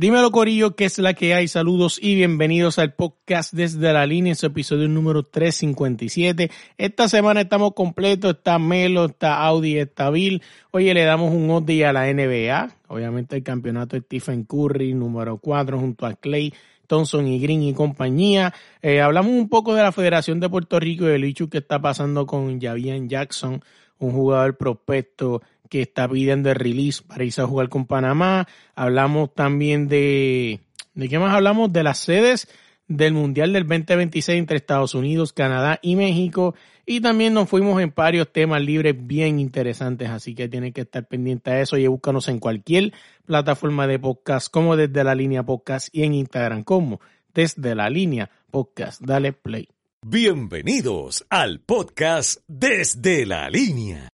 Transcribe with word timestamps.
Dímelo 0.00 0.30
Corillo, 0.30 0.76
¿qué 0.76 0.86
es 0.86 0.98
la 0.98 1.12
que 1.12 1.34
hay? 1.34 1.46
Saludos 1.46 1.98
y 2.02 2.14
bienvenidos 2.14 2.78
al 2.78 2.94
podcast 2.94 3.52
desde 3.52 3.92
la 3.92 4.06
línea, 4.06 4.34
su 4.34 4.46
episodio 4.46 4.88
número 4.88 5.24
357. 5.24 6.50
Esta 6.78 7.06
semana 7.06 7.42
estamos 7.42 7.74
completos, 7.74 8.36
está 8.36 8.58
Melo, 8.58 9.04
está 9.04 9.44
Audi, 9.44 9.76
está 9.76 10.08
Bill. 10.08 10.40
Oye, 10.70 10.94
le 10.94 11.04
damos 11.04 11.34
un 11.34 11.50
oddie 11.50 11.84
a 11.84 11.92
la 11.92 12.10
NBA, 12.10 12.76
obviamente 12.86 13.36
el 13.36 13.42
campeonato 13.42 13.94
de 13.94 14.00
Stephen 14.00 14.44
Curry, 14.44 14.94
número 14.94 15.36
4, 15.36 15.78
junto 15.78 16.06
a 16.06 16.14
Clay. 16.14 16.54
Thompson 16.86 17.26
y 17.28 17.38
Green 17.38 17.62
y 17.62 17.74
compañía. 17.74 18.54
Eh, 18.80 19.02
hablamos 19.02 19.32
un 19.32 19.50
poco 19.50 19.74
de 19.74 19.82
la 19.82 19.92
Federación 19.92 20.40
de 20.40 20.48
Puerto 20.48 20.80
Rico 20.80 21.04
y 21.04 21.12
el 21.12 21.24
hecho 21.24 21.50
que 21.50 21.58
está 21.58 21.78
pasando 21.78 22.24
con 22.24 22.58
Javian 22.58 23.06
Jackson, 23.06 23.62
un 23.98 24.12
jugador 24.12 24.56
prospecto 24.56 25.42
que 25.70 25.80
está 25.80 26.06
pidiendo 26.06 26.50
el 26.50 26.56
release 26.56 27.02
para 27.02 27.24
irse 27.24 27.40
a 27.40 27.46
jugar 27.46 27.70
con 27.70 27.86
Panamá. 27.86 28.46
Hablamos 28.74 29.32
también 29.34 29.88
de, 29.88 30.60
¿de 30.92 31.08
qué 31.08 31.18
más 31.18 31.34
hablamos? 31.34 31.72
De 31.72 31.82
las 31.82 31.98
sedes 31.98 32.48
del 32.88 33.14
Mundial 33.14 33.52
del 33.52 33.66
2026 33.66 34.36
entre 34.36 34.56
Estados 34.56 34.94
Unidos, 34.94 35.32
Canadá 35.32 35.78
y 35.80 35.94
México. 35.94 36.54
Y 36.84 37.00
también 37.00 37.32
nos 37.32 37.48
fuimos 37.48 37.80
en 37.80 37.92
varios 37.94 38.32
temas 38.32 38.60
libres 38.60 38.96
bien 38.98 39.38
interesantes, 39.38 40.10
así 40.10 40.34
que 40.34 40.48
tienen 40.48 40.72
que 40.72 40.80
estar 40.80 41.06
pendientes 41.06 41.54
a 41.54 41.60
eso 41.60 41.78
y 41.78 41.86
búscanos 41.86 42.28
en 42.28 42.40
cualquier 42.40 42.92
plataforma 43.24 43.86
de 43.86 44.00
podcast, 44.00 44.50
como 44.50 44.76
desde 44.76 45.04
la 45.04 45.14
línea 45.14 45.44
podcast 45.44 45.88
y 45.92 46.02
en 46.02 46.14
Instagram 46.14 46.64
como 46.64 47.00
desde 47.32 47.76
la 47.76 47.88
línea 47.88 48.28
podcast. 48.50 49.00
Dale 49.00 49.32
play. 49.32 49.68
Bienvenidos 50.04 51.24
al 51.30 51.60
podcast 51.60 52.40
desde 52.48 53.24
la 53.24 53.48
línea. 53.50 54.08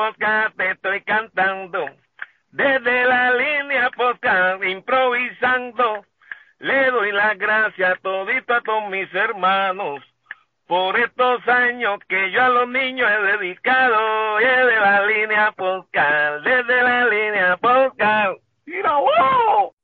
Podcast 0.00 0.56
te 0.56 0.70
estoy 0.70 1.02
cantando. 1.02 1.84
Desde 2.52 3.04
la 3.04 3.32
línea 3.32 3.90
podcast 3.94 4.64
improvisando. 4.64 6.06
Le 6.58 6.90
doy 6.90 7.12
las 7.12 7.38
gracias 7.38 8.00
todito 8.00 8.54
a 8.54 8.62
todos 8.62 8.90
mis 8.90 9.12
hermanos 9.14 10.00
por 10.66 10.98
estos 10.98 11.46
años 11.48 11.98
que 12.08 12.32
yo 12.32 12.42
a 12.42 12.48
los 12.48 12.68
niños 12.68 13.08
he 13.10 13.36
dedicado. 13.36 14.38
Desde 14.38 14.80
la 14.80 15.06
línea 15.06 15.52
podcast, 15.52 16.44
desde 16.44 16.82
la 16.82 17.04
línea 17.06 17.56
podcast. 17.58 18.40
¡Mira! 18.64 18.94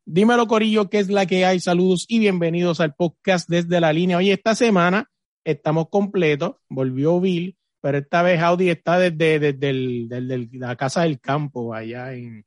Dímelo 0.06 0.46
Corillo, 0.46 0.88
¿qué 0.88 1.00
es 1.00 1.10
la 1.10 1.26
que 1.26 1.44
hay? 1.44 1.60
Saludos 1.60 2.06
y 2.08 2.20
bienvenidos 2.20 2.80
al 2.80 2.94
podcast 2.94 3.50
desde 3.50 3.80
la 3.80 3.92
línea. 3.92 4.16
Oye, 4.16 4.32
esta 4.32 4.54
semana 4.54 5.10
estamos 5.44 5.90
completos, 5.90 6.56
volvió 6.70 7.20
Bill, 7.20 7.58
pero 7.86 7.98
esta 7.98 8.20
vez 8.22 8.42
Audi 8.42 8.68
está 8.68 8.98
desde, 8.98 9.38
desde, 9.38 9.70
el- 9.70 10.08
desde 10.08 10.48
la 10.58 10.74
casa 10.74 11.02
del 11.02 11.20
campo, 11.20 11.72
allá 11.72 12.14
en, 12.14 12.44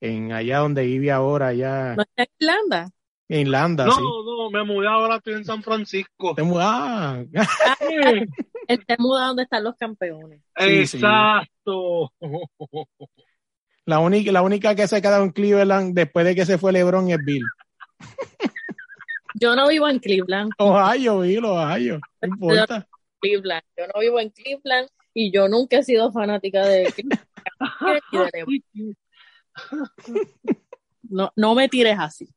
en 0.00 0.32
allá 0.32 0.60
donde 0.60 0.86
vive 0.86 1.10
ahora, 1.12 1.48
allá 1.48 1.94
¿No 1.94 2.02
está 2.04 2.22
en 2.22 2.28
Irlanda? 2.40 2.90
en 3.28 3.40
Irlanda, 3.40 3.84
No, 3.84 3.92
sí. 3.92 4.00
no, 4.00 4.50
me 4.50 4.64
mudé 4.64 4.88
ahora, 4.88 5.16
estoy 5.16 5.34
en 5.34 5.44
San 5.44 5.62
Francisco. 5.62 6.34
Te 6.34 6.42
mu- 6.42 6.56
ah, 6.58 7.22
Él 8.66 8.86
te 8.86 8.96
muda 8.98 9.26
donde 9.26 9.42
están 9.42 9.62
los 9.64 9.76
campeones. 9.76 10.40
Sí, 10.56 10.86
sí. 10.86 10.96
Exacto. 10.96 12.10
la, 13.84 13.98
única, 13.98 14.32
la 14.32 14.40
única 14.40 14.74
que 14.74 14.88
se 14.88 14.96
ha 14.96 15.00
quedado 15.02 15.22
en 15.24 15.32
Cleveland 15.32 15.94
después 15.94 16.24
de 16.24 16.34
que 16.34 16.46
se 16.46 16.56
fue 16.56 16.72
LeBron 16.72 17.10
es 17.10 17.22
Bill. 17.22 17.44
Yo 19.34 19.54
no 19.54 19.68
vivo 19.68 19.86
en 19.86 19.98
Cleveland, 19.98 20.52
Ohio, 20.58 21.20
Bill, 21.20 21.44
Ohio, 21.44 22.00
no 22.22 22.28
importa. 22.28 22.88
Cleveland. 23.20 23.62
Yo 23.76 23.86
no 23.86 24.00
vivo 24.00 24.20
en 24.20 24.30
Cleveland 24.30 24.88
y 25.14 25.32
yo 25.32 25.48
nunca 25.48 25.78
he 25.78 25.82
sido 25.82 26.12
fanática 26.12 26.66
de 26.66 26.92
Cleveland. 26.92 27.26
No, 31.10 31.32
no 31.36 31.54
me 31.54 31.70
tires 31.70 31.96
así. 31.98 32.28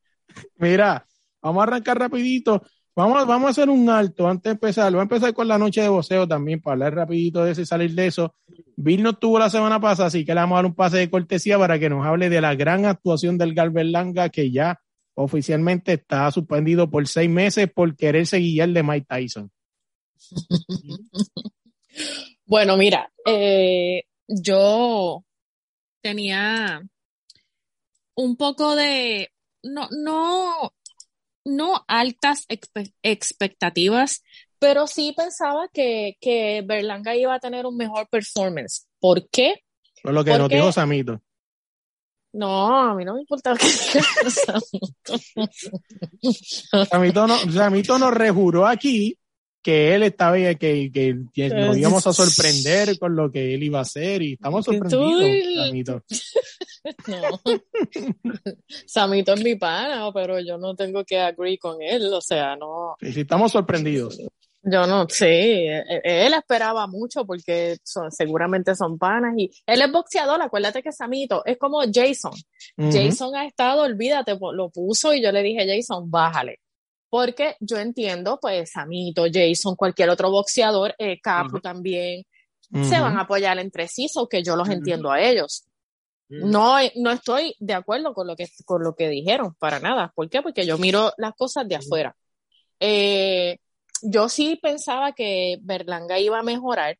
Mira, 0.56 1.06
vamos 1.42 1.60
a 1.60 1.64
arrancar 1.64 1.98
rapidito. 1.98 2.62
Vamos, 2.94 3.26
vamos 3.26 3.46
a 3.46 3.50
hacer 3.50 3.70
un 3.70 3.88
alto 3.88 4.28
antes 4.28 4.44
de 4.44 4.50
empezar. 4.50 4.90
Voy 4.92 5.00
a 5.00 5.04
empezar 5.04 5.32
con 5.32 5.48
la 5.48 5.58
noche 5.58 5.80
de 5.80 5.88
voceo 5.88 6.28
también 6.28 6.60
para 6.60 6.72
hablar 6.74 6.94
rapidito 6.94 7.44
de 7.44 7.52
eso 7.52 7.62
y 7.62 7.66
salir 7.66 7.94
de 7.94 8.06
eso. 8.06 8.34
Bill 8.76 9.02
no 9.02 9.10
estuvo 9.10 9.38
la 9.38 9.48
semana 9.48 9.80
pasada, 9.80 10.08
así 10.08 10.24
que 10.24 10.34
le 10.34 10.40
vamos 10.40 10.56
a 10.56 10.58
dar 10.58 10.66
un 10.66 10.74
pase 10.74 10.98
de 10.98 11.10
cortesía 11.10 11.58
para 11.58 11.78
que 11.78 11.88
nos 11.88 12.04
hable 12.04 12.28
de 12.28 12.40
la 12.40 12.54
gran 12.54 12.84
actuación 12.84 13.38
del 13.38 13.54
Galberlanga 13.54 14.28
que 14.28 14.50
ya 14.50 14.78
oficialmente 15.14 15.94
está 15.94 16.30
suspendido 16.30 16.90
por 16.90 17.06
seis 17.06 17.30
meses 17.30 17.70
por 17.72 17.96
querer 17.96 18.26
seguir 18.26 18.62
el 18.62 18.74
de 18.74 18.82
Mike 18.82 19.06
Tyson. 19.08 19.50
Bueno, 22.44 22.76
mira, 22.76 23.12
eh, 23.26 24.04
yo 24.28 25.24
tenía 26.02 26.82
un 28.14 28.36
poco 28.36 28.76
de, 28.76 29.30
no, 29.62 29.88
no, 29.90 30.72
no 31.44 31.84
altas 31.88 32.46
expe- 32.48 32.92
expectativas, 33.02 34.22
pero 34.58 34.86
sí 34.86 35.14
pensaba 35.16 35.68
que, 35.72 36.16
que 36.20 36.62
Berlanga 36.64 37.16
iba 37.16 37.34
a 37.34 37.40
tener 37.40 37.66
un 37.66 37.76
mejor 37.76 38.08
performance. 38.08 38.86
¿Por 39.00 39.28
qué? 39.30 39.64
Por 40.02 40.12
lo 40.12 40.24
que 40.24 40.32
¿Por 40.32 40.40
nos 40.40 40.48
dijo 40.48 40.72
Samito. 40.72 41.22
No, 42.34 42.90
a 42.90 42.94
mí 42.94 43.04
no 43.04 43.14
me 43.14 43.20
importa 43.20 43.54
que 43.54 43.66
Samito, 46.86 47.26
no, 47.26 47.38
Samito 47.50 47.98
nos 47.98 48.14
rejuró 48.14 48.66
aquí 48.66 49.18
que 49.62 49.94
él 49.94 50.02
estaba 50.02 50.36
que, 50.36 50.90
que, 50.92 51.16
que 51.32 51.48
nos 51.50 51.76
íbamos 51.76 52.06
a 52.06 52.12
sorprender 52.12 52.98
con 52.98 53.14
lo 53.14 53.30
que 53.30 53.54
él 53.54 53.62
iba 53.62 53.78
a 53.78 53.82
hacer 53.82 54.20
y 54.22 54.32
estamos 54.34 54.64
sorprendidos, 54.64 55.66
Samito. 55.66 56.02
No. 57.06 57.40
Samito 58.86 59.34
es 59.34 59.42
mi 59.44 59.54
pana, 59.54 60.10
pero 60.12 60.40
yo 60.40 60.58
no 60.58 60.74
tengo 60.74 61.04
que 61.04 61.18
agree 61.20 61.56
con 61.58 61.80
él, 61.80 62.12
o 62.12 62.20
sea, 62.20 62.56
no. 62.56 62.96
Sí, 63.00 63.12
sí, 63.12 63.20
estamos 63.20 63.52
sorprendidos. 63.52 64.18
Yo 64.64 64.86
no 64.86 65.06
sé, 65.08 65.66
e- 65.66 65.84
e- 66.04 66.26
él 66.26 66.34
esperaba 66.34 66.86
mucho 66.86 67.24
porque 67.24 67.78
son, 67.82 68.12
seguramente 68.12 68.76
son 68.76 68.96
panas 68.96 69.34
y 69.36 69.50
él 69.66 69.82
es 69.82 69.90
boxeador, 69.90 70.40
acuérdate 70.40 70.82
que 70.82 70.92
Samito 70.92 71.44
es 71.44 71.56
como 71.58 71.80
Jason. 71.92 72.32
Jason 72.76 73.34
ha 73.34 73.44
estado, 73.46 73.82
olvídate, 73.82 74.36
lo 74.52 74.70
puso 74.70 75.14
y 75.14 75.22
yo 75.22 75.32
le 75.32 75.42
dije, 75.42 75.66
Jason, 75.66 76.08
bájale. 76.10 76.58
Porque 77.12 77.56
yo 77.60 77.76
entiendo, 77.76 78.38
pues, 78.40 78.70
Samito, 78.70 79.26
Jason, 79.30 79.76
cualquier 79.76 80.08
otro 80.08 80.30
boxeador, 80.30 80.94
eh, 80.96 81.20
Capu 81.20 81.60
también, 81.60 82.24
se 82.72 82.98
van 82.98 83.18
a 83.18 83.24
apoyar 83.24 83.58
entre 83.58 83.86
sí, 83.86 84.08
so 84.08 84.26
que 84.26 84.42
yo 84.42 84.56
los 84.56 84.70
entiendo 84.70 85.10
a 85.10 85.20
ellos. 85.20 85.66
No, 86.30 86.76
no 86.96 87.10
estoy 87.10 87.54
de 87.58 87.74
acuerdo 87.74 88.14
con 88.14 88.26
lo 88.26 88.34
que, 88.34 88.46
con 88.64 88.82
lo 88.82 88.94
que 88.94 89.10
dijeron, 89.10 89.54
para 89.58 89.78
nada. 89.78 90.10
¿Por 90.14 90.30
qué? 90.30 90.40
Porque 90.40 90.64
yo 90.64 90.78
miro 90.78 91.12
las 91.18 91.34
cosas 91.34 91.68
de 91.68 91.76
afuera. 91.76 92.16
Eh, 92.80 93.58
yo 94.00 94.30
sí 94.30 94.58
pensaba 94.62 95.12
que 95.12 95.58
Berlanga 95.60 96.18
iba 96.18 96.38
a 96.38 96.42
mejorar 96.42 96.96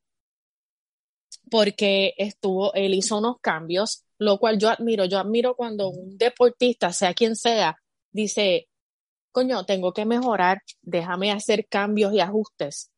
porque 1.51 2.13
estuvo, 2.19 2.75
él 2.75 2.93
hizo 2.93 3.17
unos 3.17 3.37
cambios, 3.41 4.05
lo 4.19 4.37
cual 4.37 4.59
yo 4.59 4.69
admiro. 4.69 5.07
Yo 5.07 5.19
admiro 5.19 5.57
cuando 5.57 5.89
un 5.89 6.19
deportista, 6.19 6.93
sea 6.93 7.15
quien 7.15 7.35
sea, 7.35 7.79
dice, 8.11 8.69
coño, 9.33 9.65
tengo 9.65 9.93
que 9.93 10.05
mejorar, 10.05 10.63
déjame 10.83 11.33
hacer 11.33 11.67
cambios 11.69 12.13
y 12.15 12.21
ajustes 12.21 12.93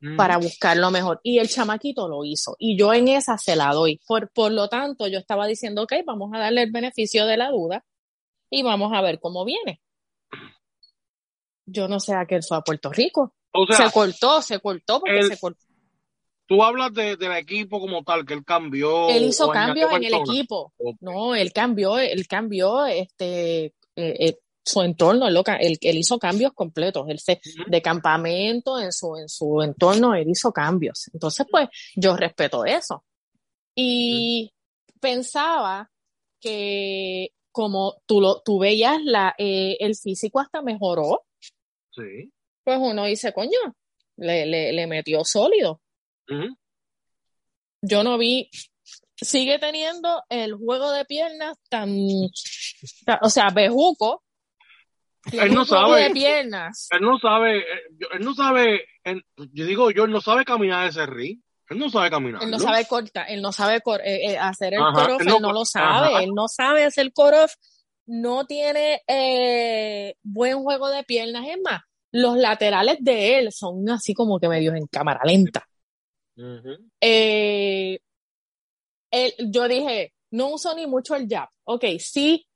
Mm. 0.00 0.16
para 0.16 0.36
buscar 0.36 0.76
lo 0.76 0.90
mejor. 0.90 1.20
Y 1.22 1.38
el 1.38 1.48
chamaquito 1.48 2.08
lo 2.08 2.24
hizo. 2.24 2.54
Y 2.58 2.76
yo 2.78 2.92
en 2.92 3.08
esa 3.08 3.38
se 3.38 3.56
la 3.56 3.72
doy. 3.72 4.00
Por, 4.06 4.30
por 4.30 4.52
lo 4.52 4.68
tanto, 4.68 5.06
yo 5.06 5.18
estaba 5.18 5.46
diciendo, 5.46 5.82
ok, 5.82 5.94
vamos 6.04 6.30
a 6.34 6.38
darle 6.38 6.62
el 6.62 6.70
beneficio 6.70 7.26
de 7.26 7.36
la 7.36 7.50
duda 7.50 7.84
y 8.50 8.62
vamos 8.62 8.92
a 8.92 9.00
ver 9.00 9.20
cómo 9.20 9.44
viene. 9.44 9.80
Yo 11.64 11.88
no 11.88 11.98
sé 11.98 12.14
a 12.14 12.26
qué 12.26 12.36
él 12.36 12.42
fue 12.46 12.58
a 12.58 12.60
Puerto 12.60 12.92
Rico. 12.92 13.34
O 13.52 13.66
sea, 13.66 13.86
se 13.86 13.92
cortó, 13.92 14.42
se 14.42 14.60
cortó 14.60 15.00
porque 15.00 15.22
se 15.22 15.38
cortó. 15.38 15.64
tú 16.46 16.62
hablas 16.62 16.92
de, 16.92 17.16
del 17.16 17.32
equipo 17.32 17.80
como 17.80 18.04
tal, 18.04 18.26
que 18.26 18.34
él 18.34 18.44
cambió. 18.44 19.08
Él 19.08 19.24
hizo 19.24 19.48
cambios 19.48 19.90
en 19.92 20.04
el 20.04 20.14
equipo. 20.14 20.74
No, 21.00 21.34
él 21.34 21.52
cambió, 21.54 21.98
él 21.98 22.28
cambió 22.28 22.84
este 22.84 23.64
eh, 23.64 23.72
eh, 23.96 24.38
su 24.66 24.82
entorno, 24.82 25.28
él, 25.28 25.36
él, 25.60 25.78
él 25.80 25.96
hizo 25.96 26.18
cambios 26.18 26.52
completos, 26.52 27.06
él 27.08 27.20
se, 27.20 27.40
de 27.68 27.80
campamento 27.80 28.80
en 28.80 28.92
su, 28.92 29.16
en 29.16 29.28
su 29.28 29.62
entorno, 29.62 30.14
él 30.14 30.28
hizo 30.28 30.52
cambios. 30.52 31.08
Entonces, 31.14 31.46
pues, 31.50 31.68
yo 31.94 32.16
respeto 32.16 32.64
eso. 32.64 33.04
Y 33.76 34.52
pensaba 35.00 35.88
que 36.40 37.30
como 37.52 38.02
tú 38.06 38.20
lo, 38.20 38.42
tú 38.42 38.58
veías 38.58 38.98
la, 39.02 39.34
eh, 39.38 39.76
el 39.80 39.94
físico 39.96 40.40
hasta 40.40 40.60
mejoró, 40.62 41.22
Sí. 41.92 42.30
pues 42.64 42.78
uno 42.80 43.04
dice, 43.06 43.32
coño, 43.32 43.58
le, 44.16 44.44
le, 44.46 44.72
le 44.72 44.86
metió 44.86 45.24
sólido. 45.24 45.80
Yo 47.80 48.02
no 48.02 48.18
vi, 48.18 48.50
sigue 49.16 49.58
teniendo 49.58 50.22
el 50.28 50.54
juego 50.54 50.90
de 50.90 51.04
piernas 51.04 51.56
tan, 51.70 51.96
tan- 53.06 53.18
o 53.22 53.30
sea, 53.30 53.48
bejuco. 53.54 54.22
Él 55.32 55.52
no 55.54 55.64
sabe. 55.64 56.02
de 56.04 56.10
piernas. 56.10 56.88
Él 56.90 57.00
no 57.00 57.18
sabe, 57.18 57.58
eh, 57.58 57.64
él 58.12 58.20
no 58.24 58.34
sabe, 58.34 58.84
él- 59.04 59.24
yo 59.52 59.64
digo 59.66 59.90
yo, 59.90 60.04
él 60.04 60.10
no 60.10 60.20
sabe 60.20 60.44
caminar 60.44 60.88
ese 60.88 61.04
ring. 61.06 61.40
Él 61.68 61.78
no 61.78 61.90
sabe 61.90 62.10
caminar. 62.10 62.42
Él 62.42 62.50
no 62.50 62.58
sabe 62.60 62.86
cortar, 62.86 63.26
él 63.28 63.42
no 63.42 63.50
sabe 63.50 63.80
cor- 63.80 64.00
eh, 64.04 64.32
eh, 64.32 64.38
hacer 64.38 64.74
el 64.74 64.82
Ajá, 64.82 65.06
él 65.18 65.26
no 65.26 65.36
él 65.36 65.42
no 65.42 65.52
lo 65.52 65.64
sabe, 65.64 66.06
ajá. 66.14 66.22
él 66.22 66.30
no 66.32 66.46
sabe 66.48 66.84
hacer 66.84 67.12
core-off, 67.12 67.54
no 68.06 68.46
tiene 68.46 69.02
eh, 69.08 70.14
buen 70.22 70.62
juego 70.62 70.88
de 70.90 71.02
piernas, 71.02 71.44
es 71.48 71.58
más, 71.60 71.80
los 72.12 72.36
laterales 72.36 72.98
de 73.00 73.38
él 73.40 73.52
son 73.52 73.88
así 73.90 74.14
como 74.14 74.38
que 74.38 74.48
medios 74.48 74.76
en 74.76 74.86
cámara 74.86 75.20
lenta. 75.24 75.66
Eh, 77.00 77.98
él- 79.10 79.34
yo 79.50 79.66
dije, 79.68 80.12
no 80.30 80.48
usó 80.54 80.74
ni 80.74 80.86
mucho 80.86 81.14
el 81.16 81.26
jab. 81.28 81.48
Ok, 81.64 81.84
sí 81.98 82.46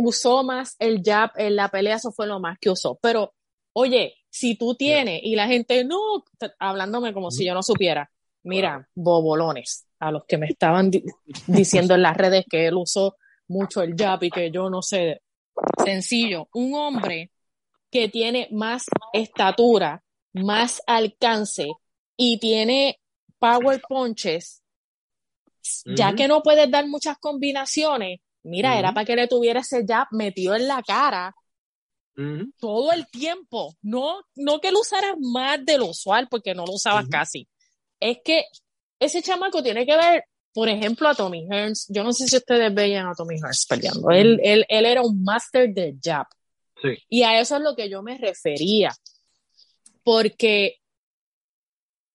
usó 0.00 0.44
más 0.44 0.76
el 0.78 1.02
jab 1.04 1.32
en 1.36 1.56
la 1.56 1.68
pelea, 1.68 1.96
eso 1.96 2.12
fue 2.12 2.26
lo 2.28 2.38
más 2.38 2.56
que 2.60 2.70
usó. 2.70 2.98
Pero, 3.02 3.34
oye, 3.72 4.14
si 4.30 4.54
tú 4.56 4.74
tienes 4.76 5.20
y 5.24 5.34
la 5.34 5.48
gente, 5.48 5.84
no, 5.84 5.98
hablándome 6.60 7.12
como 7.12 7.30
si 7.32 7.44
yo 7.44 7.52
no 7.54 7.62
supiera, 7.64 8.08
mira, 8.44 8.88
bobolones, 8.94 9.86
a 9.98 10.12
los 10.12 10.24
que 10.24 10.38
me 10.38 10.46
estaban 10.46 10.90
di- 10.90 11.02
diciendo 11.48 11.94
en 11.94 12.02
las 12.02 12.16
redes 12.16 12.44
que 12.48 12.66
él 12.68 12.74
usó 12.74 13.16
mucho 13.48 13.82
el 13.82 13.94
jab 13.96 14.22
y 14.22 14.30
que 14.30 14.50
yo 14.52 14.70
no 14.70 14.82
sé. 14.82 15.20
Sencillo, 15.84 16.48
un 16.54 16.74
hombre 16.74 17.32
que 17.90 18.08
tiene 18.08 18.46
más 18.52 18.84
estatura, 19.12 20.04
más 20.32 20.80
alcance 20.86 21.66
y 22.16 22.38
tiene 22.38 23.00
power 23.40 23.80
punches, 23.88 24.62
ya 25.96 26.14
que 26.14 26.28
no 26.28 26.42
puedes 26.42 26.70
dar 26.70 26.86
muchas 26.86 27.18
combinaciones, 27.18 28.20
mira, 28.42 28.78
era 28.78 28.92
para 28.92 29.04
que 29.04 29.16
le 29.16 29.28
tuviera 29.28 29.60
ese 29.60 29.84
jab 29.86 30.08
metido 30.10 30.54
en 30.54 30.68
la 30.68 30.82
cara 30.82 31.34
todo 32.58 32.92
el 32.92 33.06
tiempo. 33.06 33.76
No, 33.82 34.20
no 34.34 34.60
que 34.60 34.72
lo 34.72 34.80
usaras 34.80 35.14
más 35.20 35.64
de 35.64 35.78
lo 35.78 35.86
usual, 35.86 36.26
porque 36.28 36.54
no 36.54 36.66
lo 36.66 36.72
usabas 36.72 37.06
casi. 37.08 37.48
Es 38.00 38.18
que 38.24 38.44
ese 38.98 39.22
chamaco 39.22 39.62
tiene 39.62 39.86
que 39.86 39.96
ver, 39.96 40.24
por 40.52 40.68
ejemplo, 40.68 41.08
a 41.08 41.14
Tommy 41.14 41.46
Hearns. 41.48 41.86
Yo 41.88 42.02
no 42.02 42.12
sé 42.12 42.26
si 42.26 42.36
ustedes 42.36 42.74
veían 42.74 43.06
a 43.06 43.14
Tommy 43.14 43.36
Hearns 43.36 43.66
peleando. 43.66 44.10
Él, 44.10 44.40
él, 44.42 44.64
él 44.68 44.86
era 44.86 45.02
un 45.02 45.22
master 45.22 45.72
de 45.72 45.96
jab. 46.02 46.26
Sí. 46.82 46.96
Y 47.08 47.22
a 47.22 47.40
eso 47.40 47.56
es 47.56 47.62
lo 47.62 47.76
que 47.76 47.88
yo 47.88 48.02
me 48.02 48.18
refería. 48.18 48.92
Porque 50.02 50.80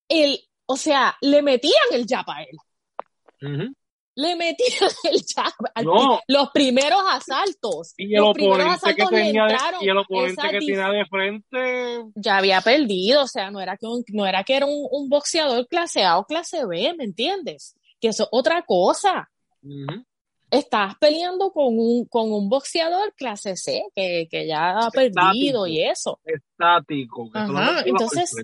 él, 0.10 0.40
o 0.66 0.76
sea, 0.76 1.16
le 1.22 1.42
metían 1.42 1.74
el 1.94 2.06
jab 2.06 2.30
a 2.30 2.44
él. 2.44 3.70
Le 4.16 4.36
metían 4.36 4.90
el 5.12 5.22
jab. 5.36 5.52
No. 5.84 6.20
Los 6.28 6.50
primeros 6.52 7.02
asaltos. 7.10 7.94
Y 7.98 8.14
el 8.16 8.22
los 8.22 8.34
primeros 8.34 8.58
oponente 8.78 8.96
que 8.96 9.02
asaltos 9.02 9.12
le 9.12 9.24
tenía 9.24 9.46
de, 9.46 9.58
y 9.82 9.90
el 9.90 9.98
oponente 9.98 10.42
que 10.52 10.60
tenía 10.60 10.90
de 10.90 11.06
frente, 11.06 12.12
ya 12.16 12.38
había 12.38 12.62
perdido, 12.62 13.24
o 13.24 13.28
sea, 13.28 13.50
no 13.52 13.60
era 13.60 13.76
que, 13.78 13.88
un- 13.88 14.04
no 14.10 14.26
era, 14.26 14.44
que 14.44 14.56
era 14.56 14.66
un, 14.66 14.88
un 14.92 15.10
boxeador 15.10 15.68
clase 15.68 16.04
A 16.04 16.18
o 16.20 16.26
clase 16.26 16.66
B, 16.66 16.94
¿me 16.98 17.06
entiendes? 17.06 17.76
Que 18.00 18.10
eso 18.10 18.24
es 18.24 18.30
otra 18.32 18.62
cosa. 18.64 19.30
ujú, 19.64 20.04
Estás 20.52 20.94
peleando 21.00 21.52
con 21.52 21.80
un, 21.80 22.06
con 22.06 22.32
un 22.32 22.48
boxeador 22.48 23.14
clase 23.16 23.56
C 23.56 23.82
que, 23.96 24.28
que 24.30 24.46
ya 24.46 24.78
ha 24.78 24.92
perdido 24.92 25.66
y 25.66 25.82
eso. 25.82 26.20
estático. 26.24 27.32
que 27.32 27.40
Ajá, 27.40 27.82
entonces-. 27.86 28.36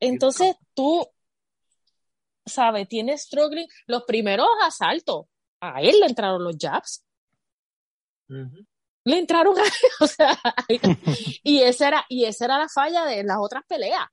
Entonces 0.00 0.56
tú, 0.74 1.06
¿sabes? 2.46 2.88
Tienes 2.88 3.22
struggling. 3.22 3.66
Los 3.86 4.04
primeros 4.04 4.48
asaltos, 4.62 5.26
a 5.60 5.80
él 5.82 5.98
le 6.00 6.06
entraron 6.06 6.42
los 6.42 6.56
jabs. 6.58 7.04
Le 9.04 9.18
entraron 9.18 9.58
a 9.58 9.62
él, 9.62 9.70
o 10.00 10.06
sea, 10.06 10.38
y 11.42 11.60
esa 11.60 11.88
era, 11.88 12.06
y 12.08 12.24
esa 12.24 12.44
era 12.46 12.58
la 12.58 12.68
falla 12.68 13.04
de 13.04 13.22
las 13.24 13.36
otras 13.40 13.62
peleas. 13.68 14.06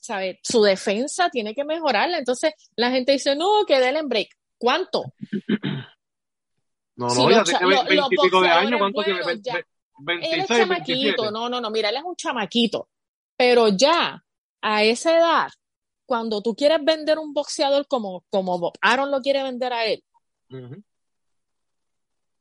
¿Sabes? 0.00 0.38
Su 0.42 0.62
defensa 0.62 1.28
tiene 1.28 1.54
que 1.54 1.64
mejorarla. 1.64 2.18
Entonces 2.18 2.52
la 2.76 2.90
gente 2.90 3.12
dice, 3.12 3.36
no, 3.36 3.64
que 3.66 3.78
déle 3.78 3.98
en 3.98 4.08
break. 4.08 4.28
¿Cuánto? 4.56 5.02
No, 6.96 7.08
no, 7.14 7.28
los 7.28 7.30
ya 7.30 7.44
cha- 7.44 7.58
tiene 7.58 7.74
lo- 7.74 7.82
los 7.82 7.88
veinte 7.88 8.14
y 8.14 8.18
pico 8.24 8.40
de 8.40 8.48
años, 8.48 8.80
boxeadores 8.80 8.80
¿cuánto 8.80 9.02
tiene? 9.04 9.22
buenos 9.22 9.42
ya- 9.42 9.60
Ve- 10.00 10.12
Él 10.14 10.20
es 10.22 10.30
26, 10.48 10.58
chamaquito, 10.60 10.92
27. 10.92 11.32
no, 11.32 11.48
no, 11.48 11.60
no, 11.60 11.70
mira, 11.70 11.88
él 11.90 11.96
es 11.96 12.02
un 12.04 12.16
chamaquito. 12.16 12.88
Pero 13.36 13.68
ya, 13.68 14.24
a 14.62 14.82
esa 14.84 15.16
edad, 15.18 15.48
cuando 16.08 16.40
tú 16.40 16.54
quieres 16.56 16.82
vender 16.82 17.18
un 17.18 17.34
boxeador 17.34 17.86
como, 17.86 18.24
como 18.30 18.58
Bob 18.58 18.72
Aaron 18.80 19.10
lo 19.10 19.20
quiere 19.20 19.42
vender 19.42 19.74
a 19.74 19.84
él, 19.84 20.02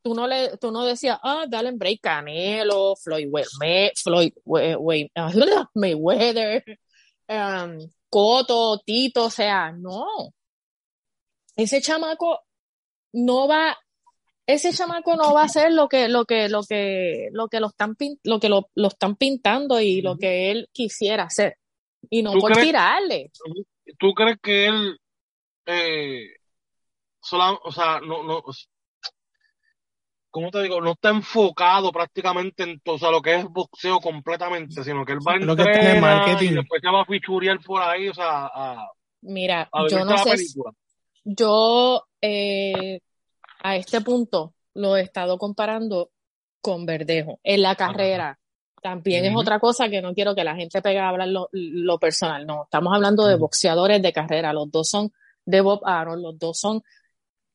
tú 0.01 0.15
no 0.15 0.25
le, 0.25 0.55
tú 0.57 0.71
no 0.71 0.85
decías, 0.85 1.19
ah, 1.21 1.43
dale 1.49 1.67
en 1.69 1.77
break 1.77 1.99
Canelo, 2.01 2.95
Floyd, 2.95 3.27
May- 3.59 3.91
Floyd 4.01 4.31
Mayweather, 5.75 6.63
um, 7.27 7.77
Cotto, 8.09 8.79
Tito, 8.85 9.25
o 9.25 9.29
sea, 9.29 9.73
no. 9.73 10.05
Ese 11.57 11.81
chamaco 11.81 12.39
no 13.13 13.49
va, 13.49 13.77
ese 14.45 14.71
chamaco 14.71 15.17
no 15.17 15.33
va 15.33 15.41
a 15.41 15.45
hacer 15.45 15.73
lo 15.73 15.89
que, 15.89 16.07
lo 16.07 16.23
que, 16.23 16.47
lo 16.47 16.63
que, 16.63 17.27
lo 17.33 17.49
que 17.49 17.59
lo 17.59 17.67
están 17.67 17.97
lo 18.23 18.39
que 18.39 18.47
lo, 18.47 18.69
lo 18.75 18.87
están 18.87 19.17
pintando 19.17 19.81
y 19.81 20.01
lo 20.01 20.17
que 20.17 20.51
él 20.51 20.69
quisiera 20.71 21.23
hacer. 21.23 21.57
Y 22.09 22.21
no 22.23 22.33
¿Tú 22.33 22.39
por 22.39 22.51
crees- 22.51 22.65
tirarle. 22.67 23.31
¿Tú 23.99 24.13
crees 24.13 24.37
que 24.41 24.65
él, 24.67 24.99
eh, 25.65 26.27
sola- 27.21 27.59
o 27.63 27.71
sea, 27.71 27.99
no, 27.99 28.23
no, 28.23 28.43
¿cómo 30.29 30.51
te 30.51 30.61
digo? 30.61 30.81
No 30.81 30.91
está 30.91 31.09
enfocado 31.09 31.91
prácticamente 31.91 32.63
en 32.63 32.79
todo, 32.81 32.95
o 32.95 32.99
sea, 32.99 33.11
lo 33.11 33.21
que 33.21 33.35
es 33.35 33.45
boxeo 33.45 33.99
completamente, 33.99 34.83
sino 34.83 35.05
que 35.05 35.13
él 35.13 35.19
va 35.25 35.33
a 35.33 35.37
Lo 35.37 35.55
que 35.55 35.63
está 35.63 35.71
en 35.73 35.79
el 35.79 35.95
entrenar 35.95 36.17
marketing. 36.27 36.51
y 36.51 36.55
después 36.55 36.81
se 36.81 36.89
va 36.91 37.01
a 37.01 37.05
fichurear 37.05 37.59
por 37.61 37.81
ahí, 37.81 38.07
o 38.09 38.13
sea, 38.13 38.45
a, 38.47 38.91
Mira, 39.21 39.67
a 39.71 39.87
yo 39.89 39.99
no 40.05 40.11
la 40.11 40.17
sé, 40.19 40.31
película. 40.31 40.71
yo 41.23 42.03
eh, 42.21 42.99
a 43.63 43.75
este 43.75 44.01
punto 44.01 44.53
lo 44.75 44.95
he 44.95 45.01
estado 45.01 45.37
comparando 45.37 46.11
con 46.61 46.85
Verdejo. 46.85 47.39
En 47.43 47.61
la 47.63 47.75
carrera 47.75 48.37
también 48.81 49.25
es 49.25 49.35
otra 49.35 49.59
cosa 49.59 49.89
que 49.89 50.01
no 50.01 50.13
quiero 50.13 50.35
que 50.35 50.43
la 50.43 50.55
gente 50.55 50.81
pegue 50.81 50.99
a 50.99 51.09
hablar 51.09 51.27
lo, 51.27 51.49
lo 51.51 51.97
personal. 51.99 52.45
No, 52.45 52.63
estamos 52.63 52.93
hablando 52.93 53.25
de 53.25 53.35
boxeadores 53.35 54.01
de 54.01 54.13
carrera. 54.13 54.53
Los 54.53 54.71
dos 54.71 54.89
son 54.89 55.11
de 55.45 55.61
Bob 55.61 55.81
Aaron, 55.85 56.21
los 56.21 56.37
dos 56.37 56.59
son 56.59 56.81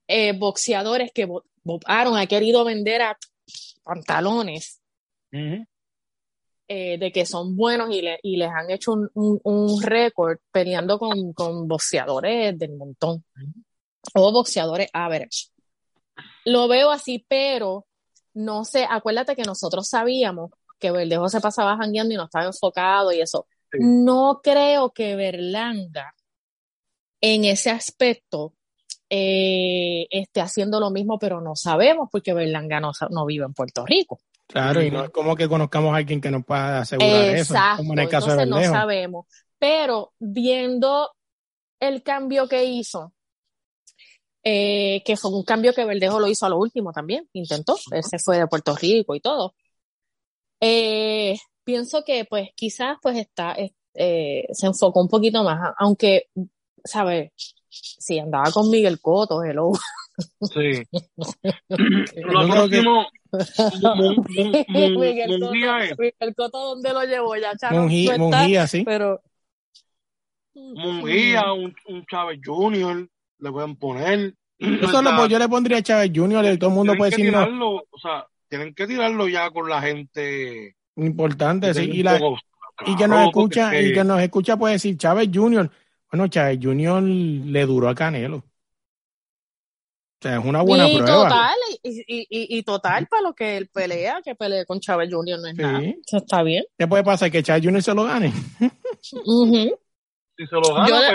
eh, 0.08 0.32
boxeadores 0.36 1.10
que 1.14 1.24
Bob, 1.26 1.44
Bob 1.62 1.80
Aaron 1.86 2.16
ha 2.18 2.26
querido 2.26 2.64
vender 2.64 3.02
a 3.02 3.16
pantalones 3.84 4.80
eh, 6.68 6.98
de 6.98 7.12
que 7.12 7.26
son 7.26 7.56
buenos 7.56 7.90
y, 7.94 8.02
le- 8.02 8.18
y 8.22 8.36
les 8.36 8.48
han 8.50 8.70
hecho 8.70 8.92
un, 8.92 9.08
un- 9.14 9.40
un 9.44 9.82
récord 9.82 10.38
peleando 10.50 10.98
con, 10.98 11.32
con 11.32 11.68
boxeadores 11.68 12.58
del 12.58 12.72
montón 12.76 13.24
o 14.14 14.32
boxeadores 14.32 14.88
average. 14.92 15.48
Lo 16.44 16.68
veo 16.68 16.90
así, 16.90 17.24
pero 17.28 17.86
no 18.34 18.64
sé, 18.64 18.86
acuérdate 18.88 19.36
que 19.36 19.42
nosotros 19.42 19.86
sabíamos 19.88 20.50
que 20.82 20.90
Verdejo 20.90 21.28
se 21.28 21.40
pasaba 21.40 21.76
jangueando 21.76 22.12
y 22.12 22.16
no 22.16 22.24
estaba 22.24 22.46
enfocado 22.46 23.12
y 23.12 23.20
eso. 23.20 23.46
Sí. 23.70 23.78
No 23.80 24.40
creo 24.42 24.90
que 24.90 25.14
Berlanga 25.14 26.12
en 27.20 27.44
ese 27.44 27.70
aspecto 27.70 28.52
eh, 29.08 30.08
esté 30.10 30.40
haciendo 30.40 30.80
lo 30.80 30.90
mismo, 30.90 31.18
pero 31.18 31.40
no 31.40 31.54
sabemos 31.54 32.08
porque 32.10 32.34
Berlanga 32.34 32.80
no, 32.80 32.90
no 33.10 33.24
vive 33.24 33.44
en 33.44 33.54
Puerto 33.54 33.86
Rico. 33.86 34.20
Claro, 34.48 34.82
y 34.82 34.90
no 34.90 35.04
es 35.04 35.10
como 35.10 35.36
que 35.36 35.48
conozcamos 35.48 35.94
a 35.94 35.98
alguien 35.98 36.20
que 36.20 36.30
nos 36.30 36.44
pueda 36.44 36.80
asegurar 36.80 37.26
eso, 37.26 37.54
Exacto, 37.54 37.76
como 37.78 37.92
en 37.92 37.98
el 38.00 38.08
caso 38.08 38.36
de 38.36 38.44
no 38.44 38.60
sabemos. 38.60 39.26
Pero 39.58 40.12
viendo 40.18 41.10
el 41.78 42.02
cambio 42.02 42.48
que 42.48 42.64
hizo, 42.64 43.12
eh, 44.42 45.02
que 45.04 45.16
fue 45.16 45.30
un 45.30 45.44
cambio 45.44 45.72
que 45.72 45.84
Verdejo 45.84 46.18
lo 46.18 46.26
hizo 46.26 46.44
a 46.44 46.48
lo 46.48 46.58
último 46.58 46.92
también, 46.92 47.28
intentó, 47.32 47.76
él 47.92 48.02
se 48.02 48.18
fue 48.18 48.38
de 48.38 48.48
Puerto 48.48 48.74
Rico 48.74 49.14
y 49.14 49.20
todo. 49.20 49.54
Eh, 50.64 51.36
pienso 51.64 52.04
que 52.04 52.24
pues 52.24 52.50
quizás 52.54 52.96
pues 53.02 53.18
está, 53.18 53.56
eh, 53.94 54.46
se 54.52 54.66
enfocó 54.66 55.02
un 55.02 55.08
poquito 55.08 55.42
más, 55.42 55.74
aunque, 55.76 56.28
¿sabes? 56.84 57.32
Si 57.68 58.18
andaba 58.20 58.48
con 58.52 58.70
Miguel 58.70 59.00
Coto, 59.00 59.42
hello. 59.42 59.72
Sí. 60.40 60.82
Lo 62.16 62.48
próximo, 62.48 63.06
Miguel 65.98 66.34
Coto, 66.36 66.58
¿dónde 66.58 66.92
lo 66.92 67.02
llevó? 67.04 67.34
Ya 67.34 67.56
Charo, 67.56 67.88
Munguía, 68.18 68.66
sí. 68.68 68.84
pero... 68.84 69.20
Munguía, 70.54 71.52
un, 71.52 71.74
un 71.88 72.06
Chávez 72.06 72.38
Junior, 72.44 73.08
le 73.38 73.50
pueden 73.50 73.74
poner. 73.76 74.34
Yo, 74.58 74.86
O 74.86 74.90
solo, 74.90 75.08
sea, 75.08 75.18
pues, 75.18 75.30
yo 75.30 75.38
le 75.40 75.48
pondría 75.48 75.78
a 75.78 75.82
Chávez 75.82 76.12
Jr., 76.14 76.52
y 76.52 76.58
todo 76.58 76.70
el 76.70 76.76
mundo 76.76 76.94
puede 76.96 77.10
decir 77.10 77.32
no. 77.32 77.38
tirarlo, 77.38 77.84
o 77.90 77.98
sea, 78.00 78.26
tienen 78.52 78.74
que 78.74 78.86
tirarlo 78.86 79.26
ya 79.28 79.50
con 79.50 79.66
la 79.66 79.80
gente. 79.80 80.76
Importante, 80.96 81.72
sí. 81.72 81.88
Y, 81.90 82.02
la, 82.02 82.18
poco 82.18 82.36
y 82.84 82.94
que 82.96 83.08
nos 83.08 83.26
escucha, 83.28 83.80
y 83.80 83.94
que 83.94 84.04
nos 84.04 84.20
escucha 84.20 84.58
puede 84.58 84.74
decir 84.74 84.98
Chávez 84.98 85.30
Jr. 85.32 85.70
Bueno, 86.10 86.28
Chávez 86.28 86.58
Junior 86.62 87.02
le 87.02 87.64
duró 87.64 87.88
a 87.88 87.94
Canelo. 87.94 88.36
O 88.36 88.44
sea, 90.20 90.38
es 90.38 90.44
una 90.44 90.60
buena 90.60 90.86
y 90.86 90.98
prueba. 90.98 91.22
total, 91.24 91.56
y, 91.82 92.00
y, 92.00 92.20
y, 92.28 92.58
y 92.58 92.62
total 92.62 93.06
para 93.06 93.22
lo 93.22 93.34
que 93.34 93.56
él 93.56 93.68
pelea, 93.72 94.20
que 94.22 94.34
pelee 94.34 94.66
con 94.66 94.80
Chávez 94.80 95.08
Jr. 95.10 95.38
no 95.40 95.46
es 95.48 95.56
Sí. 95.56 95.62
nada. 95.62 95.80
Eso 95.80 96.16
está 96.18 96.42
bien. 96.42 96.64
¿Qué 96.78 96.86
puede 96.86 97.02
pasar? 97.04 97.30
Que 97.30 97.42
Chávez 97.42 97.64
Junior 97.64 97.82
se 97.82 97.94
lo 97.94 98.04
gane. 98.04 98.30
Si 99.00 100.46
se 100.46 100.54
lo 100.56 100.74
gana, 100.74 100.88
Yo 100.88 101.00
de- 101.00 101.08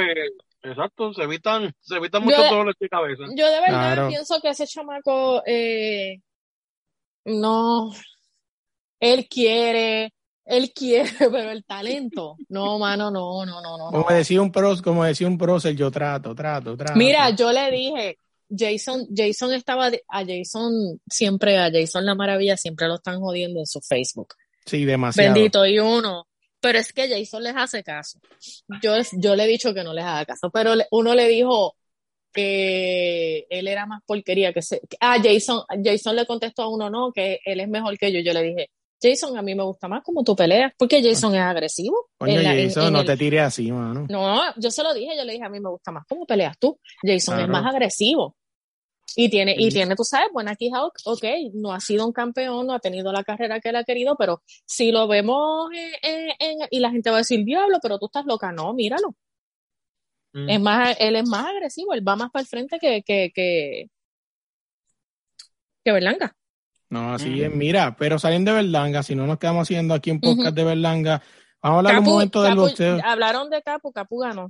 pues, 0.61 0.71
exacto, 0.73 1.13
se 1.13 1.21
evitan, 1.23 1.71
se 1.81 1.95
evitan 1.97 2.23
muchos 2.23 2.49
dolores 2.49 2.75
de 2.79 2.89
cabeza. 2.89 3.23
Yo 3.35 3.45
de 3.45 3.61
verdad 3.61 3.93
Claro. 3.93 4.07
pienso 4.09 4.39
que 4.41 4.49
ese 4.49 4.65
chamaco 4.67 5.41
eh, 5.45 6.21
no, 7.27 7.91
él 8.99 9.27
quiere, 9.29 10.13
él 10.45 10.71
quiere, 10.73 11.09
pero 11.19 11.51
el 11.51 11.63
talento, 11.65 12.37
no, 12.49 12.79
mano, 12.79 13.11
no, 13.11 13.45
no, 13.45 13.61
no, 13.61 13.77
no. 13.77 13.91
Como 13.91 14.09
decía 14.09 14.41
un 14.41 14.51
pros, 14.51 14.81
como 14.81 15.03
decía 15.03 15.27
un 15.27 15.37
prócer, 15.37 15.75
yo 15.75 15.91
trato, 15.91 16.33
trato, 16.33 16.75
trato. 16.75 16.97
Mira, 16.97 17.29
yo 17.31 17.51
le 17.51 17.69
dije, 17.69 18.17
Jason, 18.49 19.07
Jason 19.13 19.53
estaba, 19.53 19.87
a 19.87 20.25
Jason 20.25 21.01
siempre, 21.09 21.57
a 21.57 21.69
Jason 21.71 22.05
la 22.05 22.15
maravilla 22.15 22.55
siempre 22.55 22.87
lo 22.87 22.95
están 22.95 23.19
jodiendo 23.19 23.59
en 23.59 23.67
su 23.67 23.81
Facebook. 23.81 24.35
Sí, 24.65 24.85
demasiado. 24.85 25.33
Bendito 25.33 25.65
y 25.65 25.79
uno. 25.79 26.27
Pero 26.59 26.79
es 26.79 26.91
que 26.91 27.07
Jason 27.07 27.43
les 27.43 27.55
hace 27.55 27.83
caso. 27.83 28.19
Yo, 28.81 28.93
yo 29.13 29.35
le 29.35 29.43
he 29.43 29.47
dicho 29.47 29.73
que 29.73 29.83
no 29.83 29.93
les 29.93 30.03
haga 30.03 30.25
caso, 30.25 30.49
pero 30.49 30.73
uno 30.91 31.13
le 31.13 31.27
dijo 31.27 31.75
que 32.33 33.45
él 33.49 33.67
era 33.67 33.85
más 33.85 34.01
porquería 34.05 34.53
que 34.53 34.61
se. 34.61 34.81
Ah, 34.99 35.17
Jason, 35.23 35.61
Jason 35.83 36.15
le 36.15 36.25
contestó 36.25 36.63
a 36.63 36.67
uno, 36.69 36.89
no, 36.89 37.11
que 37.11 37.39
él 37.45 37.59
es 37.59 37.67
mejor 37.67 37.97
que 37.97 38.11
yo. 38.11 38.19
Yo 38.19 38.33
le 38.33 38.43
dije, 38.43 38.69
Jason, 39.01 39.37
a 39.37 39.41
mí 39.41 39.53
me 39.55 39.63
gusta 39.63 39.87
más 39.87 40.03
como 40.03 40.23
tú 40.23 40.35
peleas, 40.35 40.71
porque 40.77 41.03
Jason 41.03 41.35
es 41.35 41.41
agresivo. 41.41 42.09
Coño, 42.17 42.41
la- 42.41 42.55
Jason, 42.55 42.87
en 42.87 42.93
no 42.93 42.99
el- 43.01 43.05
te 43.05 43.17
tires 43.17 43.41
así, 43.41 43.71
mano. 43.71 44.05
No, 44.09 44.41
yo 44.57 44.71
se 44.71 44.83
lo 44.83 44.93
dije, 44.93 45.15
yo 45.15 45.23
le 45.23 45.33
dije, 45.33 45.45
a 45.45 45.49
mí 45.49 45.59
me 45.59 45.69
gusta 45.69 45.91
más 45.91 46.03
cómo 46.07 46.25
peleas 46.25 46.57
tú. 46.57 46.79
Jason 47.03 47.35
es 47.39 47.47
más 47.49 47.65
agresivo. 47.73 48.35
Y 49.15 49.29
tiene, 49.29 49.55
y 49.57 49.69
tiene, 49.71 49.95
tú 49.95 50.03
sabes, 50.03 50.27
buena 50.33 50.55
quija, 50.55 50.83
ok, 50.85 51.23
no 51.53 51.71
ha 51.73 51.79
sido 51.79 52.05
un 52.05 52.11
campeón, 52.11 52.67
no 52.67 52.73
ha 52.73 52.79
tenido 52.79 53.11
la 53.11 53.23
carrera 53.23 53.59
que 53.59 53.69
él 53.69 53.75
ha 53.77 53.83
querido, 53.83 54.15
pero 54.17 54.43
si 54.65 54.91
lo 54.91 55.07
vemos 55.07 55.69
en- 55.73 55.91
en- 56.03 56.29
en- 56.61 56.67
y 56.69 56.79
la 56.79 56.91
gente 56.91 57.09
va 57.09 57.15
a 57.15 57.19
decir, 57.19 57.43
diablo, 57.45 57.79
pero 57.81 57.97
tú 57.99 58.07
estás 58.07 58.25
loca, 58.25 58.51
no, 58.51 58.73
míralo. 58.73 59.15
Mm. 60.33 60.49
Es 60.49 60.61
más, 60.61 60.95
él 60.99 61.15
es 61.15 61.27
más 61.27 61.45
agresivo, 61.45 61.93
él 61.93 62.07
va 62.07 62.15
más 62.15 62.29
para 62.31 62.41
el 62.41 62.47
frente 62.47 62.79
que, 62.79 63.01
que, 63.03 63.31
que, 63.33 63.89
que 65.83 65.91
Berlanga. 65.91 66.35
No, 66.89 67.13
así 67.13 67.29
Mm. 67.29 67.43
es. 67.43 67.55
Mira, 67.55 67.95
pero 67.97 68.17
salen 68.19 68.45
de 68.45 68.53
Berlanga, 68.53 69.03
si 69.03 69.15
no 69.15 69.25
nos 69.27 69.37
quedamos 69.39 69.63
haciendo 69.63 69.93
aquí 69.93 70.11
un 70.11 70.21
podcast 70.21 70.55
de 70.55 70.63
Berlanga, 70.63 71.21
vamos 71.61 71.75
a 71.75 71.79
hablar 71.79 71.99
un 71.99 72.05
momento 72.05 72.41
del 72.41 72.55
boxeo. 72.55 72.99
hablaron 73.03 73.49
de 73.49 73.61
Capu, 73.61 73.91
Capu 73.91 74.19
ganó. 74.19 74.47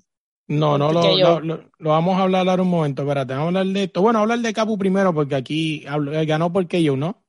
No, 0.49 0.77
no, 0.77 0.93
lo, 0.93 1.17
lo, 1.17 1.39
lo- 1.41 1.69
lo 1.77 1.89
vamos 1.89 2.17
a 2.17 2.21
hablar 2.23 2.47
ahora 2.47 2.61
un 2.61 2.69
momento, 2.69 3.01
espérate, 3.01 3.33
vamos 3.33 3.45
a 3.55 3.59
hablar 3.59 3.65
de 3.73 3.83
esto. 3.83 4.01
Bueno, 4.01 4.19
hablar 4.19 4.39
de 4.39 4.53
Capu 4.53 4.77
primero, 4.77 5.13
porque 5.13 5.35
aquí 5.35 5.85
hablo- 5.87 6.13
eh, 6.13 6.25
ganó 6.25 6.53
porque 6.53 6.81
yo, 6.81 6.95
¿no? 6.95 7.23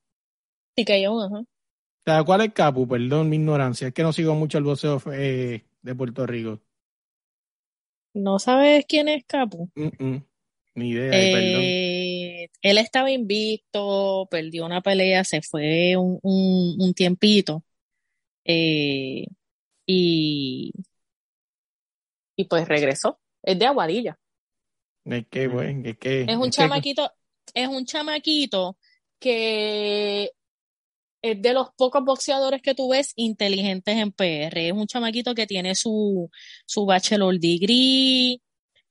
Sí, 0.76 0.84
yo, 1.02 1.20
ajá. 1.22 2.24
¿cuál 2.24 2.42
es 2.42 2.52
Capu? 2.52 2.86
Perdón 2.86 3.28
mi 3.28 3.36
ignorancia, 3.36 3.88
es 3.88 3.94
que 3.94 4.02
no 4.02 4.12
sigo 4.12 4.34
mucho 4.34 4.56
el 4.58 4.64
boxeo 4.64 5.02
eh, 5.12 5.64
de 5.82 5.94
Puerto 5.94 6.26
Rico. 6.26 6.60
¿No 8.12 8.38
sabes 8.38 8.84
quién 8.86 9.08
es 9.08 9.24
Capu? 9.26 9.70
Mm, 9.76 9.90
mm. 9.98 10.24
Ni 10.76 10.90
idea, 10.90 11.28
perdón. 11.30 11.76
Eh, 11.90 12.48
él 12.62 12.78
estaba 12.78 13.10
invicto, 13.10 14.28
perdió 14.30 14.66
una 14.66 14.82
pelea, 14.82 15.24
se 15.24 15.40
fue 15.42 15.96
un, 15.96 16.18
un, 16.22 16.76
un 16.80 16.94
tiempito. 16.94 17.64
eh, 18.44 19.26
y, 19.86 20.72
y 22.36 22.44
pues 22.46 22.66
regresó. 22.68 23.20
Es 23.42 23.58
de 23.58 23.66
Aguadilla. 23.66 24.18
Es 25.04 25.26
que, 25.28 25.48
bueno, 25.48 25.88
es 25.88 25.98
que... 25.98 26.22
Es 26.26 26.36
un 26.36 26.50
es 26.56 26.70
que- 26.70 26.70
chamaquito, 26.70 27.12
es 27.54 27.68
un 27.68 27.84
chamaquito 27.86 28.78
que 29.18 30.30
es 31.22 31.40
de 31.40 31.52
los 31.52 31.68
pocos 31.76 32.04
boxeadores 32.04 32.62
que 32.62 32.74
tú 32.74 32.90
ves 32.90 33.12
inteligentes 33.16 33.96
en 33.96 34.12
PR. 34.12 34.68
Es 34.68 34.72
un 34.72 34.86
chamaquito 34.86 35.34
que 35.34 35.46
tiene 35.46 35.74
su, 35.74 36.30
su 36.66 36.86
bachelor 36.86 37.38
degree. 37.38 38.40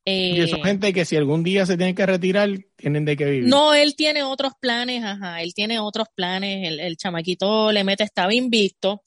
Y 0.09 0.39
eh, 0.39 0.47
son 0.47 0.63
gente 0.63 0.93
que 0.93 1.03
si 1.03 1.17
algún 1.17 1.43
día 1.43 1.65
se 1.65 1.75
tienen 1.75 1.95
que 1.95 2.05
retirar, 2.05 2.49
tienen 2.77 3.03
de 3.03 3.17
qué 3.17 3.25
vivir. 3.25 3.49
No, 3.49 3.73
él 3.73 3.95
tiene 3.95 4.23
otros 4.23 4.53
planes, 4.59 5.03
ajá, 5.03 5.41
él 5.41 5.53
tiene 5.53 5.79
otros 5.79 6.07
planes, 6.15 6.65
el, 6.65 6.79
el 6.79 6.95
chamaquito 6.95 7.73
le 7.73 7.83
mete, 7.83 8.05
estaba 8.05 8.33
invicto, 8.33 9.01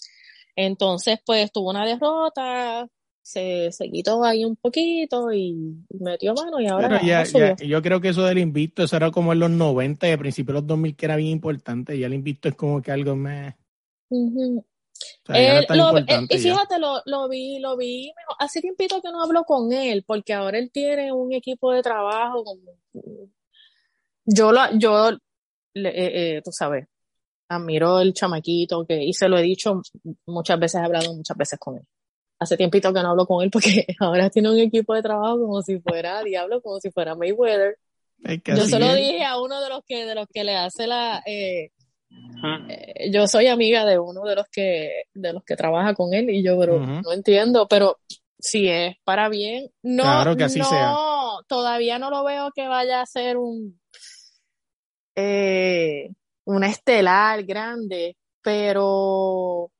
entonces 0.54 1.18
pues 1.24 1.50
tuvo 1.52 1.70
una 1.70 1.86
derrota, 1.86 2.86
se, 3.22 3.70
se 3.72 3.90
quitó 3.90 4.24
ahí 4.24 4.44
un 4.44 4.56
poquito 4.56 5.32
y 5.32 5.54
metió 5.98 6.34
mano 6.34 6.60
y 6.60 6.66
ahora 6.66 6.88
Pero 6.88 7.00
ya, 7.06 7.24
ya, 7.24 7.54
yo 7.56 7.82
creo 7.82 8.00
que 8.00 8.08
eso 8.10 8.24
del 8.24 8.38
invicto, 8.38 8.82
eso 8.82 8.96
era 8.96 9.10
como 9.10 9.32
en 9.32 9.40
los 9.40 9.50
90 9.50 10.08
y 10.08 10.12
a 10.12 10.18
principios 10.18 10.54
de 10.54 10.60
los 10.60 10.66
2000 10.66 10.96
que 10.96 11.06
era 11.06 11.16
bien 11.16 11.30
importante. 11.30 11.98
Ya 11.98 12.06
el 12.06 12.14
invicto 12.14 12.48
es 12.48 12.54
como 12.54 12.80
que 12.82 12.92
algo 12.92 13.16
más. 13.16 13.54
O 14.10 14.64
sea, 15.26 15.36
Él 15.58 15.66
lo- 15.78 15.92
él- 15.98 16.06
y 16.24 16.38
fíjate, 16.38 16.78
lo, 16.78 17.00
lo 17.06 17.28
vi, 17.28 17.58
lo 17.60 17.76
vi, 17.76 18.12
hace 18.38 18.60
tiempito 18.60 19.00
que 19.00 19.10
no 19.10 19.22
hablo 19.22 19.44
con 19.44 19.72
él, 19.72 20.04
porque 20.06 20.32
ahora 20.34 20.58
él 20.58 20.70
tiene 20.72 21.12
un 21.12 21.32
equipo 21.32 21.72
de 21.72 21.82
trabajo 21.82 22.42
como, 22.44 22.60
yo 24.24 24.52
lo, 24.52 24.60
yo, 24.78 25.10
eh, 25.10 25.16
eh, 25.74 26.42
tú 26.44 26.50
sabes, 26.52 26.86
admiro 27.48 28.00
el 28.00 28.12
chamaquito 28.12 28.84
que, 28.86 29.02
y 29.02 29.12
se 29.12 29.28
lo 29.28 29.38
he 29.38 29.42
dicho 29.42 29.80
muchas 30.26 30.58
veces, 30.58 30.80
he 30.80 30.84
hablado 30.84 31.14
muchas 31.14 31.36
veces 31.36 31.58
con 31.58 31.76
él. 31.76 31.82
Hace 32.40 32.56
tiempito 32.56 32.92
que 32.92 33.02
no 33.02 33.10
hablo 33.10 33.26
con 33.26 33.42
él 33.44 33.50
porque 33.50 33.86
ahora 34.00 34.30
tiene 34.30 34.50
un 34.50 34.58
equipo 34.58 34.94
de 34.94 35.02
trabajo 35.02 35.38
como 35.40 35.62
si 35.62 35.78
fuera 35.80 36.22
Diablo, 36.24 36.60
como 36.62 36.80
si 36.80 36.90
fuera 36.90 37.14
Mayweather. 37.14 37.76
Yo 38.54 38.62
así 38.62 38.70
se 38.70 38.78
lo 38.78 38.86
es. 38.86 38.96
dije 38.96 39.24
a 39.24 39.40
uno 39.40 39.60
de 39.60 39.68
los 39.68 39.80
que, 39.86 40.04
de 40.06 40.14
los 40.14 40.26
que 40.32 40.44
le 40.44 40.56
hace 40.56 40.86
la, 40.86 41.22
eh, 41.26 41.70
eh, 42.68 43.10
yo 43.12 43.26
soy 43.26 43.46
amiga 43.46 43.84
de 43.84 43.98
uno 43.98 44.22
de 44.24 44.34
los 44.34 44.46
que 44.50 45.04
de 45.14 45.32
los 45.32 45.44
que 45.44 45.54
trabaja 45.56 45.94
con 45.94 46.12
él 46.12 46.28
y 46.30 46.42
yo 46.42 46.58
pero 46.58 46.78
no 46.80 47.12
entiendo 47.12 47.66
pero 47.68 47.98
si 48.38 48.68
es 48.68 48.96
para 49.04 49.28
bien 49.28 49.68
no 49.82 50.02
Claro 50.02 50.36
que 50.36 50.44
así 50.44 50.58
no 50.58 50.64
sea. 50.64 50.94
todavía 51.46 51.98
no 51.98 52.10
lo 52.10 52.24
veo 52.24 52.50
que 52.54 52.66
vaya 52.68 53.00
a 53.02 53.06
ser 53.06 53.36
un 53.36 53.78
eh, 55.16 56.10
una 56.44 56.68
estelar 56.68 57.44
grande 57.44 58.16
pero 58.42 59.70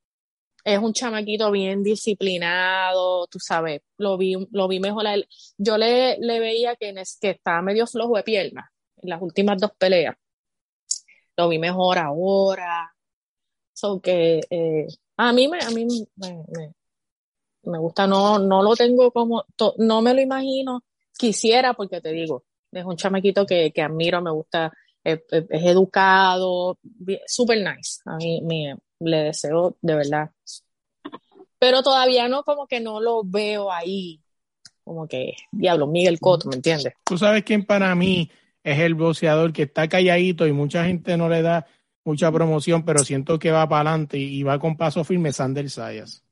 es 0.63 0.79
un 0.79 0.93
chamaquito 0.93 1.51
bien 1.51 1.83
disciplinado 1.83 3.27
tú 3.27 3.39
sabes 3.39 3.81
lo 3.97 4.17
vi 4.17 4.35
lo 4.51 4.67
vi 4.67 4.79
mejor 4.79 5.07
a 5.07 5.13
él. 5.15 5.27
yo 5.57 5.77
le, 5.77 6.17
le 6.19 6.39
veía 6.39 6.75
que, 6.75 6.93
nes- 6.93 7.17
que 7.19 7.31
estaba 7.31 7.61
medio 7.61 7.87
flojo 7.87 8.17
de 8.17 8.23
piernas 8.23 8.69
en 8.97 9.09
las 9.09 9.21
últimas 9.21 9.59
dos 9.59 9.71
peleas 9.77 10.15
lo 11.37 11.49
vi 11.49 11.59
mejor 11.59 11.97
ahora. 11.97 12.93
So 13.73 13.99
que 14.01 14.41
eh, 14.49 14.87
a 15.17 15.33
mí 15.33 15.47
me, 15.47 15.59
a 15.59 15.71
mí 15.71 15.85
me, 17.63 17.77
gusta, 17.79 18.07
no, 18.07 18.39
no 18.39 18.61
lo 18.63 18.75
tengo 18.75 19.11
como, 19.11 19.43
no 19.77 20.01
me 20.01 20.13
lo 20.13 20.21
imagino, 20.21 20.83
quisiera 21.17 21.73
porque 21.73 22.01
te 22.01 22.11
digo, 22.11 22.43
es 22.71 22.85
un 22.85 22.97
chamaquito 22.97 23.45
que, 23.45 23.71
que 23.71 23.81
admiro, 23.81 24.21
me 24.21 24.31
gusta, 24.31 24.71
es, 25.03 25.21
es- 25.31 25.45
es 25.49 25.63
educado, 25.65 26.77
super 27.27 27.57
nice, 27.57 28.01
a 28.05 28.17
mí 28.17 28.41
me, 28.43 28.75
le 29.01 29.17
deseo 29.17 29.77
de 29.81 29.95
verdad. 29.95 30.29
Pero 31.59 31.83
todavía 31.83 32.27
no, 32.27 32.43
como 32.43 32.67
que 32.67 32.79
no 32.79 32.99
lo 32.99 33.21
veo 33.23 33.71
ahí, 33.71 34.21
como 34.83 35.07
que, 35.07 35.35
diablo, 35.51 35.87
Miguel 35.87 36.19
Cotto, 36.19 36.49
¿me 36.49 36.55
entiendes? 36.55 36.93
Tú 37.05 37.17
sabes 37.17 37.43
quién 37.43 37.65
para 37.65 37.93
mí 37.95 38.29
es 38.63 38.79
el 38.79 38.95
boxeador 38.95 39.53
que 39.53 39.63
está 39.63 39.87
calladito 39.87 40.47
y 40.47 40.51
mucha 40.53 40.85
gente 40.85 41.17
no 41.17 41.29
le 41.29 41.41
da 41.41 41.65
mucha 42.03 42.31
promoción, 42.31 42.83
pero 42.83 43.03
siento 43.03 43.37
que 43.37 43.51
va 43.51 43.67
para 43.69 43.91
adelante 43.91 44.17
y 44.17 44.41
va 44.43 44.57
con 44.59 44.75
paso 44.75 45.03
firme, 45.03 45.31
Sander 45.31 45.69
Sayas. 45.69 46.23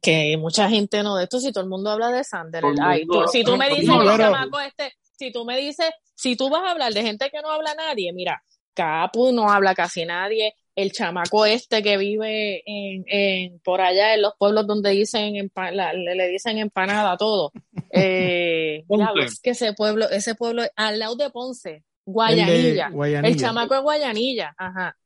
que 0.00 0.36
mucha 0.36 0.68
gente 0.68 1.00
no 1.04 1.14
de 1.14 1.24
esto, 1.24 1.38
si 1.38 1.52
todo 1.52 1.62
el 1.62 1.70
mundo 1.70 1.90
habla 1.90 2.10
de 2.10 2.24
Sander, 2.24 2.64
ay, 2.82 3.06
tú- 3.06 3.28
si 3.30 3.44
tú 3.44 3.56
me 3.56 3.68
dices 3.68 3.86
chamaco 4.18 4.58
este, 4.58 4.92
si 5.16 5.30
tú 5.30 5.44
me 5.44 5.56
dices, 5.56 5.90
si 6.16 6.34
tú 6.34 6.50
vas 6.50 6.62
a 6.64 6.72
hablar 6.72 6.92
de 6.92 7.02
gente 7.02 7.30
que 7.30 7.40
no 7.40 7.50
habla 7.50 7.72
nadie, 7.76 8.12
mira, 8.12 8.42
Capu 8.74 9.30
no 9.32 9.48
habla 9.48 9.76
casi 9.76 10.04
nadie, 10.04 10.54
el 10.74 10.92
chamaco 10.92 11.44
este 11.44 11.82
que 11.82 11.96
vive 11.98 12.62
en, 12.66 13.04
en 13.06 13.58
por 13.60 13.80
allá 13.80 14.14
en 14.14 14.22
los 14.22 14.32
pueblos 14.38 14.66
donde 14.66 14.90
dicen 14.90 15.34
empa- 15.34 15.70
la- 15.72 15.92
le, 15.92 16.14
le 16.14 16.28
dicen 16.28 16.58
empanada 16.58 17.12
a 17.12 17.16
todo. 17.16 17.52
Eh, 17.94 18.84
es 19.26 19.40
que 19.40 19.50
ese 19.50 19.74
pueblo, 19.74 20.08
ese 20.08 20.34
pueblo, 20.34 20.62
al 20.76 20.98
lado 20.98 21.14
de 21.16 21.28
Ponce, 21.28 21.70
El 21.70 21.76
de 21.76 21.82
Guayanilla. 22.06 22.90
El 23.28 23.36
chamaco 23.36 23.74
es 23.74 23.82
Guayanilla, 23.82 24.54
ajá. 24.56 24.96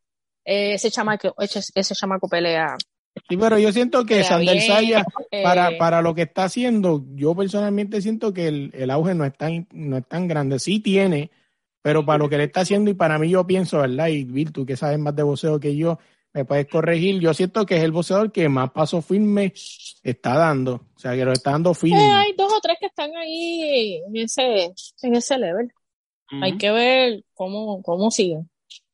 Eh, 0.45 0.75
ese 0.75 0.91
chamaco, 0.93 1.35
ese, 1.41 1.61
ese 1.75 1.95
chamaco 1.97 2.29
pelea. 2.29 2.77
Sí, 3.29 3.37
pero 3.37 3.59
yo 3.59 3.73
siento 3.73 4.05
que 4.05 4.23
Sander 4.23 4.61
Sayas, 4.61 5.05
eh, 5.33 5.43
para, 5.43 5.77
para 5.79 6.01
lo 6.01 6.15
que 6.15 6.23
está 6.23 6.45
haciendo, 6.45 7.05
yo 7.15 7.35
personalmente 7.35 8.01
siento 8.01 8.33
que 8.33 8.47
el, 8.47 8.71
el 8.73 8.91
auge 8.91 9.15
no 9.15 9.25
es, 9.25 9.37
tan, 9.37 9.67
no 9.73 9.97
es 9.97 10.07
tan 10.07 10.29
grande. 10.29 10.61
Sí 10.61 10.79
tiene, 10.79 11.31
pero 11.87 12.05
para 12.05 12.19
lo 12.19 12.29
que 12.29 12.37
le 12.37 12.43
está 12.43 12.63
haciendo 12.63 12.91
y 12.91 12.95
para 12.95 13.17
mí 13.17 13.31
yo 13.31 13.47
pienso, 13.47 13.79
¿verdad? 13.79 14.09
Y 14.09 14.25
Bill, 14.25 14.51
tú 14.51 14.67
que 14.67 14.77
sabes 14.77 14.99
más 14.99 15.15
de 15.15 15.23
boxeo 15.23 15.61
que 15.61 15.77
yo, 15.77 16.01
me 16.33 16.45
puedes 16.45 16.67
corregir. 16.67 17.21
Yo 17.21 17.33
siento 17.33 17.65
que 17.65 17.77
es 17.77 17.85
el 17.85 17.93
boxeador 17.93 18.33
que 18.33 18.49
más 18.49 18.73
paso 18.73 19.01
firme 19.01 19.53
está 20.03 20.37
dando. 20.37 20.85
O 20.97 20.99
sea, 20.99 21.15
que 21.15 21.25
lo 21.25 21.31
está 21.31 21.53
dando 21.53 21.75
firme. 21.75 22.05
Eh, 22.05 22.11
hay 22.11 22.33
dos 22.37 22.53
o 22.53 22.59
tres 22.61 22.79
que 22.81 22.87
están 22.87 23.15
ahí 23.15 24.03
en 24.05 24.17
ese, 24.17 24.73
en 25.01 25.15
ese 25.15 25.39
level. 25.39 25.73
Hay 26.43 26.59
que 26.59 26.73
ver 26.73 27.25
cómo, 27.35 27.81
cómo 27.83 28.11
siguen. 28.11 28.51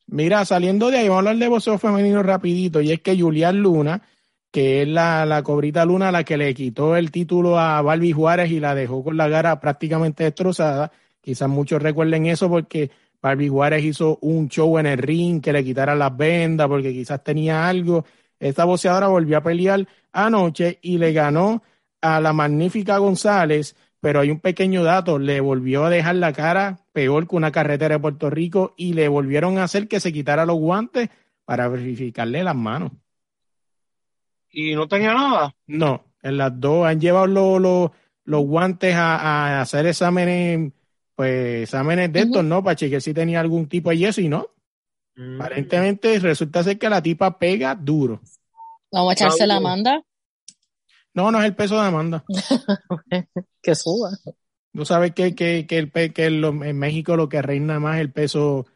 Mira, 0.07 0.45
saliendo 0.45 0.91
de 0.91 0.99
ahí, 0.99 1.09
vamos 1.09 1.25
a 1.25 1.31
hablar 1.31 1.37
de 1.39 1.49
boxeo 1.49 1.79
femenino 1.79 2.23
rapidito, 2.23 2.83
y 2.83 2.93
es 2.93 3.01
que 3.01 3.19
Julián 3.19 3.57
Luna, 3.57 4.03
que 4.51 4.83
es 4.83 4.89
la, 4.89 5.25
la 5.25 5.43
cobrita 5.43 5.87
Luna 5.87 6.13
la 6.13 6.25
que 6.25 6.37
le 6.37 6.53
quitó 6.53 6.95
el 6.95 7.11
título 7.11 7.59
a 7.59 7.81
Barbie 7.81 8.13
Juárez 8.13 8.51
y 8.51 8.61
la 8.61 8.75
dejó 8.75 9.03
con 9.03 9.17
la 9.17 9.31
cara 9.31 9.59
prácticamente 9.61 10.25
destrozada. 10.25 10.93
Quizás 11.23 11.49
muchos 11.49 11.81
recuerden 11.81 12.27
eso 12.27 12.51
porque 12.51 12.91
Barbie 13.23 13.49
Juárez 13.49 13.85
hizo 13.85 14.19
un 14.21 14.49
show 14.49 14.79
en 14.79 14.87
el 14.87 14.99
ring 14.99 15.41
que 15.41 15.53
le 15.53 15.65
quitaran 15.65 15.99
las 15.99 16.15
vendas 16.15 16.69
porque 16.69 16.93
quizás 16.93 17.23
tenía 17.25 17.69
algo. 17.69 18.05
Esta 18.39 18.65
boxeadora 18.65 19.07
volvió 19.07 19.39
a 19.39 19.43
pelear 19.43 19.87
anoche 20.13 20.81
y 20.83 20.99
le 20.99 21.13
ganó 21.13 21.63
a 22.01 22.21
la 22.21 22.33
magnífica 22.33 22.99
González, 22.99 23.77
pero 24.01 24.19
hay 24.19 24.31
un 24.31 24.41
pequeño 24.41 24.83
dato, 24.83 25.21
le 25.21 25.41
volvió 25.41 25.85
a 25.85 25.91
dejar 25.91 26.17
la 26.17 26.33
cara 26.33 26.81
peor 26.93 27.29
que 27.29 27.37
una 27.37 27.53
carretera 27.53 27.95
de 27.95 28.01
Puerto 28.01 28.29
Rico 28.29 28.75
y 28.77 28.95
le 28.95 29.07
volvieron 29.07 29.59
a 29.59 29.65
hacer 29.65 29.87
que 29.87 30.01
se 30.01 30.13
quitara 30.13 30.45
los 30.45 30.57
guantes 30.57 31.09
para 31.45 31.69
verificarle 31.69 32.43
las 32.43 32.57
manos. 32.57 32.91
¿Y 34.51 34.75
no 34.75 34.89
tenía 34.89 35.15
nada? 35.15 35.55
No, 35.69 36.05
en 36.21 36.37
las 36.37 36.61
dos 36.61 36.87
han 36.87 37.01
llevado 37.01 37.29
los, 37.29 37.61
los, 37.61 37.91
los 38.25 38.43
guantes 38.45 38.95
a, 38.97 39.17
a, 39.17 39.61
hacer 39.61 39.87
exámenes, 39.87 40.73
pues 41.23 41.63
exámenes 41.63 42.13
de 42.13 42.23
estos, 42.23 42.43
¿no? 42.43 42.65
Para 42.65 42.75
chequear 42.75 43.01
si 43.01 43.15
tenía 43.15 43.39
algún 43.39 43.69
tipo 43.69 43.91
de 43.91 43.99
yeso 43.99 44.21
y 44.21 44.29
no. 44.29 44.49
Mm. 45.15 45.41
Aparentemente 45.41 46.19
resulta 46.19 46.65
ser 46.65 46.81
que 46.81 46.89
la 46.89 47.01
tipa 47.01 47.39
pega 47.39 47.77
duro. 47.77 48.21
Vamos 48.91 49.11
a 49.11 49.13
echarse 49.13 49.47
la 49.47 49.57
Amanda. 49.57 50.03
No, 51.15 51.31
no 51.31 51.39
es 51.39 51.45
el 51.45 51.55
peso 51.55 51.81
de 51.81 51.87
Amanda. 51.87 52.25
que 53.63 53.75
suba. 53.77 54.11
Tú 54.73 54.85
sabes 54.85 55.13
que, 55.13 55.37
que, 55.37 55.65
que, 55.69 55.79
el, 55.79 55.93
que 55.93 56.27
en 56.27 56.79
México 56.79 57.17
lo 57.17 57.29
que 57.29 57.41
reina 57.41 57.79
más 57.79 57.97
es 57.97 58.01
el 58.01 58.11
peso 58.11 58.67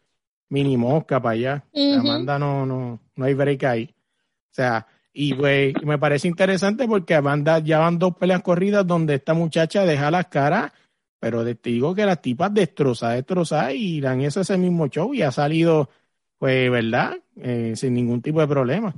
mini 0.49 0.77
mosca 0.77 1.21
para 1.21 1.33
allá. 1.33 1.65
Amanda 1.99 2.39
no, 2.39 2.65
no, 2.65 3.01
no 3.17 3.25
hay 3.25 3.35
break 3.35 3.65
ahí. 3.65 3.93
O 4.53 4.55
sea, 4.55 4.87
y 5.13 5.35
pues 5.35 5.75
me 5.83 5.99
parece 5.99 6.29
interesante 6.29 6.87
porque 6.87 7.17
Amanda 7.17 7.59
ya 7.59 7.81
van 7.81 7.99
dos 7.99 8.15
peleas 8.17 8.43
corridas 8.43 8.87
donde 8.87 9.15
esta 9.15 9.35
muchacha 9.35 9.85
deja 9.85 10.13
las 10.13 10.29
caras, 10.29 10.71
pero 11.27 11.45
te 11.45 11.71
digo 11.71 11.93
que 11.93 12.07
las 12.07 12.23
tipas 12.23 12.55
destroza, 12.55 13.11
destroza 13.11 13.73
y 13.73 14.01
dan 14.01 14.21
eso 14.21 14.43
ese 14.43 14.57
mismo 14.57 14.87
show 14.87 15.13
y 15.13 15.23
ha 15.23 15.33
salido, 15.33 15.91
pues, 16.39 16.71
¿verdad? 16.71 17.19
Eh, 17.35 17.73
sin 17.75 17.95
ningún 17.95 18.23
tipo 18.23 18.41
de 18.41 18.47
problema. 18.47 18.95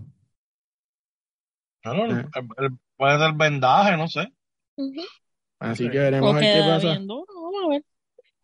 Claro, 1.80 2.04
ah. 2.12 2.40
puede 2.98 3.18
ser 3.18 3.32
vendaje, 3.32 3.96
no 3.96 4.08
sé. 4.08 4.30
Así 5.58 5.88
que 5.88 5.98
veremos 5.98 6.36
a 6.36 6.38
ver 6.38 6.54
qué 6.54 6.68
pasa. 6.68 6.98
Vamos 6.98 7.24
a 7.64 7.68
ver. 7.70 7.84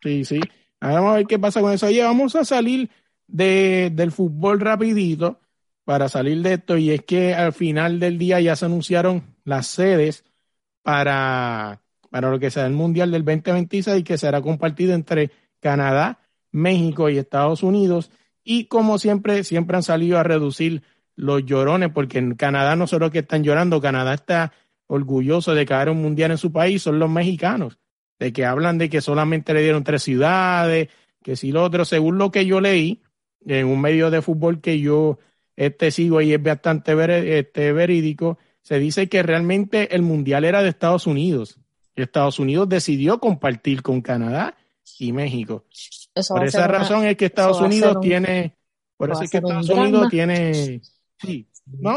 Sí, 0.02 0.24
sí. 0.24 0.40
vamos 0.80 1.10
a 1.10 1.16
ver 1.16 1.26
qué 1.26 1.38
pasa 1.38 1.60
con 1.60 1.72
eso. 1.74 1.86
Oye, 1.86 2.02
vamos 2.02 2.34
a 2.36 2.46
salir 2.46 2.88
de, 3.26 3.90
del 3.92 4.12
fútbol 4.12 4.60
rapidito 4.60 5.40
para 5.84 6.08
salir 6.08 6.40
de 6.40 6.54
esto 6.54 6.78
y 6.78 6.90
es 6.90 7.04
que 7.04 7.34
al 7.34 7.52
final 7.52 8.00
del 8.00 8.16
día 8.16 8.40
ya 8.40 8.56
se 8.56 8.64
anunciaron 8.64 9.36
las 9.44 9.66
sedes 9.66 10.24
para, 10.80 11.83
para 12.14 12.30
lo 12.30 12.38
que 12.38 12.52
será 12.52 12.68
el 12.68 12.74
Mundial 12.74 13.10
del 13.10 13.24
2026 13.24 13.98
y 13.98 14.04
que 14.04 14.18
será 14.18 14.40
compartido 14.40 14.94
entre 14.94 15.32
Canadá, 15.58 16.20
México 16.52 17.10
y 17.10 17.18
Estados 17.18 17.64
Unidos. 17.64 18.12
Y 18.44 18.66
como 18.66 18.98
siempre, 18.98 19.42
siempre 19.42 19.78
han 19.78 19.82
salido 19.82 20.20
a 20.20 20.22
reducir 20.22 20.84
los 21.16 21.44
llorones, 21.44 21.90
porque 21.92 22.18
en 22.18 22.36
Canadá 22.36 22.76
no 22.76 22.86
solo 22.86 23.10
que 23.10 23.18
están 23.18 23.42
llorando, 23.42 23.80
Canadá 23.80 24.14
está 24.14 24.52
orgulloso 24.86 25.54
de 25.56 25.66
caer 25.66 25.88
un 25.88 26.02
mundial 26.02 26.30
en 26.30 26.38
su 26.38 26.52
país, 26.52 26.82
son 26.82 27.00
los 27.00 27.10
mexicanos, 27.10 27.80
de 28.20 28.32
que 28.32 28.44
hablan 28.44 28.78
de 28.78 28.88
que 28.88 29.00
solamente 29.00 29.52
le 29.52 29.62
dieron 29.62 29.82
tres 29.82 30.04
ciudades, 30.04 30.90
que 31.20 31.34
si 31.34 31.50
lo 31.50 31.64
otro, 31.64 31.84
según 31.84 32.16
lo 32.16 32.30
que 32.30 32.46
yo 32.46 32.60
leí 32.60 33.02
en 33.44 33.66
un 33.66 33.80
medio 33.80 34.12
de 34.12 34.22
fútbol 34.22 34.60
que 34.60 34.78
yo 34.78 35.18
este 35.56 35.90
sigo 35.90 36.20
y 36.20 36.32
es 36.32 36.40
bastante 36.40 36.94
este, 37.40 37.72
verídico, 37.72 38.38
se 38.62 38.78
dice 38.78 39.08
que 39.08 39.24
realmente 39.24 39.96
el 39.96 40.02
mundial 40.02 40.44
era 40.44 40.62
de 40.62 40.68
Estados 40.68 41.08
Unidos. 41.08 41.58
Estados 42.02 42.38
Unidos 42.38 42.68
decidió 42.68 43.18
compartir 43.20 43.82
con 43.82 44.00
Canadá 44.00 44.56
y 44.98 45.12
México. 45.12 45.64
por 46.28 46.44
esa 46.44 46.66
razón 46.66 47.06
es 47.06 47.16
que 47.16 47.26
Estados 47.26 47.60
Unidos 47.60 47.98
tiene, 48.00 48.56
por 48.96 49.10
eso 49.10 49.22
es 49.22 49.30
que 49.30 49.38
Estados 49.38 49.68
Unidos 49.68 50.08
tiene, 50.10 50.80
sí. 51.18 51.48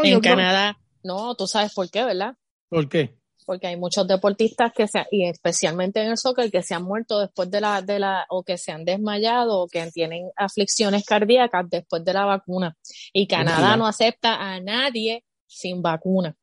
en 0.04 0.20
Canadá, 0.20 0.78
no, 1.04 1.36
tú 1.36 1.48
sabes 1.48 1.74
por 1.74 1.90
qué, 1.90 2.04
¿verdad? 2.04 2.36
¿Por 2.70 2.88
qué? 2.90 3.18
Porque 3.46 3.68
hay 3.68 3.78
muchos 3.78 4.06
deportistas 4.06 4.74
que 4.76 4.88
se, 4.88 5.06
y 5.10 5.26
especialmente 5.26 6.02
en 6.02 6.12
el 6.12 6.18
soccer, 6.18 6.52
que 6.52 6.64
se 6.64 6.76
han 6.76 6.84
muerto 6.84 7.20
después 7.20 7.50
de 7.50 7.62
la, 7.62 7.82
de 7.82 7.98
la, 7.98 8.26
o 8.30 8.44
que 8.44 8.58
se 8.58 8.74
han 8.74 8.84
desmayado, 8.84 9.62
o 9.62 9.68
que 9.70 9.90
tienen 9.92 10.30
aflicciones 10.36 11.06
cardíacas 11.06 11.66
después 11.70 12.04
de 12.04 12.14
la 12.14 12.26
vacuna. 12.26 12.76
Y 13.14 13.26
Canadá 13.26 13.78
no 13.78 13.88
acepta 13.88 14.36
a 14.36 14.60
nadie 14.60 15.24
sin 15.46 15.82
vacuna. 15.82 16.36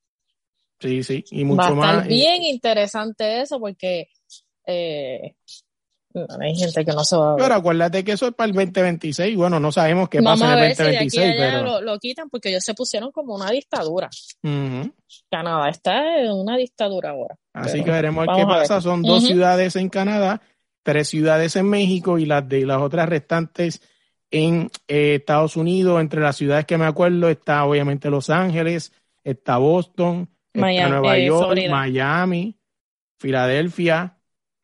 Sí, 0.85 1.03
sí, 1.03 1.25
y 1.31 1.45
mucho 1.45 1.63
Va 1.63 1.67
a 1.67 1.71
estar 1.71 1.97
más. 1.97 2.09
bien 2.09 2.43
interesante 2.43 3.41
eso 3.41 3.59
porque 3.59 4.09
eh, 4.67 5.35
hay 6.39 6.57
gente 6.57 6.85
que 6.85 6.93
no 6.93 7.03
se 7.05 7.17
va 7.17 7.33
a 7.33 7.37
Pero 7.37 7.55
acuérdate 7.55 8.05
que 8.05 8.13
eso 8.13 8.27
es 8.27 8.35
para 8.35 8.51
el 8.51 8.55
2026. 8.55 9.35
Bueno, 9.35 9.59
no 9.59 9.73
sabemos 9.73 10.11
qué 10.11 10.23
pasa 10.23 10.53
en 10.53 10.65
el 10.65 10.77
2026. 10.77 11.35
pero... 11.39 11.81
lo, 11.81 11.99
quitan 11.99 12.29
porque 12.29 12.51
ellos 12.51 12.63
se 12.63 12.75
pusieron 12.75 13.13
como 13.13 13.35
una 13.35 13.51
dictadura. 13.51 14.11
Canadá 15.31 15.71
está 15.71 16.21
en 16.21 16.33
una 16.33 16.59
dictadura 16.59 17.13
ahora. 17.13 17.35
Así 17.55 17.83
que 17.83 17.91
veremos 17.91 18.27
qué 18.37 18.45
pasa. 18.45 18.83
Son 18.83 19.01
dos 19.01 19.27
ciudades 19.27 19.77
en 19.77 19.89
Canadá, 19.89 20.43
tres 20.83 21.09
ciudades 21.09 21.57
en 21.57 21.71
México 21.71 22.19
y 22.19 22.27
las 22.27 22.47
de 22.47 22.67
las 22.67 22.83
otras 22.83 23.09
restantes 23.09 23.81
en 24.31 24.71
eh, 24.87 25.15
Estados 25.15 25.57
Unidos. 25.57 25.99
Entre 26.03 26.21
las 26.21 26.37
ciudades 26.37 26.67
que 26.67 26.77
me 26.77 26.85
acuerdo 26.85 27.31
está 27.31 27.65
obviamente 27.65 28.11
Los 28.11 28.29
Ángeles, 28.29 28.93
está 29.25 29.57
Boston, 29.57 30.29
está 30.55 30.89
Nueva 30.89 31.19
eh, 31.19 31.27
York, 31.27 31.59
Miami, 31.69 32.59
Filadelfia, 33.19 34.15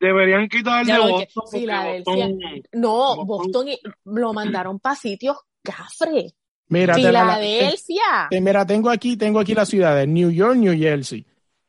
Deberían 0.01 0.49
quitarle 0.49 0.97
Boston. 0.97 1.43
Filadelfia. 1.51 2.29
No, 2.73 3.23
Boston 3.23 3.67
lo 4.05 4.33
mandaron 4.33 4.79
para 4.79 4.95
sitios 4.95 5.37
cafre. 5.61 6.33
Mira, 6.69 6.95
Filadelfia. 6.95 8.29
mira, 8.31 8.65
tengo 8.65 8.89
aquí, 8.89 9.15
tengo 9.15 9.39
aquí 9.39 9.53
las 9.53 9.69
ciudades, 9.69 10.07
New 10.07 10.31
York, 10.31 10.55
New 10.55 10.75
Jersey, 10.75 11.23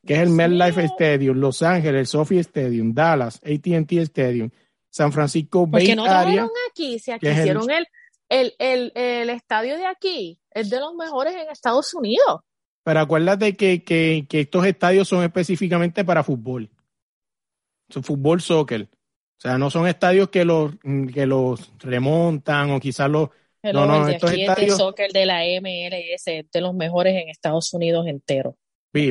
que 0.06 0.14
es 0.14 0.20
el 0.20 0.30
MetLife 0.30 0.84
Stadium, 0.84 1.36
Los 1.36 1.60
Ángeles, 1.60 2.08
Sophie 2.08 2.38
Stadium, 2.40 2.94
Dallas, 2.94 3.38
AT&T 3.44 4.00
Stadium, 4.00 4.48
San 4.88 5.12
Francisco 5.12 5.66
Bay 5.66 5.82
Porque 5.82 5.96
no 5.96 6.06
Area. 6.06 6.48
aquí, 6.70 6.98
si 6.98 7.10
aquí 7.10 7.28
hicieron 7.28 7.70
el, 7.70 7.86
el, 8.30 8.54
el, 8.58 8.92
el, 8.94 9.28
estadio 9.28 9.76
de 9.76 9.84
aquí, 9.84 10.40
es 10.50 10.70
de 10.70 10.80
los 10.80 10.94
mejores 10.94 11.34
en 11.34 11.50
Estados 11.50 11.92
Unidos. 11.92 12.40
Pero 12.84 13.00
acuérdate 13.00 13.56
que, 13.56 13.84
que, 13.84 14.26
que 14.28 14.40
estos 14.40 14.66
estadios 14.66 15.08
son 15.08 15.22
específicamente 15.22 16.04
para 16.04 16.24
fútbol 16.24 16.70
fútbol, 18.00 18.40
soccer. 18.40 18.82
O 18.84 19.40
sea, 19.42 19.58
no 19.58 19.68
son 19.68 19.86
estadios 19.86 20.30
que 20.30 20.44
los, 20.44 20.72
que 21.12 21.26
los 21.26 21.72
remontan 21.80 22.70
o 22.70 22.80
quizás 22.80 23.10
los... 23.10 23.28
no, 23.62 23.84
no, 23.84 24.08
estos 24.08 24.32
estadios... 24.32 24.78
soccer 24.78 25.10
de 25.12 25.26
la 25.26 25.42
MLS 25.60 26.24
de 26.24 26.60
los 26.60 26.74
mejores 26.74 27.14
en 27.20 27.28
Estados 27.28 27.74
Unidos 27.74 28.06
entero. 28.06 28.56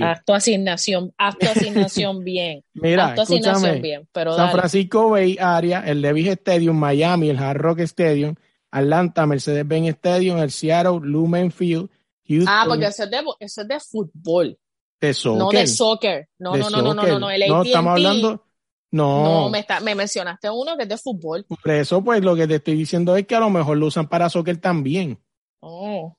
Acto 0.01 0.35
asignación, 0.35 1.11
acto 1.17 1.49
asignación 1.49 2.19
bien. 2.23 2.63
Mira, 2.73 3.07
acto 3.07 3.23
asignación 3.23 3.81
bien, 3.81 4.07
pero 4.11 4.35
San 4.35 4.51
Francisco 4.51 5.09
Bay 5.09 5.37
Area, 5.39 5.83
el 5.85 6.01
Levi's 6.01 6.27
Stadium, 6.27 6.77
Miami, 6.77 7.31
el 7.31 7.39
Hard 7.39 7.57
Rock 7.57 7.79
Stadium, 7.79 8.35
Atlanta, 8.69 9.25
Mercedes-Benz 9.25 9.89
Stadium, 9.89 10.37
el 10.37 10.51
Seattle 10.51 10.99
Lumen 11.01 11.51
Field, 11.51 11.89
Houston. 12.27 12.53
Ah, 12.53 12.65
porque 12.67 12.85
eso 12.85 13.03
es 13.03 13.11
de, 13.11 13.23
eso 13.39 13.61
es 13.61 13.67
de 13.67 13.79
fútbol. 13.79 14.57
De 14.99 15.13
soccer. 15.13 15.39
No 15.39 15.49
de 15.49 15.67
soccer. 15.67 16.29
No, 16.39 16.55
no, 16.55 16.69
no, 16.69 16.81
no, 16.81 16.93
no, 16.93 17.03
no, 17.03 17.19
no, 17.19 17.31
el 17.31 17.47
No, 17.47 17.63
estamos 17.63 17.91
hablando 17.91 18.45
no. 18.91 19.23
No, 19.23 19.49
me, 19.49 19.59
está, 19.59 19.79
me 19.79 19.95
mencionaste 19.95 20.49
uno 20.49 20.75
que 20.75 20.83
es 20.83 20.89
de 20.89 20.97
fútbol. 20.97 21.45
Por 21.45 21.71
eso, 21.71 22.03
pues 22.03 22.21
lo 22.21 22.35
que 22.35 22.47
te 22.47 22.55
estoy 22.55 22.75
diciendo 22.75 23.15
es 23.15 23.25
que 23.25 23.35
a 23.35 23.39
lo 23.39 23.49
mejor 23.49 23.77
lo 23.77 23.87
usan 23.87 24.07
para 24.07 24.29
soccer 24.29 24.57
también. 24.57 25.17
Oh. 25.61 26.17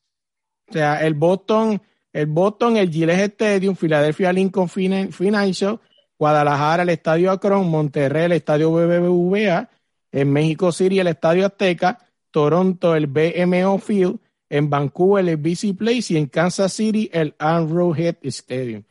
O 0.69 0.73
sea, 0.73 1.05
el 1.05 1.13
Boston, 1.15 1.81
el 2.13 2.27
Boston, 2.27 2.79
el 2.79 2.91
Gillette 2.91 3.33
Stadium, 3.33 3.77
Philadelphia 3.77 4.33
Lincoln 4.33 4.71
Financial, 4.71 5.79
Guadalajara, 6.19 6.85
el 6.85 6.89
Estadio 6.89 7.31
Akron, 7.31 7.69
Monterrey, 7.69 8.25
el 8.25 8.33
Estadio 8.33 8.73
BBVA, 8.73 9.69
en 10.11 10.33
México 10.33 10.73
City, 10.73 10.99
el 10.99 11.09
Estadio 11.09 11.45
Azteca, 11.45 11.99
Toronto, 12.31 12.95
el 12.95 13.07
BMO 13.07 13.79
Field, 13.79 14.19
en 14.53 14.69
Vancouver, 14.69 15.27
el 15.27 15.39
BC 15.39 15.75
Place 15.75 16.13
y 16.13 16.19
en 16.19 16.27
Kansas 16.27 16.75
City, 16.75 17.09
el 17.11 17.35
Arrowhead 17.39 18.17
Stadium. 18.25 18.85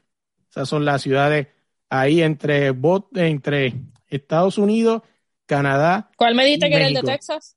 Esas 0.50 0.68
son 0.68 0.84
las 0.86 1.04
ciudades 1.04 1.50
ahí 1.88 2.24
entre, 2.24 2.74
entre 3.14 3.76
Estados 4.08 4.58
Unidos, 4.58 5.04
Canadá. 5.46 6.10
¿Cuál 6.18 6.34
me 6.34 6.46
dijiste 6.46 6.68
que 6.68 6.76
era 6.76 6.88
el 6.88 6.96
de 6.96 7.04
Texas? 7.04 7.56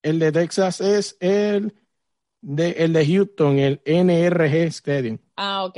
El 0.00 0.20
de 0.20 0.30
Texas 0.30 0.80
es 0.80 1.16
el 1.18 1.74
de, 2.40 2.70
el 2.70 2.92
de 2.92 3.04
Houston, 3.04 3.58
el 3.58 3.82
NRG 3.84 4.54
Stadium. 4.68 5.18
Ah, 5.34 5.64
ok. 5.64 5.76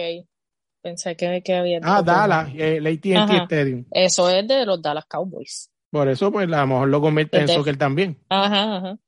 Pensé 0.83 1.17
que, 1.17 1.43
que 1.43 1.55
había. 1.55 1.81
Ah. 1.83 2.03
Dallas, 2.03 2.51
eh, 2.55 2.77
el 2.77 2.87
AT&T. 2.87 3.37
Stadium. 3.45 3.87
Eso 3.93 4.29
es 4.29 4.47
de 4.47 4.67
los 4.67 4.83
Dallas 4.83 5.07
Cowboys. 5.07 5.71
Por 5.89 6.07
eso, 6.09 6.31
pues, 6.31 6.53
a 6.53 6.61
lo 6.61 6.67
mejor 6.67 6.89
lo 6.89 7.01
convierte 7.01 7.39
en 7.39 7.49
soccer 7.49 7.79
también. 7.79 8.19
Ajá, 8.29 8.77
ajá. 8.77 8.99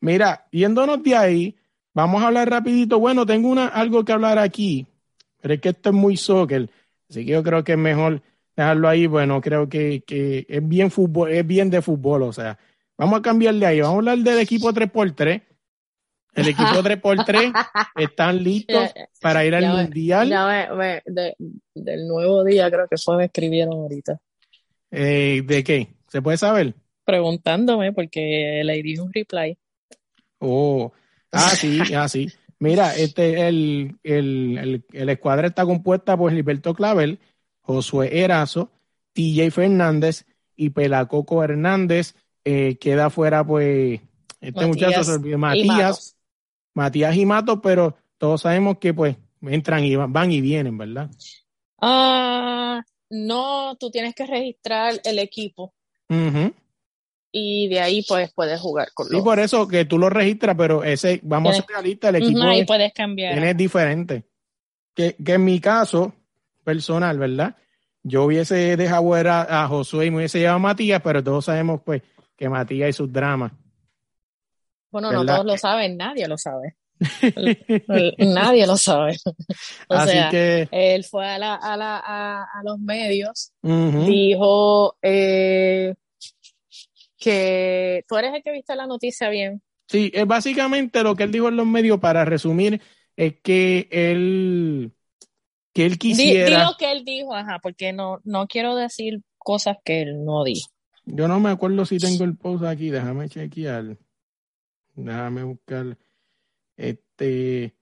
Mira, 0.00 0.48
yéndonos 0.50 1.00
de 1.02 1.16
ahí, 1.16 1.56
vamos 1.94 2.22
a 2.22 2.26
hablar 2.28 2.50
rapidito. 2.50 2.98
Bueno, 2.98 3.24
tengo 3.24 3.48
una, 3.48 3.68
algo 3.68 4.04
que 4.04 4.12
hablar 4.12 4.38
aquí, 4.38 4.86
pero 5.40 5.54
es 5.54 5.60
que 5.60 5.70
esto 5.70 5.88
es 5.90 5.94
muy 5.94 6.16
soccer, 6.16 6.68
así 7.08 7.24
que 7.24 7.32
yo 7.32 7.42
creo 7.42 7.64
que 7.64 7.72
es 7.72 7.78
mejor 7.78 8.20
dejarlo 8.56 8.88
ahí. 8.88 9.06
Bueno, 9.06 9.40
creo 9.40 9.68
que, 9.68 10.02
que 10.06 10.44
es 10.48 10.66
bien 10.68 10.90
fútbol, 10.90 11.30
es 11.32 11.46
bien 11.46 11.70
de 11.70 11.80
fútbol, 11.82 12.22
o 12.24 12.32
sea, 12.32 12.58
vamos 12.98 13.18
a 13.18 13.22
cambiar 13.22 13.54
de 13.54 13.66
ahí. 13.66 13.80
Vamos 13.80 13.94
a 13.94 13.98
hablar 13.98 14.18
del 14.18 14.38
equipo 14.40 14.72
3x3. 14.72 15.42
El 16.34 16.48
equipo 16.48 16.82
3x3 16.82 17.52
están 17.96 18.42
listos 18.42 18.90
para 19.20 19.44
ir 19.44 19.54
al 19.54 19.62
ya 19.62 19.72
mundial. 19.72 20.28
Ya 20.28 20.68
me- 20.74 21.00
de- 21.06 21.36
del 21.74 22.08
nuevo 22.08 22.42
día 22.42 22.68
creo 22.70 22.88
que 22.88 22.96
fue, 22.98 23.16
me 23.16 23.24
escribieron 23.26 23.74
ahorita. 23.74 24.18
Eh, 24.90 25.42
¿De 25.44 25.62
qué? 25.62 25.88
¿Se 26.08 26.20
puede 26.22 26.36
saber? 26.36 26.74
Preguntándome 27.04 27.92
porque 27.92 28.62
le 28.64 28.82
di 28.82 28.98
un 28.98 29.12
reply. 29.12 29.56
Oh, 30.38 30.92
ah, 31.34 31.50
sí, 31.50 31.80
ah, 31.94 32.08
sí. 32.08 32.28
Mira, 32.58 32.94
este, 32.96 33.46
el, 33.48 33.98
el, 34.02 34.58
el, 34.58 34.84
el 34.92 35.08
escuadra 35.08 35.48
está 35.48 35.64
compuesta 35.64 36.16
por 36.16 36.32
Gilberto 36.32 36.74
Clavel, 36.74 37.18
Josué 37.60 38.22
Erazo, 38.22 38.70
TJ 39.12 39.50
Fernández 39.50 40.24
y 40.56 40.70
Pelacoco 40.70 41.42
Hernández. 41.42 42.14
Eh, 42.44 42.76
queda 42.78 43.10
fuera, 43.10 43.44
pues, 43.44 44.00
este 44.40 44.66
Matías 44.66 44.68
muchacho 44.68 45.04
se 45.04 45.12
olvidó, 45.12 45.36
Y 45.36 45.38
Matías. 45.38 46.16
Matías 46.74 47.16
y 47.16 47.26
Matos, 47.26 47.60
pero 47.62 47.96
todos 48.18 48.42
sabemos 48.42 48.78
que, 48.78 48.92
pues, 48.92 49.16
entran 49.42 49.84
y 49.84 49.96
van, 49.96 50.12
van 50.12 50.32
y 50.32 50.40
vienen, 50.40 50.76
¿verdad? 50.76 51.10
Ah, 51.80 52.82
no, 53.10 53.76
tú 53.78 53.90
tienes 53.90 54.14
que 54.14 54.26
registrar 54.26 54.94
el 55.04 55.18
equipo. 55.18 55.74
Y 57.36 57.66
de 57.68 57.80
ahí 57.80 58.04
pues 58.08 58.32
puedes 58.32 58.60
jugar 58.60 58.88
con 58.94 59.08
Sí, 59.08 59.14
los. 59.14 59.22
por 59.24 59.40
eso 59.40 59.66
que 59.66 59.84
tú 59.86 59.98
lo 59.98 60.08
registras, 60.08 60.54
pero 60.56 60.84
ese, 60.84 61.18
vamos 61.24 61.50
a 61.50 61.52
Tienes- 61.54 61.66
ser 61.66 61.74
realistas, 61.74 62.08
el 62.10 62.16
equipo 62.22 62.38
Ujú, 62.38 62.48
ahí 62.48 62.60
es- 62.60 62.66
puedes 62.66 62.92
cambiar. 62.92 63.32
Tiene 63.34 63.54
diferente. 63.54 64.24
Que, 64.94 65.16
que 65.16 65.32
en 65.32 65.44
mi 65.44 65.58
caso 65.60 66.12
personal, 66.62 67.18
¿verdad? 67.18 67.56
Yo 68.04 68.24
hubiese 68.24 68.76
dejado 68.76 69.08
ver 69.10 69.26
a, 69.26 69.64
a 69.64 69.66
Josué 69.66 70.06
y 70.06 70.10
me 70.12 70.18
hubiese 70.18 70.38
llevado 70.38 70.56
a 70.56 70.60
Matías, 70.60 71.00
pero 71.02 71.24
todos 71.24 71.44
sabemos 71.46 71.80
pues 71.84 72.02
que 72.36 72.48
Matías 72.48 72.90
y 72.90 72.92
sus 72.92 73.12
dramas. 73.12 73.50
Bueno, 74.92 75.10
no 75.10 75.26
todos 75.26 75.44
lo 75.44 75.58
saben, 75.58 75.96
nadie 75.96 76.28
lo 76.28 76.38
sabe. 76.38 76.76
Nadie 78.18 78.66
lo 78.66 78.76
sabe. 78.76 79.16
O 79.88 79.94
Así 79.94 80.12
sea, 80.12 80.28
que 80.30 80.68
él 80.70 81.02
fue 81.04 81.26
a, 81.26 81.38
la, 81.38 81.54
a, 81.56 81.76
la, 81.76 81.96
a, 81.98 82.42
a 82.44 82.62
los 82.62 82.78
medios, 82.78 83.52
dijo 83.62 84.96
eh, 85.02 85.94
que 87.24 88.04
tú 88.06 88.16
eres 88.18 88.34
el 88.34 88.42
que 88.42 88.52
viste 88.52 88.76
la 88.76 88.86
noticia 88.86 89.30
bien. 89.30 89.62
sí, 89.88 90.10
es 90.12 90.26
básicamente 90.26 91.02
lo 91.02 91.16
que 91.16 91.22
él 91.22 91.32
dijo 91.32 91.48
en 91.48 91.56
los 91.56 91.66
medios 91.66 91.98
para 91.98 92.24
resumir 92.26 92.82
es 93.16 93.40
que 93.42 93.88
él 93.90 94.92
que 95.72 95.86
él 95.86 95.92
Di, 95.92 95.98
quisiera, 95.98 96.58
di 96.58 96.64
lo 96.64 96.76
que 96.76 96.92
él 96.92 97.04
dijo, 97.04 97.34
ajá, 97.34 97.58
porque 97.62 97.92
no, 97.94 98.20
no 98.24 98.46
quiero 98.46 98.76
decir 98.76 99.22
cosas 99.38 99.78
que 99.84 100.02
él 100.02 100.24
no 100.24 100.44
dijo. 100.44 100.68
yo 101.06 101.26
no 101.26 101.40
me 101.40 101.48
acuerdo 101.50 101.86
si 101.86 101.98
tengo 101.98 102.24
el 102.24 102.36
post 102.36 102.64
aquí, 102.64 102.90
déjame 102.90 103.28
chequear. 103.28 103.96
Déjame 104.96 105.42
buscar 105.42 105.98
este 106.76 107.74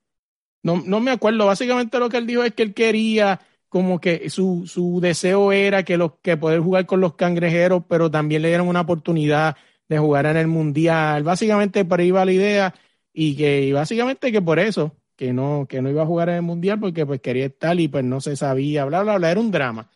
no, 0.63 0.81
no 0.87 1.01
me 1.01 1.11
acuerdo, 1.11 1.47
básicamente 1.47 1.99
lo 1.99 2.09
que 2.09 2.19
él 2.19 2.27
dijo 2.27 2.45
es 2.45 2.55
que 2.55 2.63
él 2.63 2.75
quería 2.75 3.41
como 3.73 3.99
que 4.03 4.29
su, 4.29 4.67
su 4.67 5.01
deseo 5.01 5.51
era 5.51 5.83
que 5.83 5.97
los 5.97 6.13
que 6.21 6.37
poder 6.37 6.61
jugar 6.61 6.85
con 6.85 7.01
los 7.01 7.15
cangrejeros, 7.15 7.83
pero 7.89 8.11
también 8.11 8.43
le 8.43 8.49
dieran 8.49 8.69
una 8.69 8.83
oportunidad 8.83 9.57
de 9.89 9.99
jugar 9.99 10.27
en 10.27 10.37
el 10.37 10.47
mundial. 10.47 11.23
Básicamente 11.23 11.83
por 11.87 11.99
ahí 11.99 12.11
va 12.11 12.27
la 12.27 12.33
idea 12.33 12.75
y 13.15 13.35
que 13.35 13.63
y 13.63 13.73
básicamente 13.73 14.31
que 14.31 14.43
por 14.43 14.59
eso 14.59 14.95
que 15.17 15.33
no 15.33 15.65
que 15.67 15.81
no 15.81 15.89
iba 15.89 16.03
a 16.03 16.07
jugar 16.07 16.29
en 16.29 16.35
el 16.35 16.43
mundial 16.43 16.81
porque 16.81 17.07
pues 17.07 17.23
quería 17.23 17.47
estar 17.47 17.81
y 17.81 17.89
pues 17.89 18.05
no 18.05 18.21
se 18.21 18.37
sabía, 18.37 18.85
bla 18.85 19.03
bla 19.05 19.17
bla, 19.17 19.31
era 19.31 19.41
un 19.41 19.51
drama. 19.51 19.91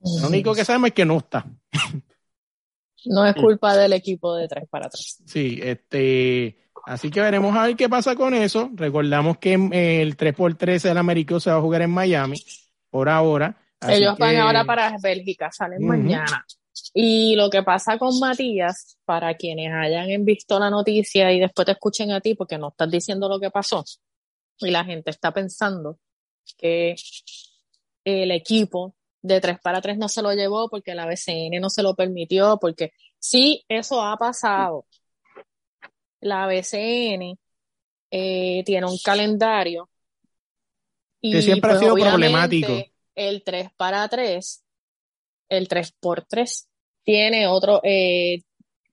Lo 0.00 0.26
único 0.26 0.52
que 0.52 0.64
sabemos 0.64 0.88
es 0.88 0.94
que 0.94 1.04
no 1.04 1.18
está. 1.18 1.46
No 3.06 3.24
es 3.24 3.34
culpa 3.36 3.76
del 3.76 3.92
equipo 3.92 4.34
de 4.34 4.48
3 4.48 4.68
para 4.68 4.88
3. 4.88 5.22
Sí, 5.24 5.60
este, 5.62 6.58
así 6.84 7.10
que 7.10 7.20
veremos 7.20 7.56
a 7.56 7.66
ver 7.66 7.76
qué 7.76 7.88
pasa 7.88 8.16
con 8.16 8.34
eso. 8.34 8.70
Recordamos 8.74 9.38
que 9.38 9.54
eh, 9.54 10.02
el 10.02 10.16
3x3 10.16 10.82
del 10.82 10.98
Américo 10.98 11.38
se 11.38 11.50
va 11.50 11.58
a 11.58 11.62
jugar 11.62 11.82
en 11.82 11.90
Miami 11.90 12.36
por 12.90 13.08
ahora. 13.08 13.56
Ellos 13.88 14.18
van 14.18 14.36
ahora 14.36 14.64
para 14.64 14.96
Bélgica, 15.00 15.50
salen 15.50 15.86
mañana. 15.86 16.44
Y 16.92 17.36
lo 17.36 17.48
que 17.48 17.62
pasa 17.62 17.98
con 17.98 18.18
Matías, 18.18 18.98
para 19.04 19.34
quienes 19.34 19.72
hayan 19.72 20.24
visto 20.24 20.58
la 20.58 20.70
noticia 20.70 21.32
y 21.32 21.40
después 21.40 21.66
te 21.66 21.72
escuchen 21.72 22.10
a 22.12 22.20
ti 22.20 22.34
porque 22.34 22.58
no 22.58 22.68
estás 22.68 22.90
diciendo 22.90 23.28
lo 23.28 23.38
que 23.38 23.50
pasó, 23.50 23.84
y 24.58 24.70
la 24.70 24.84
gente 24.84 25.10
está 25.10 25.32
pensando 25.32 25.98
que 26.58 26.94
el 28.04 28.30
equipo 28.32 28.94
de 29.22 29.40
3 29.40 29.60
para 29.60 29.80
3 29.80 29.98
no 29.98 30.08
se 30.08 30.22
lo 30.22 30.32
llevó 30.32 30.68
porque 30.68 30.94
la 30.94 31.06
BCN 31.06 31.60
no 31.60 31.70
se 31.70 31.82
lo 31.82 31.94
permitió, 31.94 32.58
porque 32.60 32.92
sí, 33.18 33.64
eso 33.68 34.02
ha 34.02 34.16
pasado. 34.16 34.86
La 36.20 36.46
BCN 36.46 37.38
eh, 38.10 38.62
tiene 38.64 38.86
un 38.86 38.98
calendario 38.98 39.88
y 41.20 41.32
Que 41.32 41.42
siempre 41.42 41.70
ha 41.70 41.74
pues, 41.74 41.80
sido 41.80 41.94
obviamente, 41.94 42.10
problemático. 42.18 42.90
El 43.14 43.42
3 43.42 43.68
para 43.76 44.08
3, 44.08 44.62
el 45.48 45.68
3 45.68 45.94
por 46.00 46.24
3 46.24 46.68
tiene 47.04 47.46
otro 47.46 47.80
eh, 47.82 48.42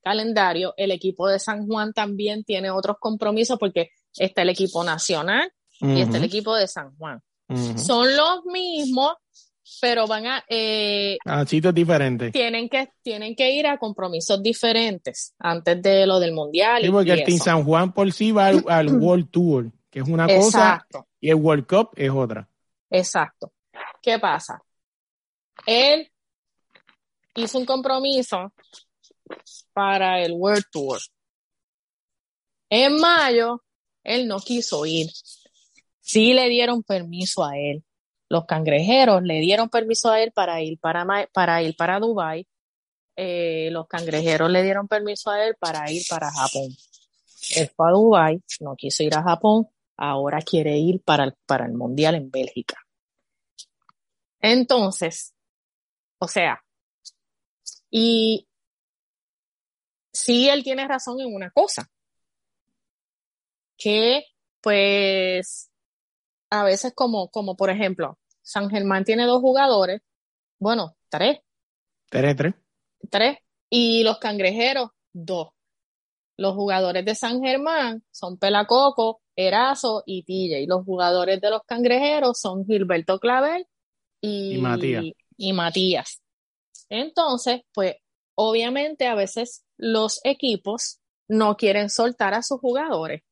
calendario. 0.04 0.74
El 0.78 0.92
equipo 0.92 1.28
de 1.28 1.40
San 1.40 1.68
Juan 1.68 1.94
también 1.94 2.44
tiene 2.44 2.70
otros 2.72 2.98
compromisos 3.00 3.58
porque 3.60 3.90
está 4.18 4.42
el 4.42 4.50
equipo 4.50 4.84
nacional 4.84 5.52
y 5.80 6.02
está 6.02 6.18
el 6.18 6.24
equipo 6.24 6.56
de 6.56 6.68
San 6.68 6.96
Juan. 6.98 7.22
ujú. 7.50 7.78
Son 7.78 8.08
los 8.18 8.44
mismos, 8.46 9.14
pero 9.80 10.08
van 10.08 10.26
a 10.26 10.44
eh, 10.50 11.18
A 11.26 11.46
sitios 11.46 11.74
diferentes. 11.74 12.32
tienen 12.32 12.68
que 12.68 12.90
tienen 13.04 13.36
que 13.36 13.52
ir 13.52 13.68
a 13.68 13.78
compromisos 13.78 14.42
diferentes 14.42 15.34
antes 15.38 15.82
de 15.82 16.08
lo 16.08 16.20
del 16.20 16.34
mundial 16.34 16.82
Sí, 16.84 16.90
porque 16.90 17.10
y 17.10 17.12
el 17.14 17.24
Team 17.24 17.36
eso. 17.36 17.44
San 17.44 17.64
Juan 17.64 17.94
por 17.94 18.12
sí 18.12 18.32
va 18.32 18.48
al, 18.48 18.64
al 18.68 18.88
World 19.00 19.30
Tour, 19.30 19.72
que 19.98 20.04
es 20.04 20.10
una 20.10 20.28
cosa, 20.28 20.86
y 21.20 21.30
el 21.30 21.36
World 21.36 21.66
Cup 21.66 21.90
es 21.96 22.12
otra. 22.12 22.48
exacto. 22.90 23.52
¿Qué 24.02 24.20
pasa? 24.20 24.62
Él 25.66 26.12
hizo 27.36 27.58
un 27.58 27.66
compromiso 27.66 28.54
para 29.74 30.22
el 30.22 30.34
World 30.34 30.66
Tour. 30.72 31.00
En 32.70 33.00
mayo, 33.00 33.64
él 34.04 34.28
no 34.28 34.40
quiso 34.40 34.86
ir. 34.86 35.10
Sí 36.00 36.34
le 36.34 36.48
dieron 36.48 36.84
permiso 36.84 37.44
a 37.44 37.58
él. 37.58 37.84
Los 38.30 38.46
cangrejeros 38.46 39.24
le 39.24 39.40
dieron 39.40 39.70
permiso 39.70 40.12
a 40.12 40.22
él 40.22 40.32
para 40.32 40.62
ir 40.62 40.80
para, 40.80 41.28
para 41.34 41.62
ir 41.64 41.76
para 41.76 42.00
Dubai. 42.00 42.48
Eh, 43.16 43.70
los 43.72 43.88
cangrejeros 43.88 44.50
le 44.52 44.62
dieron 44.62 44.88
permiso 44.88 45.32
a 45.32 45.44
él 45.44 45.56
para 45.60 45.92
ir 45.92 46.04
para 46.08 46.32
Japón. 46.32 46.70
Él 47.56 47.72
fue 47.76 47.88
a 47.88 47.92
Dubai, 47.92 48.42
no 48.60 48.76
quiso 48.76 49.04
ir 49.04 49.16
a 49.16 49.24
Japón, 49.24 49.68
ahora 49.98 50.42
quiere 50.42 50.78
ir 50.78 51.02
para 51.02 51.26
el, 51.26 51.34
para 51.46 51.66
el 51.66 51.74
Mundial 51.74 52.16
en 52.16 52.30
Bélgica. 52.30 52.78
Entonces, 54.40 55.34
o 56.20 56.28
sea, 56.28 56.62
y 57.90 58.48
sí 60.14 60.50
él 60.50 60.64
tiene 60.64 60.88
razón 60.88 61.20
en 61.20 61.34
una 61.34 61.50
cosa, 61.52 61.90
que 63.78 64.24
pues 64.62 65.72
a 66.50 66.64
veces 66.64 66.94
como, 66.96 67.30
como 67.30 67.56
por 67.56 67.70
ejemplo, 67.70 68.18
San 68.42 68.70
Germán 68.70 69.04
tiene 69.04 69.26
dos 69.26 69.42
jugadores, 69.42 70.02
bueno, 70.60 70.96
tres, 71.10 71.40
3-3. 72.12 72.56
tres, 73.10 73.38
y 73.70 74.04
los 74.04 74.18
cangrejeros, 74.20 74.92
dos. 75.12 75.50
Los 76.38 76.54
jugadores 76.54 77.04
de 77.04 77.16
San 77.16 77.42
Germán 77.42 78.04
son 78.12 78.38
Pelacoco, 78.38 79.22
Erazo 79.36 80.04
y 80.06 80.24
TJ. 80.24 80.68
Los 80.68 80.86
jugadores 80.86 81.42
de 81.42 81.50
los 81.50 81.62
cangrejeros 81.66 82.40
son 82.40 82.66
Gilberto 82.66 83.20
Clavel 83.20 83.66
y, 84.22 84.56
Y 84.56 84.58
Matías. 84.60 85.06
y 85.38 85.54
Matías. 85.54 86.22
Entonces, 86.90 87.62
pues, 87.74 87.96
obviamente 88.36 89.08
a 89.08 89.16
veces 89.16 89.64
los 89.78 90.20
equipos 90.24 91.00
no 91.28 91.58
quieren 91.58 91.90
soltar 91.90 92.34
a 92.36 92.44
sus 92.44 92.60
jugadores. 92.60 93.24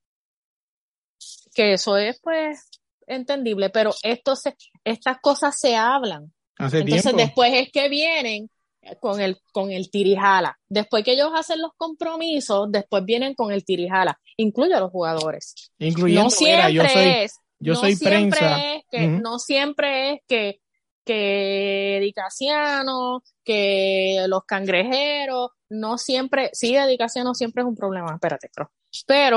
Que 1.53 1.73
eso 1.73 1.95
es, 1.97 2.19
pues, 2.21 2.67
entendible, 3.07 3.69
pero 3.69 3.91
esto 4.03 4.35
se- 4.35 4.57
estas 4.83 5.17
cosas 5.21 5.57
se 5.59 5.75
hablan. 5.75 6.33
Hace 6.57 6.79
Entonces 6.79 7.03
tiempo. 7.03 7.21
después 7.21 7.53
es 7.53 7.71
que 7.71 7.87
vienen 7.89 8.49
con 8.99 9.19
el, 9.19 9.37
con 9.51 9.71
el 9.71 9.89
tirijala. 9.89 10.57
Después 10.67 11.03
que 11.03 11.13
ellos 11.13 11.31
hacen 11.33 11.61
los 11.61 11.71
compromisos, 11.77 12.71
después 12.71 13.03
vienen 13.05 13.33
con 13.33 13.51
el 13.51 13.63
tirijala. 13.65 14.19
Incluye 14.37 14.73
a 14.73 14.79
los 14.79 14.91
jugadores. 14.91 15.71
Incluyendo, 15.79 16.23
no 16.23 16.29
mira, 16.39 16.67
siempre 16.67 16.73
yo 16.73 16.83
soy, 16.87 17.03
es, 17.23 17.39
Yo 17.59 17.73
no 17.73 17.79
soy 17.79 17.95
siempre 17.95 18.39
prensa. 18.39 18.73
Es 18.75 18.83
que. 18.89 19.07
No 19.07 19.39
siempre 19.39 20.13
es 20.13 20.19
que, 20.27 20.59
que 21.03 21.99
Dicasiano, 22.01 23.23
que 23.43 24.25
los 24.27 24.43
cangrejeros, 24.45 25.51
no 25.69 25.97
siempre, 25.97 26.49
sí, 26.53 26.75
Dicasiano 26.87 27.33
siempre 27.33 27.63
es 27.63 27.67
un 27.67 27.75
problema, 27.75 28.13
espérate, 28.13 28.49
pero 28.53 28.69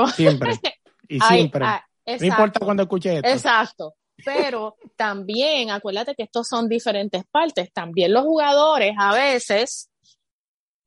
Siempre. 0.07 0.51
Y 1.11 1.19
siempre. 1.19 1.65
hay- 1.65 1.81
no 2.19 2.25
importa 2.25 2.59
cuando 2.59 2.83
escuche 2.83 3.15
esto. 3.15 3.27
Exacto. 3.27 3.95
Pero 4.25 4.77
también, 4.95 5.71
acuérdate 5.71 6.15
que 6.15 6.23
estos 6.23 6.47
son 6.47 6.67
diferentes 6.67 7.23
partes. 7.31 7.71
También 7.73 8.13
los 8.13 8.23
jugadores 8.23 8.93
a 8.97 9.13
veces 9.13 9.89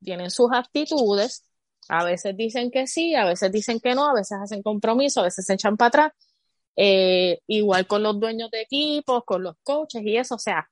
tienen 0.03 0.29
sus 0.29 0.51
actitudes, 0.51 1.43
a 1.89 2.03
veces 2.03 2.35
dicen 2.37 2.71
que 2.71 2.87
sí, 2.87 3.15
a 3.15 3.25
veces 3.25 3.51
dicen 3.51 3.79
que 3.79 3.95
no, 3.95 4.09
a 4.09 4.13
veces 4.13 4.37
hacen 4.41 4.61
compromiso, 4.61 5.21
a 5.21 5.23
veces 5.23 5.45
se 5.45 5.53
echan 5.53 5.77
para 5.77 5.87
atrás. 5.87 6.11
Eh, 6.75 7.39
igual 7.47 7.85
con 7.85 8.01
los 8.01 8.19
dueños 8.19 8.49
de 8.49 8.61
equipos, 8.61 9.23
con 9.25 9.43
los 9.43 9.55
coaches 9.63 10.01
y 10.03 10.17
eso. 10.17 10.35
O 10.35 10.39
sea, 10.39 10.69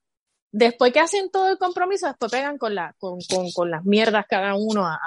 después 0.52 0.92
que 0.92 1.00
hacen 1.00 1.30
todo 1.32 1.50
el 1.50 1.58
compromiso, 1.58 2.08
después 2.08 2.32
pegan 2.32 2.58
con, 2.58 2.76
la, 2.76 2.96
con, 3.00 3.20
con, 3.30 3.52
con 3.52 3.72
las 3.72 3.86
mierdas 3.86 4.26
cada 4.28 4.56
uno 4.56 4.86
a, 4.86 5.00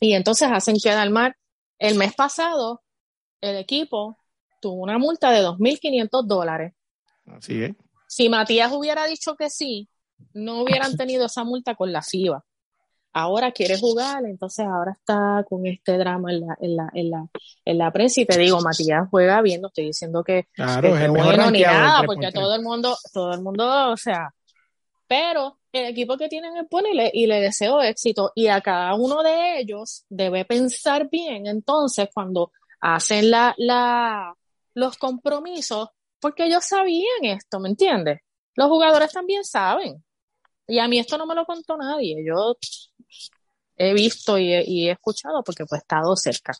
y 0.00 0.14
entonces 0.14 0.48
hacen 0.52 0.76
quedar 0.82 1.10
mal. 1.10 1.34
El 1.78 1.96
mes 1.96 2.14
pasado, 2.14 2.82
el 3.40 3.56
equipo 3.56 4.18
tuvo 4.64 4.82
una 4.82 4.96
multa 4.98 5.30
de 5.30 5.42
2.500 5.42 6.24
dólares. 6.26 6.72
Así 7.26 7.62
es. 7.62 7.72
Si 8.08 8.30
Matías 8.30 8.72
hubiera 8.72 9.04
dicho 9.06 9.36
que 9.36 9.50
sí, 9.50 9.88
no 10.32 10.62
hubieran 10.62 10.96
tenido 10.96 11.26
esa 11.26 11.44
multa 11.44 11.74
con 11.74 11.92
la 11.92 12.00
FIBA. 12.00 12.42
Ahora 13.12 13.52
quiere 13.52 13.78
jugar, 13.78 14.24
entonces 14.24 14.66
ahora 14.66 14.92
está 14.92 15.44
con 15.48 15.66
este 15.66 15.98
drama 15.98 16.32
en 16.32 16.40
la, 16.40 16.56
en 16.60 16.76
la, 16.76 16.90
en 16.94 17.10
la, 17.10 17.26
en 17.64 17.78
la 17.78 17.90
prensa. 17.92 18.22
Y 18.22 18.26
te 18.26 18.38
digo, 18.38 18.60
Matías 18.60 19.06
juega 19.10 19.42
bien, 19.42 19.60
no 19.60 19.68
estoy 19.68 19.84
diciendo 19.84 20.24
que, 20.24 20.48
Claro, 20.52 20.88
que 20.88 20.94
es 20.96 21.00
el 21.02 21.10
bueno 21.10 21.50
ni 21.50 21.60
nada, 21.60 22.00
3x3. 22.00 22.06
porque 22.06 22.32
todo 22.32 22.54
el 22.54 22.62
mundo, 22.62 22.96
todo 23.12 23.34
el 23.34 23.42
mundo, 23.42 23.92
o 23.92 23.96
sea, 23.96 24.34
pero 25.06 25.58
el 25.72 25.84
equipo 25.84 26.16
que 26.16 26.28
tienen 26.28 26.56
es 26.56 26.64
bueno 26.70 26.88
y 26.88 26.96
le, 26.96 27.10
y 27.12 27.26
le 27.26 27.40
deseo 27.40 27.82
éxito. 27.82 28.32
Y 28.34 28.48
a 28.48 28.60
cada 28.62 28.94
uno 28.94 29.22
de 29.22 29.60
ellos 29.60 30.06
debe 30.08 30.44
pensar 30.46 31.08
bien 31.10 31.46
entonces 31.46 32.08
cuando 32.12 32.50
hacen 32.80 33.30
la, 33.30 33.54
la, 33.58 34.34
los 34.74 34.96
compromisos, 34.98 35.88
porque 36.20 36.46
ellos 36.46 36.64
sabían 36.64 37.24
esto, 37.24 37.60
¿me 37.60 37.68
entiendes? 37.68 38.20
Los 38.54 38.68
jugadores 38.68 39.12
también 39.12 39.44
saben. 39.44 40.04
Y 40.66 40.78
a 40.78 40.88
mí 40.88 40.98
esto 40.98 41.18
no 41.18 41.26
me 41.26 41.34
lo 41.34 41.44
contó 41.44 41.76
nadie. 41.76 42.24
Yo 42.26 42.56
he 43.76 43.92
visto 43.92 44.38
y 44.38 44.52
he, 44.52 44.64
y 44.66 44.88
he 44.88 44.92
escuchado 44.92 45.42
porque 45.42 45.64
pues 45.66 45.80
he 45.80 45.82
estado 45.82 46.16
cerca. 46.16 46.52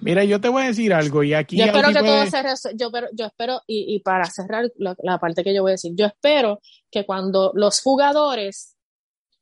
Mira, 0.00 0.24
yo 0.24 0.40
te 0.40 0.48
voy 0.48 0.64
a 0.64 0.66
decir 0.66 0.92
algo 0.92 1.22
y 1.22 1.32
aquí 1.32 1.56
Yo 1.56 1.66
espero 1.66 1.88
que 1.88 2.00
todo 2.00 2.26
se 2.26 2.76
yo, 2.76 2.90
pero, 2.90 3.08
yo 3.12 3.26
espero, 3.26 3.62
y, 3.66 3.94
y 3.94 4.00
para 4.00 4.24
cerrar 4.24 4.68
la, 4.76 4.96
la 5.02 5.18
parte 5.18 5.44
que 5.44 5.54
yo 5.54 5.62
voy 5.62 5.70
a 5.70 5.72
decir, 5.72 5.92
yo 5.94 6.06
espero 6.06 6.60
que 6.90 7.06
cuando 7.06 7.52
los 7.54 7.80
jugadores 7.80 8.76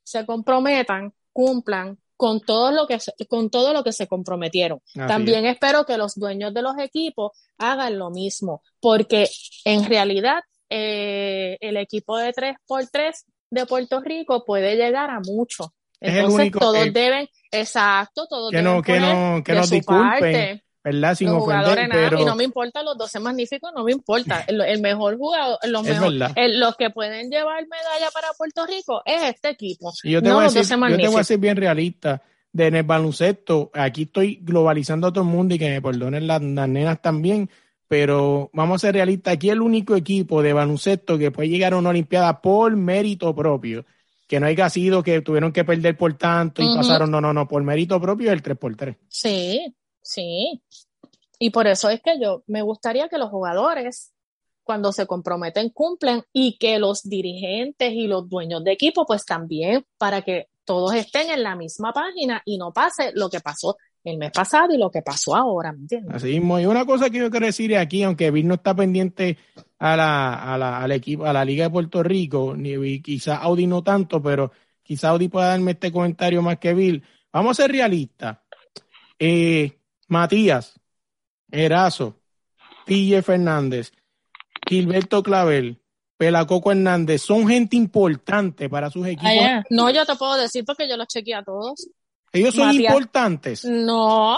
se 0.03 0.25
comprometan, 0.25 1.13
cumplan 1.33 1.97
con 2.21 2.39
todo 2.39 2.71
lo 2.71 2.85
que 2.85 2.99
se, 2.99 3.13
con 3.27 3.49
todo 3.49 3.73
lo 3.73 3.83
que 3.83 3.91
se 3.91 4.05
comprometieron. 4.05 4.79
Así 4.89 5.07
También 5.07 5.47
espero 5.47 5.85
que 5.87 5.97
los 5.97 6.13
dueños 6.13 6.53
de 6.53 6.61
los 6.61 6.77
equipos 6.77 7.31
hagan 7.57 7.97
lo 7.97 8.11
mismo, 8.11 8.61
porque 8.79 9.27
en 9.65 9.83
realidad 9.85 10.43
eh, 10.69 11.57
el 11.61 11.77
equipo 11.77 12.19
de 12.19 12.31
3x3 12.31 13.23
de 13.49 13.65
Puerto 13.65 14.01
Rico 14.01 14.45
puede 14.45 14.75
llegar 14.75 15.09
a 15.09 15.19
mucho. 15.19 15.73
Entonces 15.99 16.39
único 16.39 16.59
todos 16.59 16.93
deben, 16.93 17.27
exacto, 17.49 18.27
todos 18.29 18.51
que 18.51 18.57
deben 18.57 18.71
no, 18.71 18.83
que 18.83 18.99
no, 18.99 19.43
que 19.43 19.53
nos 19.55 19.71
disculpen, 19.71 20.19
parte 20.19 20.63
¿verdad? 20.83 21.15
Sin 21.15 21.27
los 21.29 21.43
ofender, 21.43 21.59
jugadores 21.59 21.89
nada, 21.89 22.09
pero 22.09 22.21
y 22.21 22.25
no 22.25 22.35
me 22.35 22.43
importa 22.43 22.81
los 22.83 22.97
12 22.97 23.19
magníficos, 23.19 23.71
no 23.75 23.83
me 23.83 23.91
importa. 23.91 24.43
El, 24.47 24.61
el 24.61 24.81
mejor 24.81 25.17
jugador, 25.17 25.57
los, 25.67 25.85
Es 25.87 25.93
mejor- 25.95 26.11
verdad. 26.17 26.31
el- 26.35 26.59
los 26.59 26.75
que 26.75 26.89
pueden 26.89 27.29
llevar 27.29 27.61
medalla 27.67 28.09
para 28.13 28.27
Puerto 28.37 28.65
Rico 28.65 29.01
es 29.05 29.21
este 29.23 29.49
equipo. 29.49 29.93
Y 30.03 30.11
yo 30.11 30.21
te, 30.21 30.29
no 30.29 30.35
voy 30.35 30.41
a 30.41 30.45
los 30.45 30.53
decir, 30.53 30.77
12 30.77 30.91
yo 30.91 30.97
te 30.97 31.07
voy 31.09 31.21
a 31.21 31.23
ser 31.23 31.37
bien 31.37 31.57
realista. 31.57 32.21
De 32.53 32.67
en 32.67 32.75
el 32.75 32.83
baloncesto, 32.83 33.71
aquí 33.73 34.01
estoy 34.03 34.39
globalizando 34.41 35.07
a 35.07 35.13
todo 35.13 35.23
el 35.23 35.29
mundo 35.29 35.55
y 35.55 35.59
que 35.59 35.69
me 35.69 35.81
perdonen 35.81 36.27
las, 36.27 36.41
las 36.41 36.67
nenas 36.67 37.01
también, 37.01 37.49
pero 37.87 38.49
vamos 38.53 38.75
a 38.83 38.87
ser 38.87 38.95
realistas. 38.95 39.35
Aquí 39.35 39.49
el 39.49 39.61
único 39.61 39.95
equipo 39.95 40.41
de 40.41 40.51
baloncesto 40.51 41.17
que 41.17 41.31
puede 41.31 41.47
llegar 41.47 41.73
a 41.73 41.77
una 41.77 41.89
Olimpiada 41.91 42.41
por 42.41 42.75
mérito 42.75 43.33
propio, 43.33 43.85
que 44.27 44.39
no 44.41 44.47
haya 44.47 44.69
sido 44.69 45.01
que 45.01 45.21
tuvieron 45.21 45.51
que 45.53 45.63
perder 45.63 45.95
por 45.95 46.13
tanto 46.15 46.61
y 46.61 46.75
pasaron, 46.75 47.09
no, 47.11 47.21
no, 47.21 47.33
no, 47.33 47.47
por 47.47 47.63
mérito 47.63 48.01
propio 48.01 48.27
es 48.27 48.33
el 48.33 48.43
3x3. 48.43 48.97
Sí, 49.07 49.73
sí. 50.01 50.61
Y 51.39 51.49
por 51.49 51.67
eso 51.67 51.89
es 51.89 52.01
que 52.01 52.19
yo 52.19 52.43
me 52.47 52.61
gustaría 52.61 53.09
que 53.09 53.17
los 53.17 53.29
jugadores, 53.29 54.13
cuando 54.63 54.91
se 54.91 55.07
comprometen, 55.07 55.69
cumplen 55.69 56.23
y 56.31 56.57
que 56.57 56.77
los 56.77 57.03
dirigentes 57.03 57.93
y 57.93 58.07
los 58.07 58.29
dueños 58.29 58.63
de 58.63 58.73
equipo, 58.73 59.05
pues 59.05 59.25
también, 59.25 59.85
para 59.97 60.21
que 60.21 60.49
todos 60.65 60.93
estén 60.93 61.29
en 61.31 61.43
la 61.43 61.55
misma 61.55 61.93
página 61.93 62.41
y 62.45 62.57
no 62.57 62.71
pase 62.71 63.11
lo 63.15 63.29
que 63.29 63.39
pasó 63.39 63.75
el 64.03 64.17
mes 64.17 64.31
pasado 64.31 64.73
y 64.73 64.77
lo 64.77 64.89
que 64.89 65.01
pasó 65.01 65.35
ahora, 65.35 65.71
¿me 65.71 65.79
entiendes? 65.79 66.15
Así 66.15 66.27
mismo. 66.27 66.59
Y 66.59 66.65
una 66.65 66.85
cosa 66.85 67.09
que 67.09 67.19
yo 67.19 67.29
quiero 67.29 67.45
decir 67.45 67.75
aquí, 67.77 68.03
aunque 68.03 68.31
Bill 68.31 68.47
no 68.47 68.55
está 68.55 68.75
pendiente 68.75 69.37
a 69.79 69.95
la, 69.95 70.53
a 70.53 70.57
la, 70.57 70.79
al 70.79 70.91
equipo, 70.91 71.25
a 71.25 71.33
la 71.33 71.45
Liga 71.45 71.65
de 71.65 71.69
Puerto 71.69 72.03
Rico, 72.03 72.55
ni 72.55 73.01
quizá 73.01 73.37
Audi 73.37 73.67
no 73.67 73.83
tanto, 73.83 74.21
pero 74.21 74.51
quizá 74.83 75.09
Audi 75.09 75.27
pueda 75.27 75.47
darme 75.47 75.71
este 75.71 75.91
comentario 75.91 76.41
más 76.41 76.57
que 76.57 76.73
Bill. 76.73 77.03
Vamos 77.31 77.59
a 77.59 77.63
ser 77.63 77.71
realistas. 77.71 78.39
Eh, 79.19 79.80
Matías, 80.11 80.73
Erazo, 81.49 82.19
Pille 82.85 83.21
Fernández, 83.21 83.93
Gilberto 84.67 85.23
Clavel, 85.23 85.81
Pelacoco 86.17 86.71
Hernández, 86.71 87.21
son 87.21 87.47
gente 87.47 87.77
importante 87.77 88.67
para 88.69 88.89
sus 88.89 89.07
equipos. 89.07 89.33
Ya. 89.33 89.63
No, 89.69 89.89
yo 89.89 90.05
te 90.05 90.15
puedo 90.17 90.35
decir 90.35 90.65
porque 90.65 90.89
yo 90.89 90.97
los 90.97 91.07
chequeé 91.07 91.35
a 91.35 91.43
todos. 91.43 91.87
Ellos 92.33 92.53
son 92.53 92.67
Matías. 92.67 92.91
importantes. 92.93 93.63
No, 93.63 94.37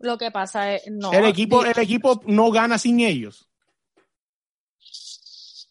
lo 0.00 0.18
que 0.18 0.32
pasa 0.32 0.74
es, 0.74 0.82
no. 0.90 1.12
el 1.12 1.24
equipo, 1.26 1.64
el 1.64 1.78
equipo 1.78 2.20
no 2.26 2.50
gana 2.50 2.76
sin 2.76 2.98
ellos. 2.98 3.48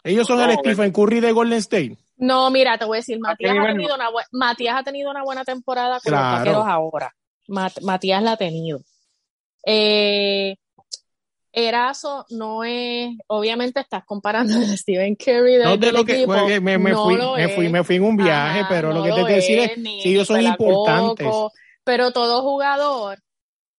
Ellos 0.03 0.27
son 0.27 0.37
No, 0.37 0.45
el 0.49 0.57
Stephen 0.59 0.91
Curry 0.93 1.19
de 1.19 1.31
Golden 1.33 1.57
State. 1.59 1.97
No, 2.17 2.49
mira, 2.51 2.77
te 2.77 2.85
voy 2.85 2.97
a 2.97 2.99
decir, 2.99 3.19
Matías 3.19 3.53
ha, 3.59 3.65
tenido 3.67 3.95
una 3.95 4.07
Matías 4.31 4.77
ha 4.77 4.83
tenido 4.83 5.11
una 5.11 5.23
buena 5.23 5.43
temporada 5.43 5.99
con 5.99 6.11
Claro. 6.11 6.29
los 6.29 6.39
vaqueros 6.39 6.65
ahora. 6.67 7.13
Mat- 7.49 7.81
Matías 7.81 8.23
la 8.23 8.31
ha 8.33 8.37
tenido. 8.37 8.79
Eh, 9.65 10.55
Erazo 11.51 12.25
no 12.31 12.63
es, 12.65 13.09
obviamente 13.27 13.79
estás 13.79 14.03
comparando 14.05 14.53
a 14.73 14.77
Stephen 14.77 15.15
Curry 15.15 15.53
de, 15.55 15.63
No 15.63 15.77
de 15.77 15.91
lo 15.91 16.03
que 16.05 16.13
equipo. 16.13 16.33
fue- 16.33 16.59
me, 16.59 16.77
me 16.77 16.91
No 16.91 17.03
fui, 17.03 17.15
lo 17.15 17.35
me 17.35 17.49
fui, 17.49 17.69
me 17.69 17.83
fui 17.83 17.95
en 17.95 18.03
un 18.03 18.17
viaje, 18.17 18.59
Ajá, 18.59 18.69
pero 18.69 18.93
lo 18.93 19.01
que 19.03 19.09
te 19.09 19.15
quiero 19.15 19.35
decir 19.35 19.59
es, 19.59 20.03
si 20.03 20.09
ellos 20.09 20.27
son 20.27 20.41
importantes. 20.41 21.33
Pero 21.85 22.11
todo 22.11 22.41
jugador, 22.41 23.19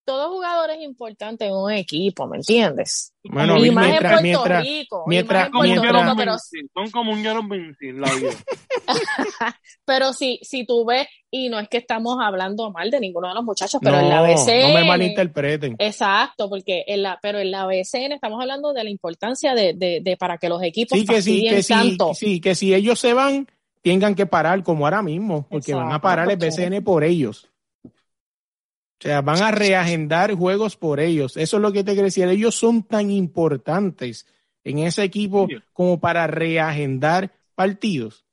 todo 0.07 0.31
jugador 0.31 0.71
es 0.71 0.81
importante 0.83 1.45
en 1.47 1.53
un 1.53 1.71
equipo, 1.73 2.27
¿me 2.27 2.37
entiendes? 2.39 3.13
Bueno, 3.25 3.59
y 3.59 3.63
Bill, 3.65 3.73
más 3.73 3.89
mientras, 3.89 4.13
en 4.13 4.19
Puerto 4.19 4.23
mientras, 4.45 4.63
Rico, 4.65 5.05
mientras- 5.07 5.51
Puerto 5.51 5.83
Rico, 5.83 6.15
pero 6.17 6.37
son 6.39 6.91
como 6.93 7.11
un 7.13 7.23
Jerome 7.23 7.49
Benson, 7.59 8.01
la 8.01 8.15
vida. 8.15 8.31
Pero 9.85 10.13
si, 10.13 10.39
si 10.43 10.65
tú 10.65 10.85
ves, 10.85 11.07
y 11.31 11.49
no 11.49 11.59
es 11.59 11.69
que 11.69 11.79
estamos 11.79 12.17
hablando 12.21 12.71
mal 12.71 12.91
de 12.91 13.01
ninguno 13.01 13.29
de 13.29 13.35
los 13.35 13.45
muchachos, 13.45 13.81
pero 13.83 13.97
no, 13.97 14.03
en 14.03 14.09
la 14.09 14.23
BCN. 14.23 14.69
no 14.69 14.75
me 14.75 14.85
malinterpreten. 14.85 15.77
Exacto, 15.79 16.49
porque 16.49 16.85
en 16.87 17.03
la, 17.03 17.19
pero 17.21 17.39
en 17.39 17.51
la 17.51 17.67
BCN 17.67 18.13
estamos 18.13 18.41
hablando 18.41 18.73
de 18.73 18.85
la 18.85 18.91
importancia 18.91 19.55
de, 19.55 19.75
de, 19.75 20.01
de 20.03 20.17
para 20.17 20.39
que 20.39 20.49
los 20.49 20.63
equipos 20.63 20.99
Sí, 20.99 21.05
que 21.05 21.21
sí, 21.23 21.47
que 21.49 21.63
sí, 21.63 21.73
tanto. 21.73 22.15
sí, 22.15 22.41
que 22.41 22.55
si 22.55 22.75
ellos 22.75 22.99
se 22.99 23.13
van, 23.13 23.49
tengan 23.83 24.15
que 24.15 24.27
parar 24.27 24.63
como 24.63 24.87
ahora 24.87 25.03
mismo, 25.03 25.47
porque 25.51 25.75
van 25.75 25.93
a 25.93 26.01
parar 26.01 26.31
el 26.31 26.37
BCN 26.37 26.83
por 26.83 27.05
ellos. 27.05 27.49
O 28.99 29.03
sea, 29.03 29.21
van 29.21 29.43
a 29.43 29.51
reagendar 29.51 30.35
juegos 30.35 30.77
por 30.77 31.01
ellos. 31.01 31.37
Eso 31.37 31.57
es 31.57 31.63
lo 31.63 31.73
que 31.73 31.85
te 31.85 31.93
quiero 31.93 32.07
decir. 32.07 32.27
Ellos 32.29 32.55
son 32.55 32.83
tan 32.83 33.11
importantes 33.11 34.27
en 34.65 34.79
ese 34.79 35.05
equipo 35.05 35.47
como 35.73 36.01
para 36.01 36.27
reagendar 36.27 37.33
partidos. 37.55 38.25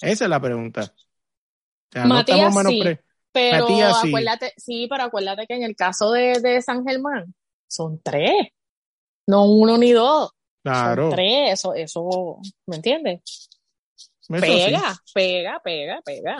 Esa 0.00 0.24
es 0.24 0.30
la 0.30 0.40
pregunta. 0.40 0.82
O 0.82 1.92
sea, 1.92 2.02
no 2.04 2.14
Matías, 2.14 2.38
estamos 2.38 2.66
sí. 2.66 2.82
Pero 3.32 3.68
Matías, 3.68 4.00
sí. 4.00 4.08
acuérdate, 4.08 4.52
sí, 4.56 4.86
pero 4.88 5.04
acuérdate 5.04 5.46
que 5.46 5.54
en 5.54 5.62
el 5.62 5.74
caso 5.74 6.12
de, 6.12 6.40
de 6.40 6.62
San 6.62 6.84
Germán, 6.86 7.34
son 7.66 8.00
tres. 8.02 8.32
No 9.26 9.46
uno 9.46 9.78
ni 9.78 9.92
dos. 9.92 10.30
Claro. 10.62 11.04
Son 11.04 11.12
tres. 11.12 11.52
Eso, 11.52 11.74
eso, 11.74 12.38
¿me 12.66 12.76
entiendes? 12.76 13.20
Eso 14.28 14.34
sí. 14.34 14.40
Pega, 14.40 15.02
pega, 15.14 15.60
pega, 15.62 16.02
pega. 16.04 16.36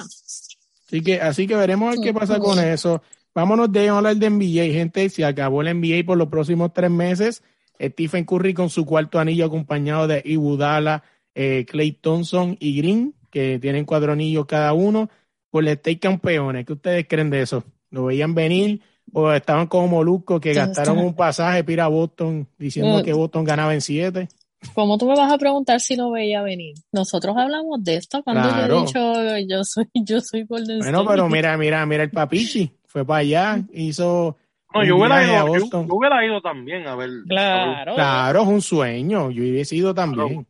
Así 0.93 1.01
que, 1.03 1.21
así 1.23 1.47
que 1.47 1.57
veremos 1.57 1.97
qué 2.03 2.13
pasa 2.13 2.39
con 2.39 2.59
eso. 2.59 3.03
Vámonos 3.35 3.73
de 3.73 3.89
hablar 3.89 4.15
de 4.17 4.29
NBA, 4.29 4.75
gente. 4.75 5.09
Se 5.09 5.25
acabó 5.25 5.63
el 5.63 5.75
NBA 5.81 6.05
por 6.05 6.19
los 6.19 6.29
próximos 6.29 6.75
tres 6.75 6.91
meses. 6.91 7.43
Stephen 7.81 8.27
Curry 8.27 8.53
con 8.53 8.69
su 8.69 8.85
cuarto 8.85 9.19
anillo 9.19 9.47
acompañado 9.47 10.07
de 10.07 10.21
Ibudala, 10.23 11.03
eh, 11.35 11.65
Clay 11.67 11.93
Thompson 11.93 12.59
y 12.61 12.77
Green, 12.77 13.15
que 13.31 13.59
tienen 13.59 13.87
cuatro 13.87 14.13
anillos 14.13 14.45
cada 14.45 14.75
uno. 14.75 15.09
Por 15.51 15.63
el 15.65 15.69
State 15.69 15.99
campeones. 15.99 16.67
¿Qué 16.67 16.75
ustedes 16.75 17.07
creen 17.09 17.31
de 17.31 17.41
eso? 17.41 17.65
¿Lo 17.91 18.05
veían 18.05 18.35
venir? 18.35 18.83
o 19.15 19.33
estaban 19.33 19.67
como 19.67 19.89
Molusco 19.89 20.41
que 20.41 20.55
gastaron 20.55 20.99
un 20.99 21.15
pasaje 21.15 21.65
para 21.65 21.73
ir 21.73 21.81
a 21.81 21.89
Boston 21.89 22.47
diciendo 22.57 23.01
Mm. 23.01 23.03
que 23.03 23.13
Boston 23.13 23.45
ganaba 23.45 23.75
en 23.75 23.81
siete. 23.81 24.29
¿Cómo 24.75 24.97
tú 24.99 25.07
me 25.07 25.17
vas 25.17 25.31
a 25.33 25.39
preguntar 25.39 25.81
si 25.81 25.97
lo 25.97 26.11
veía 26.11 26.43
venir? 26.43 26.75
Nosotros 26.93 27.37
hablamos 27.37 27.83
de 27.83 27.97
esto 27.97 28.23
cuando 28.23 28.45
yo 28.49 28.55
Claro. 28.55 28.79
he 28.79 28.81
dicho 28.87 29.39
yo 29.49 29.65
soy, 29.65 29.87
yo 29.95 30.21
soy 30.21 30.45
Golden 30.45 30.79
Bueno, 30.79 31.01
State. 31.01 31.09
pero 31.17 31.29
mira, 31.29 31.57
mira, 31.57 31.85
mira 31.87 32.03
el 32.05 32.11
papichi. 32.11 32.73
Fue 32.87 33.05
para 33.05 33.21
allá, 33.21 33.59
hizo. 33.73 34.37
No, 34.75 34.85
yo 34.85 34.97
hubiera, 34.97 35.23
ido, 35.23 35.47
yo, 35.59 35.67
yo 35.71 35.95
hubiera 35.95 36.25
ido 36.25 36.41
también 36.41 36.87
a 36.87 36.95
ver. 36.97 37.09
a 37.09 37.13
ver- 37.13 37.25
Claro. 37.29 37.95
Claro, 37.95 38.43
es 38.43 38.49
un 38.49 38.63
sueño. 38.63 39.31
Yo 39.31 39.43
hubiese 39.43 39.77
ido 39.77 39.93
también. 39.95 40.47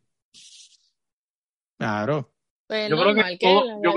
Claro. 1.78 2.28
Pues 2.68 2.88
Yo 2.88 2.96
creo 2.96 3.14
que 3.14 3.36
todo- 3.38 3.82
yo. 3.82 3.92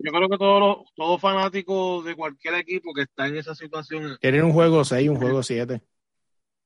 Yo 0.00 0.38
todos 0.38 0.60
los 0.60 0.76
todos 0.94 1.20
fanáticos 1.20 2.04
de 2.04 2.14
cualquier 2.16 2.54
equipo 2.54 2.92
que 2.92 3.02
está 3.02 3.28
en 3.28 3.36
esa 3.36 3.54
situación, 3.54 4.16
Quieren 4.20 4.44
un 4.44 4.52
juego 4.52 4.84
6, 4.84 5.08
un 5.08 5.16
juego 5.16 5.42
7. 5.42 5.80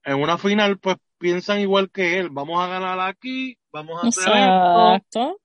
en 0.05 0.21
una 0.23 0.39
final, 0.39 0.79
pues 0.79 0.97
piensan 1.19 1.61
igual 1.61 1.91
que 1.91 2.19
él. 2.19 2.31
Vamos 2.31 2.63
a 2.63 2.69
ganar 2.69 3.01
aquí, 3.01 3.59
vamos 3.73 4.03
a 4.03 4.09
hacer 4.09 4.33
esto. 4.97 5.39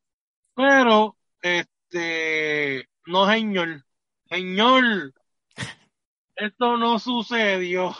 Pero, 0.55 1.17
este, 1.41 2.87
no, 3.05 3.29
señor. 3.29 3.83
Señor, 4.29 5.13
esto 6.35 6.77
no 6.77 6.99
sucedió. 6.99 7.95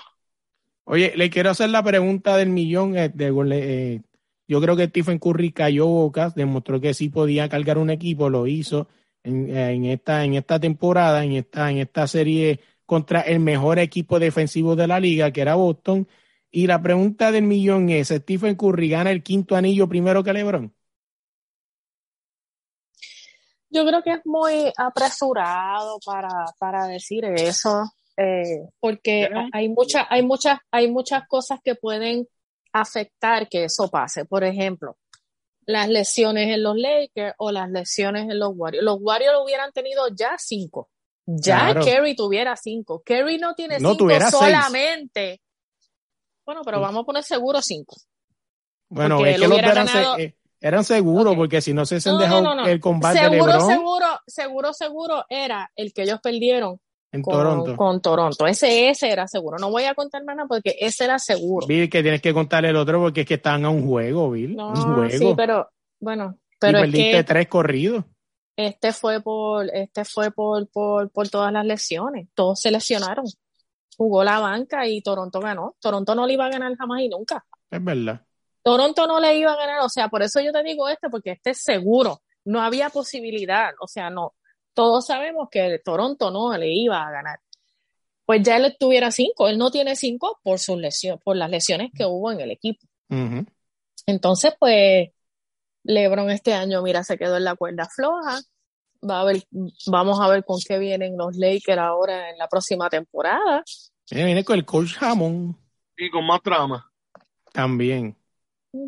Oye, 0.86 1.14
le 1.16 1.30
quiero 1.30 1.50
hacer 1.50 1.70
la 1.70 1.84
pregunta 1.84 2.38
del 2.38 2.50
millón. 2.50 2.98
eh, 2.98 3.10
de, 3.10 3.34
eh, 3.52 4.02
yo 4.48 4.62
creo 4.62 4.76
que 4.76 4.88
Stephen 4.88 5.20
Curry 5.20 5.52
cayó 5.52 5.88
bocas, 5.88 6.36
demostró 6.36 6.82
que 6.82 6.94
sí 6.94 7.10
podía 7.10 7.48
cargar 7.50 7.78
un 7.78 7.90
equipo, 7.90 8.30
lo 8.30 8.48
hizo 8.48 8.88
en, 9.24 9.50
eh, 9.50 9.72
en 9.72 9.86
esta, 9.86 10.26
en 10.26 10.34
esta 10.34 10.60
temporada, 10.60 11.24
en 11.24 11.34
esta, 11.34 11.72
en 11.72 11.78
esta 11.78 12.08
serie 12.08 12.60
contra 12.86 13.22
el 13.22 13.40
mejor 13.40 13.80
equipo 13.80 14.20
defensivo 14.20 14.76
de 14.76 14.88
la 14.88 15.00
liga, 15.00 15.32
que 15.32 15.42
era 15.42 15.56
Boston. 15.56 16.08
Y 16.52 16.68
la 16.68 16.82
pregunta 16.82 17.32
del 17.32 17.44
millón 17.44 17.90
es, 17.90 18.10
¿Stephen 18.10 18.56
Curry 18.56 18.90
gana 18.90 19.12
el 19.12 19.24
quinto 19.24 19.56
anillo 19.56 19.88
primero 19.88 20.24
que 20.24 20.34
LeBron? 20.34 20.76
Yo 23.70 23.86
creo 23.86 24.04
que 24.04 24.12
es 24.12 24.22
muy 24.26 24.72
apresurado 24.76 25.98
para, 26.06 26.46
para 26.60 26.88
decir 26.88 27.24
eso, 27.24 27.90
eh, 28.18 28.68
porque 28.82 29.30
hay 29.54 29.70
muchas, 29.70 30.06
hay 30.10 30.24
muchas, 30.24 30.60
hay 30.72 30.92
muchas 30.92 31.26
cosas 31.26 31.60
que 31.64 31.76
pueden 31.76 32.28
afectar 32.74 33.48
que 33.48 33.64
eso 33.66 33.90
pase. 33.90 34.26
Por 34.26 34.44
ejemplo, 34.44 34.98
las 35.66 35.88
lesiones 35.88 36.50
en 36.50 36.64
los 36.64 36.76
Lakers 36.76 37.34
o 37.38 37.52
las 37.52 37.70
lesiones 37.70 38.24
en 38.30 38.40
los 38.40 38.52
Warriors. 38.54 38.84
Los 38.84 38.98
Warriors 39.00 39.38
hubieran 39.42 39.72
tenido 39.72 40.10
ya 40.14 40.36
cinco. 40.38 40.90
Ya 41.26 41.72
Claro. 41.72 41.86
Kerry 41.86 42.14
tuviera 42.14 42.58
cinco. 42.58 43.02
Kerry 43.06 43.38
no 43.38 43.54
tiene 43.56 43.80
No, 43.80 43.92
cinco 43.92 44.10
seis. 44.10 45.40
Bueno, 46.46 46.62
pero 46.64 46.80
vamos 46.82 47.04
a 47.04 47.06
poner 47.06 47.24
seguro 47.24 47.62
cinco. 47.62 47.96
Bueno, 48.90 49.18
Porque 49.18 49.32
es 49.32 49.36
que 49.42 49.48
los 49.48 49.52
hubiera 49.58 49.72
eran, 49.72 49.86
ganado- 49.88 50.18
eh, 50.18 50.36
eran 50.60 50.84
seguros, 50.84 51.36
porque 51.36 51.62
si 51.62 51.74
no 51.74 51.86
se 51.86 51.96
han 51.96 52.02
No, 52.06 52.18
dejado 52.20 52.42
no, 52.42 52.56
no, 52.56 52.62
no. 52.64 52.68
el 52.68 52.80
combate 52.80 53.20
de 53.20 53.30
Seguro, 53.30 53.46
LeBron 53.54 53.68
seguro, 53.70 54.06
seguro, 54.28 54.74
seguro 54.74 55.26
era 55.30 55.72
el 55.76 55.94
que 55.94 56.04
ellos 56.04 56.20
perdieron 56.22 56.80
en 57.14 57.22
con 57.22 57.34
Toronto. 57.34 57.76
con 57.78 58.02
Toronto. 58.02 58.48
Ese, 58.48 58.90
ese 58.90 59.10
era 59.10 59.28
seguro. 59.28 59.58
No 59.60 59.70
voy 59.72 59.84
a 59.86 59.96
contar 59.96 60.24
más 60.26 60.36
nada 60.36 60.48
porque 60.48 60.76
ese 60.80 61.06
era 61.06 61.20
seguro. 61.20 61.68
Bill, 61.68 61.90
que 61.90 62.02
tienes 62.02 62.22
que 62.22 62.34
contarle 62.34 62.70
el 62.70 62.76
otro 62.76 63.00
porque 63.00 63.22
es 63.22 63.28
que 63.28 63.36
estaban 63.36 63.66
a 63.66 63.70
un 63.70 63.88
juego, 63.88 64.32
Bill. 64.32 64.56
No, 64.56 64.70
un 64.70 64.96
juego. 64.96 65.10
sí, 65.10 65.34
pero 65.38 65.70
bueno, 66.00 66.36
y 66.38 66.56
pero 66.60 66.78
es 66.80 66.84
perdiste 66.84 67.12
que 67.12 67.24
tres 67.24 67.48
corridos. 67.48 68.04
este 68.58 68.92
fue 68.94 69.22
por, 69.22 69.70
este 69.74 70.04
fue 70.06 70.32
por, 70.32 70.68
por, 70.70 71.10
por 71.12 71.30
todas 71.30 71.52
las 71.54 71.66
lesiones. 71.66 72.28
Todos 72.34 72.60
se 72.60 72.72
lesionaron. 72.72 73.26
Jugó 74.02 74.24
la 74.24 74.40
banca 74.40 74.88
y 74.88 75.00
Toronto 75.04 75.40
ganó. 75.40 75.76
Toronto 75.80 76.16
no 76.16 76.26
le 76.26 76.34
iba 76.34 76.48
a 76.48 76.50
ganar 76.50 76.76
jamás 76.76 77.02
y 77.02 77.10
nunca. 77.10 77.46
Es 77.70 77.84
verdad. 77.84 78.26
Toronto 78.64 79.06
no 79.06 79.20
le 79.20 79.38
iba 79.38 79.54
a 79.54 79.56
ganar, 79.56 79.82
o 79.82 79.90
sea, 79.90 80.08
por 80.08 80.24
eso 80.24 80.40
yo 80.42 80.52
te 80.52 80.64
digo 80.64 80.90
este, 80.90 81.08
porque 81.12 81.34
este 81.34 81.52
es 81.52 81.62
seguro, 81.62 82.24
no 82.46 82.64
había 82.64 82.90
posibilidad, 82.90 83.74
o 83.80 83.88
sea, 83.88 84.10
no, 84.10 84.34
todos 84.74 85.06
sabemos 85.06 85.50
que 85.52 85.80
Toronto 85.86 86.32
no 86.32 86.58
le 86.58 86.74
iba 86.74 87.00
a 87.00 87.12
ganar. 87.12 87.40
Pues 88.26 88.42
ya 88.42 88.58
él 88.58 88.76
tuviera 88.80 89.12
cinco, 89.12 89.48
él 89.48 89.60
no 89.60 89.70
tiene 89.70 89.96
cinco 89.96 90.40
por 90.42 90.58
sus 90.58 90.78
lesiones, 90.80 91.22
por 91.24 91.36
las 91.36 91.52
lesiones 91.52 91.92
que 91.96 92.06
hubo 92.08 92.32
en 92.32 92.42
el 92.42 92.50
equipo. 92.50 92.88
Entonces, 94.08 94.56
pues, 94.60 95.10
LeBron 95.84 96.32
este 96.32 96.56
año, 96.56 96.82
mira, 96.82 97.04
se 97.04 97.20
quedó 97.20 97.38
en 97.38 97.44
la 97.44 97.56
cuerda 97.56 97.88
floja. 97.88 98.40
Va 99.08 99.22
a 99.22 99.26
ver, 99.26 99.44
vamos 99.88 100.20
a 100.22 100.28
ver 100.28 100.46
con 100.46 100.60
qué 100.66 100.78
vienen 100.78 101.18
los 101.18 101.36
Lakers 101.36 101.80
ahora 101.80 102.30
en 102.30 102.38
la 102.38 102.48
próxima 102.48 102.90
temporada. 102.90 103.64
Viene, 104.12 104.26
viene 104.26 104.44
con 104.44 104.58
el 104.58 104.66
coach 104.66 105.02
Hammond 105.02 105.56
Y 105.98 106.10
con 106.10 106.26
más 106.28 106.42
trama. 106.42 106.92
también. 107.54 108.16
O 108.74 108.88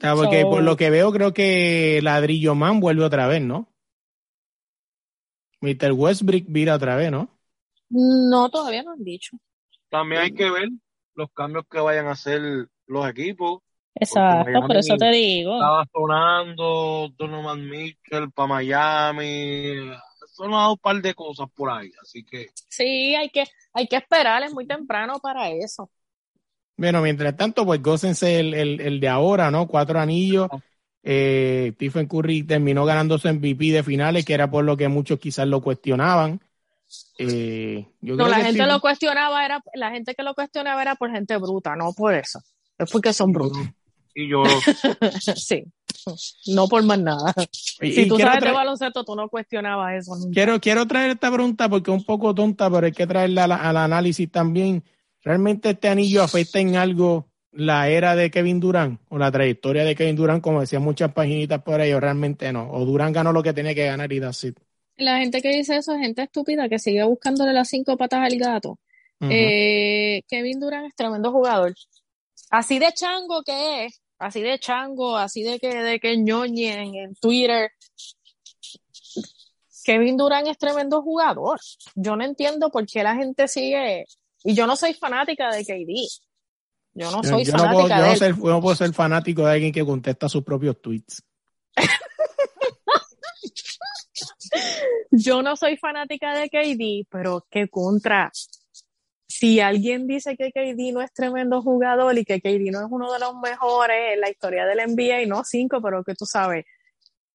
sea, 0.00 0.14
porque 0.14 0.42
So- 0.42 0.50
por 0.50 0.62
lo 0.62 0.76
que 0.76 0.90
veo, 0.90 1.12
creo 1.12 1.32
que 1.32 2.00
Ladrillo 2.02 2.54
Man 2.54 2.80
vuelve 2.80 3.04
otra 3.04 3.26
vez, 3.26 3.42
¿no? 3.42 3.68
Mr. 5.60 5.92
Westbrook 5.92 6.44
vira 6.46 6.74
otra 6.74 6.96
vez, 6.96 7.10
¿no? 7.10 7.30
No, 7.90 8.50
todavía 8.50 8.82
no 8.82 8.92
han 8.92 9.04
dicho. 9.04 9.36
También 9.88 10.22
hay 10.22 10.32
que 10.34 10.50
ver 10.50 10.68
los 11.14 11.30
cambios 11.32 11.64
que 11.70 11.78
vayan 11.78 12.06
a 12.06 12.12
hacer 12.12 12.68
los 12.86 13.08
equipos. 13.08 13.60
Exacto, 13.94 14.60
por 14.66 14.76
eso 14.76 14.96
te 14.96 15.10
digo. 15.12 15.54
Estaba 15.54 15.86
sonando 15.92 17.08
Donovan 17.16 17.68
Mitchell 17.68 18.30
para 18.32 18.48
Miami. 18.48 19.92
Sonado 20.34 20.72
un 20.72 20.78
par 20.78 21.00
de 21.00 21.14
cosas 21.14 21.46
por 21.54 21.70
ahí. 21.70 21.90
Así 22.02 22.24
que 22.24 22.48
Sí, 22.68 23.14
hay 23.14 23.30
que, 23.30 23.44
hay 23.72 23.86
que 23.86 23.96
esperar, 23.96 24.42
es 24.42 24.52
muy 24.52 24.66
temprano 24.66 25.18
para 25.20 25.48
eso. 25.50 25.90
Bueno, 26.76 27.00
mientras 27.02 27.36
tanto, 27.36 27.64
pues 27.64 27.80
gócense 27.80 28.40
el, 28.40 28.52
el, 28.52 28.80
el 28.80 28.98
de 29.00 29.08
ahora, 29.08 29.50
¿no? 29.50 29.68
Cuatro 29.68 30.00
anillos. 30.00 30.48
Eh, 31.04 31.70
Stephen 31.76 32.08
Curry 32.08 32.42
terminó 32.42 32.84
ganando 32.84 33.16
su 33.18 33.28
MVP 33.28 33.66
de 33.70 33.82
finales, 33.84 34.24
que 34.24 34.34
era 34.34 34.50
por 34.50 34.64
lo 34.64 34.76
que 34.76 34.88
muchos 34.88 35.20
quizás 35.20 35.46
lo 35.46 35.60
cuestionaban. 35.60 36.40
Eh, 37.18 37.86
yo 38.00 38.16
No, 38.16 38.24
creo 38.24 38.28
la 38.28 38.36
que 38.38 38.44
gente 38.46 38.62
sí- 38.64 38.68
lo 38.68 38.80
cuestionaba, 38.80 39.44
era, 39.44 39.62
la 39.74 39.90
gente 39.92 40.14
que 40.14 40.22
lo 40.24 40.34
cuestionaba 40.34 40.82
era 40.82 40.96
por 40.96 41.10
gente 41.12 41.36
bruta, 41.36 41.76
no 41.76 41.92
por 41.92 42.14
eso. 42.14 42.40
Es 42.76 42.90
porque 42.90 43.12
son 43.12 43.32
brutos. 43.32 43.62
y 44.14 44.28
yo 44.28 44.42
sí. 45.36 45.64
No 46.46 46.68
por 46.68 46.82
más 46.82 46.98
nada. 46.98 47.34
y- 47.80 47.92
Si 47.92 48.08
tú 48.08 48.18
sabes 48.18 48.42
de 48.42 48.52
baloncesto, 48.52 49.04
tú 49.04 49.14
no 49.16 49.28
cuestionabas 49.28 49.94
eso 50.02 50.14
nunca. 50.16 50.30
Quiero, 50.32 50.60
quiero 50.60 50.86
traer 50.86 51.12
esta 51.12 51.30
pregunta 51.32 51.68
porque 51.68 51.90
es 51.90 51.96
un 51.96 52.04
poco 52.04 52.34
tonta, 52.34 52.70
pero 52.70 52.86
hay 52.86 52.92
que 52.92 53.06
traerla 53.06 53.44
a 53.44 53.48
la- 53.48 53.56
al 53.56 53.76
análisis 53.76 54.30
también. 54.30 54.82
¿Realmente 55.22 55.70
este 55.70 55.88
anillo 55.88 56.22
afecta 56.22 56.58
en 56.60 56.76
algo 56.76 57.28
la 57.52 57.88
era 57.88 58.14
de 58.16 58.30
Kevin 58.30 58.60
Durant 58.60 59.00
o 59.08 59.16
la 59.18 59.30
trayectoria 59.30 59.84
de 59.84 59.94
Kevin 59.94 60.16
Durant, 60.16 60.42
como 60.42 60.60
decían 60.60 60.82
muchas 60.82 61.12
paginitas 61.12 61.62
por 61.62 61.80
ahí, 61.80 61.92
o 61.92 62.00
realmente 62.00 62.52
no? 62.52 62.70
O 62.70 62.84
Durant 62.84 63.14
ganó 63.14 63.32
lo 63.32 63.42
que 63.42 63.52
tenía 63.52 63.74
que 63.74 63.86
ganar 63.86 64.12
y 64.12 64.16
it. 64.16 64.58
La 64.96 65.18
gente 65.18 65.40
que 65.40 65.48
dice 65.48 65.76
eso 65.76 65.94
es 65.94 66.00
gente 66.00 66.22
estúpida 66.22 66.68
que 66.68 66.78
sigue 66.78 67.02
buscándole 67.04 67.52
las 67.52 67.68
cinco 67.68 67.96
patas 67.96 68.20
al 68.30 68.38
gato. 68.38 68.78
Eh, 69.20 70.22
Kevin 70.28 70.60
Durant 70.60 70.86
es 70.88 70.94
tremendo 70.94 71.32
jugador. 71.32 71.74
Así 72.50 72.78
de 72.78 72.92
chango 72.92 73.42
que 73.42 73.86
es, 73.86 74.00
así 74.18 74.42
de 74.42 74.58
chango, 74.58 75.16
así 75.16 75.42
de 75.42 75.58
que, 75.58 75.74
de 75.74 76.00
que 76.00 76.16
ñoñe 76.18 76.82
en, 77.02 77.14
Twitter. 77.16 77.70
Kevin 79.84 80.16
Durant 80.16 80.48
es 80.48 80.58
tremendo 80.58 81.02
jugador. 81.02 81.60
Yo 81.94 82.16
no 82.16 82.24
entiendo 82.24 82.70
por 82.70 82.86
qué 82.86 83.02
la 83.02 83.14
gente 83.16 83.48
sigue. 83.48 84.06
Y 84.42 84.54
yo 84.54 84.66
no 84.66 84.76
soy 84.76 84.94
fanática 84.94 85.50
de 85.54 85.62
KD. 85.64 86.08
Yo 86.94 87.10
no 87.10 87.22
Yo- 87.22 87.28
soy 87.28 87.44
yo 87.44 87.52
no 87.52 87.58
puedo, 87.70 87.88
fanática 87.88 87.96
yo 87.96 88.02
de 88.02 88.06
no 88.08 88.12
él. 88.12 88.18
ser- 88.18 88.36
yo 88.36 88.50
no 88.50 88.60
puedo 88.62 88.76
ser 88.76 88.92
fanático 88.94 89.44
de 89.44 89.52
alguien 89.52 89.72
que 89.72 89.84
contesta 89.84 90.28
sus 90.28 90.42
propios 90.42 90.80
tweets. 90.80 91.22
Yo 95.10 95.42
no 95.42 95.56
soy 95.56 95.76
fanática 95.76 96.34
de 96.38 96.48
KD, 96.48 97.06
pero 97.10 97.46
qué 97.50 97.68
contra. 97.68 98.30
Si 99.26 99.60
alguien 99.60 100.06
dice 100.06 100.36
que 100.36 100.52
KD 100.52 100.92
no 100.92 101.00
es 101.00 101.12
tremendo 101.12 101.62
jugador 101.62 102.16
y 102.16 102.24
que 102.24 102.40
KD 102.40 102.70
no 102.70 102.80
es 102.80 102.86
uno 102.90 103.12
de 103.12 103.18
los 103.18 103.34
mejores 103.36 104.14
en 104.14 104.20
la 104.20 104.30
historia 104.30 104.66
del 104.66 104.78
NBA, 104.78 105.26
no 105.26 105.42
cinco, 105.44 105.80
pero 105.82 106.04
que 106.04 106.14
tú 106.14 106.26
sabes, 106.26 106.66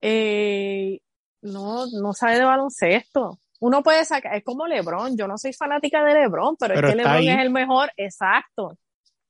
eh, 0.01 0.99
no, 1.41 1.85
no 1.87 2.13
sabe 2.13 2.35
de 2.39 2.45
baloncesto. 2.45 3.39
Uno 3.59 3.83
puede 3.83 4.05
sacar, 4.05 4.35
es 4.35 4.43
como 4.43 4.67
LeBron, 4.67 5.17
yo 5.17 5.27
no 5.27 5.37
soy 5.37 5.51
fanática 5.51 6.03
de 6.03 6.13
LeBron, 6.13 6.55
pero, 6.57 6.75
Pero 6.75 6.87
es 6.87 6.93
que 6.93 6.97
LeBron 6.97 7.15
ahí. 7.15 7.29
es 7.29 7.39
el 7.39 7.49
mejor, 7.49 7.91
exacto. 7.97 8.77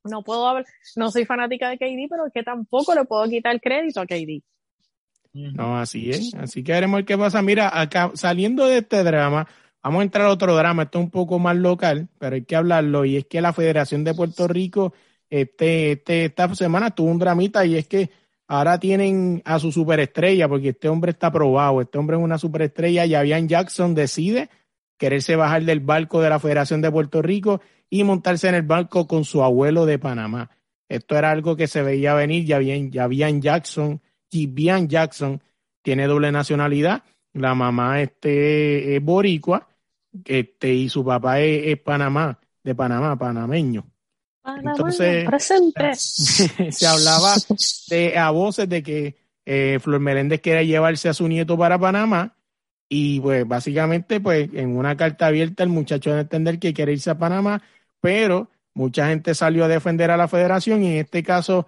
No 0.04 0.22
puedo 0.22 0.46
hablar, 0.46 0.66
no 0.96 1.10
soy 1.10 1.24
fanática 1.24 1.68
de 1.68 1.76
KD, 1.76 2.08
pero 2.08 2.26
es 2.26 2.32
que 2.32 2.42
tampoco 2.42 2.94
le 2.94 3.04
puedo 3.04 3.28
quitar 3.28 3.60
crédito 3.60 4.00
a 4.00 4.06
KD. 4.06 4.42
No, 5.32 5.78
así 5.78 6.10
es. 6.10 6.34
Así 6.34 6.64
que 6.64 6.72
veremos 6.72 7.02
qué 7.06 7.16
pasa. 7.16 7.42
Mira, 7.42 7.70
acá 7.80 8.10
saliendo 8.14 8.66
de 8.66 8.78
este 8.78 9.04
drama, 9.04 9.46
vamos 9.82 10.00
a 10.00 10.04
entrar 10.04 10.26
a 10.26 10.30
otro 10.30 10.56
drama. 10.56 10.84
Esto 10.84 10.98
es 10.98 11.04
un 11.04 11.10
poco 11.10 11.38
más 11.38 11.56
local, 11.56 12.08
pero 12.18 12.34
hay 12.34 12.44
que 12.44 12.56
hablarlo. 12.56 13.04
Y 13.04 13.16
es 13.16 13.26
que 13.26 13.40
la 13.40 13.52
Federación 13.52 14.04
de 14.04 14.14
Puerto 14.14 14.48
Rico, 14.48 14.92
este, 15.28 15.92
este, 15.92 16.26
esta 16.26 16.54
semana 16.54 16.90
tuvo 16.90 17.10
un 17.10 17.18
dramita 17.18 17.64
y 17.64 17.76
es 17.76 17.86
que 17.86 18.10
ahora 18.46 18.80
tienen 18.80 19.42
a 19.44 19.58
su 19.58 19.70
superestrella, 19.72 20.48
porque 20.48 20.70
este 20.70 20.88
hombre 20.88 21.12
está 21.12 21.30
probado. 21.30 21.80
Este 21.80 21.98
hombre 21.98 22.16
es 22.16 22.22
una 22.22 22.38
superestrella. 22.38 23.08
Javian 23.08 23.48
Jackson 23.48 23.94
decide 23.94 24.50
quererse 24.98 25.34
bajar 25.34 25.64
del 25.64 25.80
barco 25.80 26.20
de 26.20 26.28
la 26.28 26.38
Federación 26.38 26.82
de 26.82 26.90
Puerto 26.90 27.22
Rico 27.22 27.60
y 27.88 28.04
montarse 28.04 28.48
en 28.48 28.54
el 28.54 28.62
barco 28.62 29.06
con 29.06 29.24
su 29.24 29.42
abuelo 29.42 29.86
de 29.86 29.98
Panamá. 29.98 30.50
Esto 30.90 31.16
era 31.16 31.30
algo 31.30 31.56
que 31.56 31.68
se 31.68 31.82
veía 31.82 32.14
venir, 32.14 32.44
ya 32.44 32.58
bien, 32.58 32.90
ya 32.90 33.06
bien 33.06 33.40
Jackson, 33.40 34.00
Jibian 34.28 34.88
Jackson 34.88 35.40
tiene 35.82 36.06
doble 36.06 36.32
nacionalidad, 36.32 37.04
la 37.32 37.54
mamá 37.54 38.02
este, 38.02 38.96
es 38.96 39.02
boricua, 39.02 39.68
este, 40.24 40.72
y 40.72 40.88
su 40.88 41.04
papá 41.04 41.40
es, 41.40 41.66
es 41.66 41.80
Panamá, 41.80 42.38
de 42.62 42.74
Panamá, 42.74 43.18
panameño. 43.18 43.90
Panamá, 44.42 44.72
Entonces, 44.72 45.26
presente. 45.26 45.94
se 45.94 46.86
hablaba 46.86 47.34
de, 47.88 48.18
a 48.18 48.30
voces 48.30 48.68
de 48.68 48.82
que 48.82 49.16
eh, 49.44 49.78
Flor 49.80 50.00
Meléndez 50.00 50.40
quería 50.40 50.62
llevarse 50.62 51.08
a 51.08 51.14
su 51.14 51.28
nieto 51.28 51.56
para 51.56 51.78
Panamá 51.78 52.36
y 52.88 53.20
pues 53.20 53.46
básicamente 53.46 54.20
pues 54.20 54.50
en 54.52 54.76
una 54.76 54.96
carta 54.96 55.28
abierta 55.28 55.62
el 55.62 55.68
muchacho 55.68 56.10
debe 56.10 56.22
entender 56.22 56.58
que 56.58 56.74
quiere 56.74 56.92
irse 56.92 57.10
a 57.10 57.18
Panamá, 57.18 57.62
pero 58.00 58.50
mucha 58.74 59.08
gente 59.08 59.34
salió 59.34 59.64
a 59.64 59.68
defender 59.68 60.10
a 60.10 60.16
la 60.16 60.28
federación 60.28 60.82
y 60.82 60.88
en 60.88 60.96
este 60.98 61.22
caso 61.22 61.66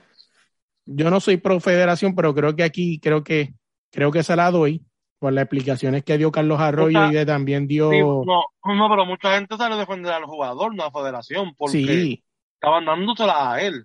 yo 0.84 1.10
no 1.10 1.20
soy 1.20 1.36
pro 1.36 1.60
federación, 1.60 2.14
pero 2.14 2.34
creo 2.34 2.56
que 2.56 2.64
aquí 2.64 2.98
creo 2.98 3.22
que 3.22 3.54
creo 3.90 4.10
que 4.10 4.24
se 4.24 4.34
la 4.34 4.50
doy 4.50 4.84
por 5.22 5.32
las 5.32 5.42
explicaciones 5.44 6.02
que 6.02 6.18
dio 6.18 6.32
Carlos 6.32 6.58
Arroyo 6.60 6.98
O 6.98 7.02
sea, 7.02 7.08
y 7.08 7.12
que 7.12 7.24
también 7.24 7.68
dio 7.68 7.90
Sí, 7.92 8.00
no, 8.00 8.24
no, 8.24 8.88
pero 8.90 9.06
mucha 9.06 9.36
gente 9.36 9.56
sale 9.56 9.76
a 9.76 9.78
defender 9.78 10.12
al 10.12 10.24
jugador, 10.24 10.74
no 10.74 10.82
a 10.82 10.86
la 10.86 10.92
federación, 10.92 11.54
porque 11.56 11.78
sí, 11.78 12.24
estaban 12.54 12.84
dándosela 12.84 13.52
a 13.52 13.62
él. 13.62 13.84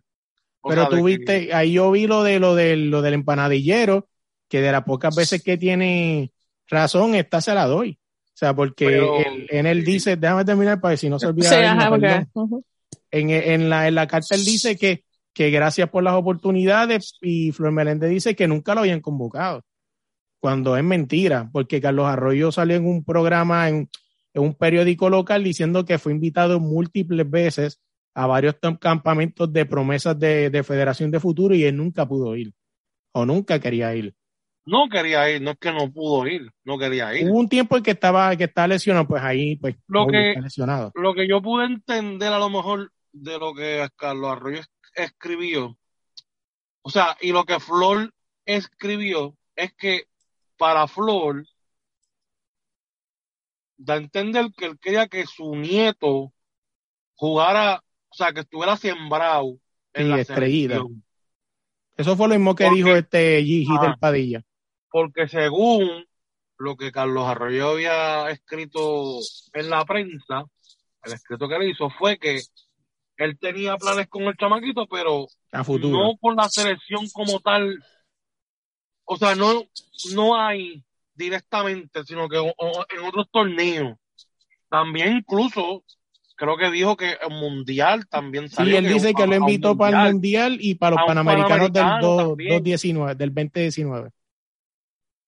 O 0.61 0.69
pero 0.69 0.89
tú 0.89 0.95
que- 0.97 1.03
viste, 1.03 1.53
ahí 1.53 1.73
yo 1.73 1.91
vi 1.91 2.07
lo 2.07 2.23
de 2.23 2.39
lo 2.39 2.55
del, 2.55 2.89
lo 2.89 3.01
del 3.03 3.13
empanadillero, 3.13 4.07
que 4.49 4.61
de 4.61 4.71
las 4.71 4.83
pocas 4.83 5.15
veces 5.15 5.43
que 5.43 5.57
tiene 5.57 6.31
razón, 6.67 7.13
esta 7.13 7.39
se 7.39 7.53
la 7.53 7.65
doy. 7.67 7.99
O 8.01 8.38
sea, 8.39 8.55
porque 8.55 8.85
Pero- 8.88 9.17
él- 9.19 9.47
en 9.49 9.65
él 9.67 9.83
dice, 9.85 10.15
déjame 10.17 10.43
terminar 10.43 10.81
para 10.81 10.93
que 10.95 10.97
si 10.97 11.09
no 11.09 11.19
se 11.19 11.27
olvida 11.27 11.49
Sí, 11.49 11.55
ajá, 11.55 12.27
ujú. 12.33 12.63
en, 13.11 13.29
en, 13.29 13.69
la, 13.69 13.88
en 13.88 13.95
la 13.95 14.07
carta 14.07 14.33
él 14.35 14.43
dice 14.43 14.75
que, 14.75 15.03
que 15.33 15.51
gracias 15.51 15.88
por 15.89 16.01
las 16.03 16.15
oportunidades 16.15 17.15
y 17.21 17.51
Flor 17.51 17.71
Meléndez 17.71 18.09
dice 18.09 18.35
que 18.35 18.47
nunca 18.47 18.73
lo 18.73 18.81
habían 18.81 19.01
convocado, 19.01 19.61
cuando 20.39 20.77
es 20.77 20.83
mentira, 20.83 21.49
porque 21.51 21.81
Carlos 21.81 22.07
Arroyo 22.07 22.51
salió 22.51 22.75
en 22.75 22.85
un 22.85 23.03
programa, 23.03 23.69
en, 23.69 23.89
en 24.33 24.41
un 24.43 24.53
periódico 24.53 25.09
local, 25.09 25.43
diciendo 25.43 25.85
que 25.85 25.97
fue 25.97 26.11
invitado 26.11 26.59
múltiples 26.59 27.29
veces 27.29 27.81
a 28.13 28.25
varios 28.27 28.55
campamentos 28.79 29.51
de 29.51 29.65
promesas 29.65 30.17
de, 30.17 30.49
de 30.49 30.63
Federación 30.63 31.11
de 31.11 31.19
Futuro 31.19 31.53
y 31.55 31.63
él 31.63 31.75
nunca 31.77 32.07
pudo 32.07 32.35
ir, 32.35 32.53
o 33.11 33.25
nunca 33.25 33.59
quería 33.59 33.93
ir. 33.95 34.15
no 34.65 34.89
quería 34.89 35.29
ir, 35.31 35.41
no 35.41 35.51
es 35.51 35.57
que 35.59 35.71
no 35.71 35.91
pudo 35.91 36.27
ir, 36.27 36.51
no 36.65 36.77
quería 36.77 37.15
ir. 37.15 37.27
Hubo 37.29 37.39
un 37.39 37.47
tiempo 37.47 37.77
en 37.77 37.83
que 37.83 37.91
estaba, 37.91 38.35
que 38.35 38.43
estaba 38.45 38.67
lesionado, 38.67 39.07
pues 39.07 39.23
ahí, 39.23 39.55
pues, 39.55 39.75
Lo 39.88 40.07
que- 40.07 40.29
está 40.31 40.41
lesionado. 40.41 40.91
Lo 40.95 41.13
que 41.13 41.27
yo 41.27 41.41
pude 41.41 41.65
entender 41.65 42.33
a 42.33 42.39
lo 42.39 42.49
mejor 42.49 42.91
de 43.13 43.39
lo 43.39 43.53
que 43.55 43.88
Carlos 43.95 44.29
Arroyo 44.31 44.59
es- 44.59 44.69
escribió, 44.93 45.77
o 46.81 46.89
sea, 46.89 47.15
y 47.21 47.31
lo 47.31 47.45
que 47.45 47.59
Flor 47.59 48.11
escribió 48.45 49.35
es 49.55 49.73
que 49.73 50.03
para 50.58 50.88
Flor 50.88 51.45
da 53.78 53.93
a 53.95 53.97
entender 53.97 54.47
que 54.58 54.66
él 54.66 54.80
quería 54.80 55.08
que 55.08 55.26
su 55.26 55.55
nieto 55.55 56.34
jugara, 57.16 57.84
o 58.10 58.16
sea, 58.16 58.34
que 58.34 58.41
estuviera 58.41 58.76
sembrado 58.78 59.58
en 59.93 60.05
Sí, 60.05 60.10
la 60.10 60.20
estrellita. 60.22 60.74
selección. 60.76 61.03
Eso 61.95 62.16
fue 62.16 62.28
lo 62.28 62.36
mismo 62.36 62.55
que 62.55 62.66
Porque- 62.66 62.78
dijo 62.78 62.95
este 62.95 63.43
Gigi 63.43 63.74
Ah. 63.80 63.82
del 63.86 63.97
Padilla. 63.99 64.43
porque 64.89 65.28
según 65.28 66.05
lo 66.58 66.76
que 66.76 66.91
Carlos 66.91 67.26
Arroyo 67.28 67.70
había 67.72 68.30
escrito 68.32 69.20
en 69.53 69.70
la 69.70 69.84
prensa, 69.86 70.45
el 71.03 71.14
escrito 71.14 71.47
que 71.47 71.60
le 71.60 71.70
hizo 71.70 71.89
fue 71.91 72.18
que 72.18 72.41
él 73.18 73.38
tenía 73.38 73.76
planes 73.78 74.08
con 74.08 74.24
el 74.24 74.36
chamaquito, 74.38 74.88
pero 74.88 75.28
a 75.51 75.64
futuro. 75.64 75.97
no 75.97 76.18
con 76.18 76.36
la 76.36 76.49
selección 76.49 77.08
como 77.14 77.39
tal. 77.41 77.78
O 79.10 79.18
sea, 79.18 79.36
no, 79.36 79.64
no 80.16 80.39
hay 80.39 80.84
directamente, 81.16 82.03
sino 82.03 82.30
que 82.30 82.38
o- 82.38 82.53
o- 82.58 82.86
en 82.89 83.05
otros 83.05 83.28
torneos. 83.32 83.97
También 84.70 85.18
incluso 85.18 85.84
creo 86.36 86.58
que 86.58 86.70
dijo 86.72 86.95
que 86.97 87.12
el 87.14 87.30
mundial 87.32 88.08
también 88.08 88.49
Sí, 88.49 88.55
salió. 88.55 88.78
él 88.78 88.88
dice 88.88 89.14
que 89.16 89.26
lo 89.28 89.36
invitó 89.36 89.78
para 89.78 90.08
el 90.08 90.14
mundial. 90.14 90.58
Y 90.62 90.76
para 90.76 90.95
los 90.97 91.05
Panamericanos 91.08 91.74
del 91.74 91.86
Panamericano 91.86 92.08
2, 92.08 92.18
también. 92.18 92.49
2019, 92.49 93.16
del 93.16 93.34
2019. 93.34 94.10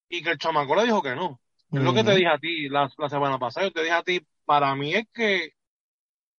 y 0.09 0.23
que 0.23 0.31
el 0.31 0.37
chamaco 0.37 0.75
le 0.75 0.83
dijo 0.85 1.01
que 1.01 1.15
no. 1.15 1.39
Es 1.71 1.81
lo 1.81 1.93
que 1.93 2.03
te 2.03 2.15
dije 2.15 2.27
a 2.27 2.37
ti 2.39 2.67
la, 2.69 2.91
la 2.97 3.09
semana 3.09 3.37
pasada. 3.37 3.67
Yo 3.67 3.71
te 3.71 3.81
dije 3.83 3.93
a 3.93 4.03
ti, 4.03 4.21
para 4.45 4.75
mí 4.75 4.93
es 4.95 5.05
que 5.13 5.51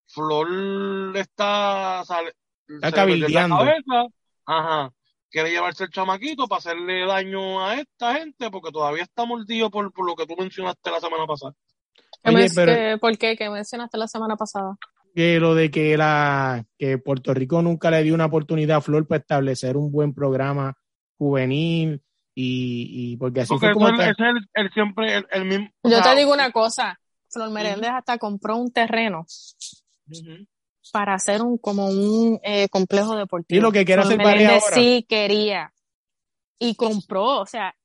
Flor 0.07 1.15
está, 1.17 2.03
sale, 2.05 2.33
Está 2.67 2.91
cabildeando. 2.91 3.63
ajá, 4.45 4.91
quiere 5.31 5.49
llevarse 5.49 5.85
el 5.85 5.89
chamaquito 5.89 6.47
para 6.47 6.59
hacerle 6.59 7.05
daño 7.05 7.65
a 7.65 7.75
esta 7.75 8.15
gente 8.15 8.51
porque 8.51 8.71
todavía 8.71 9.03
está 9.03 9.25
mordido 9.25 9.69
por, 9.71 9.91
por 9.93 10.05
lo 10.05 10.15
que 10.15 10.25
tú 10.27 10.35
mencionaste 10.37 10.91
la 10.91 10.99
semana 10.99 11.25
pasada. 11.25 11.53
¿Qué 12.23 12.29
Oye, 12.29 12.37
men- 12.37 12.51
pero- 12.53 12.71
qué- 12.73 12.97
¿Por 12.99 13.17
qué? 13.17 13.35
¿Qué 13.37 13.49
mencionaste 13.49 13.97
la 13.97 14.07
semana 14.07 14.35
pasada? 14.35 14.75
Que 15.15 15.39
lo 15.39 15.55
de 15.55 15.71
que 15.71 15.97
la 15.97 16.63
que 16.77 16.97
Puerto 16.97 17.33
Rico 17.33 17.61
nunca 17.61 17.89
le 17.91 18.03
dio 18.03 18.13
una 18.13 18.25
oportunidad 18.27 18.77
a 18.77 18.81
Flor 18.81 19.07
para 19.07 19.19
establecer 19.19 19.75
un 19.77 19.91
buen 19.91 20.13
programa 20.13 20.77
juvenil 21.17 22.01
y, 22.33 23.11
y 23.13 23.17
porque 23.17 23.41
así 23.41 23.49
Porque 23.49 23.67
fue 23.67 23.73
como 23.73 23.87
es, 23.87 23.93
está- 23.93 24.09
ese 24.11 24.21
es 24.23 24.35
el, 24.55 24.65
el 24.65 24.71
siempre 24.73 25.15
el, 25.17 25.27
el 25.31 25.45
mismo. 25.45 25.69
o 25.81 25.89
Yo 25.89 25.97
sea, 26.01 26.13
te 26.13 26.19
digo 26.19 26.31
una 26.33 26.51
cosa, 26.51 26.99
Flor 27.29 27.49
Meléndez 27.51 27.89
hasta 27.91 28.17
compró 28.17 28.55
un 28.57 28.71
terreno 28.71 29.25
ujú. 30.09 30.45
Para 30.91 31.13
hacer 31.13 31.41
un 31.41 31.57
como 31.57 31.87
un 31.87 32.39
eh, 32.43 32.67
complejo 32.69 33.15
deportivo. 33.15 33.57
Y 33.57 33.61
lo 33.61 33.71
que 33.71 33.85
quiere 33.85 34.01
Flor 34.01 34.13
hacer 34.13 34.25
Meléndez 34.25 34.63
ahora. 34.63 34.75
sí 34.75 35.05
quería 35.07 35.73
y 36.59 36.75
compró, 36.75 37.41
o 37.41 37.45
sea, 37.45 37.75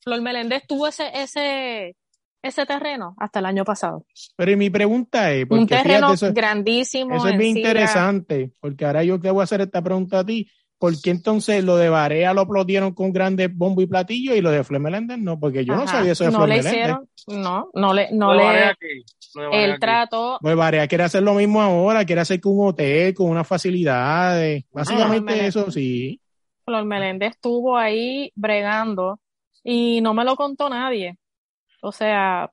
Flor 0.00 0.20
Meléndez 0.22 0.62
tuvo 0.66 0.86
ese 0.86 1.10
ese 1.14 1.96
ese 2.42 2.66
terreno 2.66 3.14
hasta 3.18 3.38
el 3.38 3.46
año 3.46 3.64
pasado. 3.64 4.04
Pero 4.36 4.50
y 4.52 4.56
mi 4.56 4.68
pregunta 4.68 5.32
es, 5.32 5.46
porque 5.46 5.62
un 5.62 5.66
terreno 5.66 6.08
fíjate, 6.10 6.26
eso, 6.26 6.34
grandísimo. 6.34 7.16
eso 7.16 7.26
es 7.26 7.32
en 7.32 7.38
bien 7.38 7.54
Sira. 7.54 7.70
interesante, 7.70 8.52
porque 8.60 8.84
ahora 8.84 9.02
yo 9.02 9.18
te 9.18 9.30
voy 9.30 9.40
a 9.40 9.44
hacer 9.44 9.62
esta 9.62 9.80
pregunta 9.82 10.18
a 10.20 10.26
ti. 10.26 10.46
¿Por 10.84 11.00
qué 11.00 11.08
entonces 11.12 11.64
lo 11.64 11.76
de 11.76 11.88
Barea 11.88 12.34
lo 12.34 12.42
aplaudieron 12.42 12.92
con 12.92 13.10
grandes 13.10 13.48
bombo 13.56 13.80
y 13.80 13.86
platillo 13.86 14.34
y 14.34 14.42
lo 14.42 14.50
de 14.50 14.62
Flor 14.64 14.82
Meléndez 14.82 15.16
no? 15.16 15.40
Porque 15.40 15.64
yo 15.64 15.74
no 15.74 15.88
sabía 15.88 16.12
eso 16.12 16.24
de 16.24 16.30
No 16.30 16.36
Flor 16.36 16.48
le 16.50 16.56
Meléndez. 16.56 16.72
hicieron, 16.74 17.08
no, 17.28 17.70
no 17.72 17.94
le, 17.94 18.12
no 18.12 18.34
le, 18.34 18.46
aquí, 18.46 18.86
aquí. 19.34 19.80
trató, 19.80 20.38
Pues 20.42 20.54
Barea 20.54 20.86
quiere 20.86 21.04
hacer 21.04 21.22
lo 21.22 21.32
mismo 21.32 21.62
ahora, 21.62 22.04
quiere 22.04 22.20
hacer 22.20 22.38
con 22.38 22.58
un 22.58 22.68
hotel, 22.68 23.14
con 23.14 23.30
unas 23.30 23.48
facilidades. 23.48 24.64
Básicamente 24.70 25.46
eso 25.46 25.70
sí. 25.70 26.20
Flor 26.66 26.84
Meléndez 26.84 27.30
estuvo 27.30 27.78
ahí 27.78 28.30
bregando 28.34 29.20
y 29.62 30.02
no 30.02 30.12
me 30.12 30.22
lo 30.26 30.36
contó 30.36 30.68
nadie. 30.68 31.16
O 31.80 31.92
sea, 31.92 32.50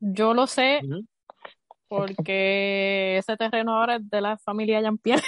yo 0.00 0.34
lo 0.34 0.46
sé 0.46 0.80
porque 1.88 3.16
ese 3.16 3.38
terreno 3.38 3.78
ahora 3.78 3.96
es 3.96 4.10
de 4.10 4.20
la 4.20 4.36
familia 4.36 4.82
Jean-Pierre. 4.82 5.22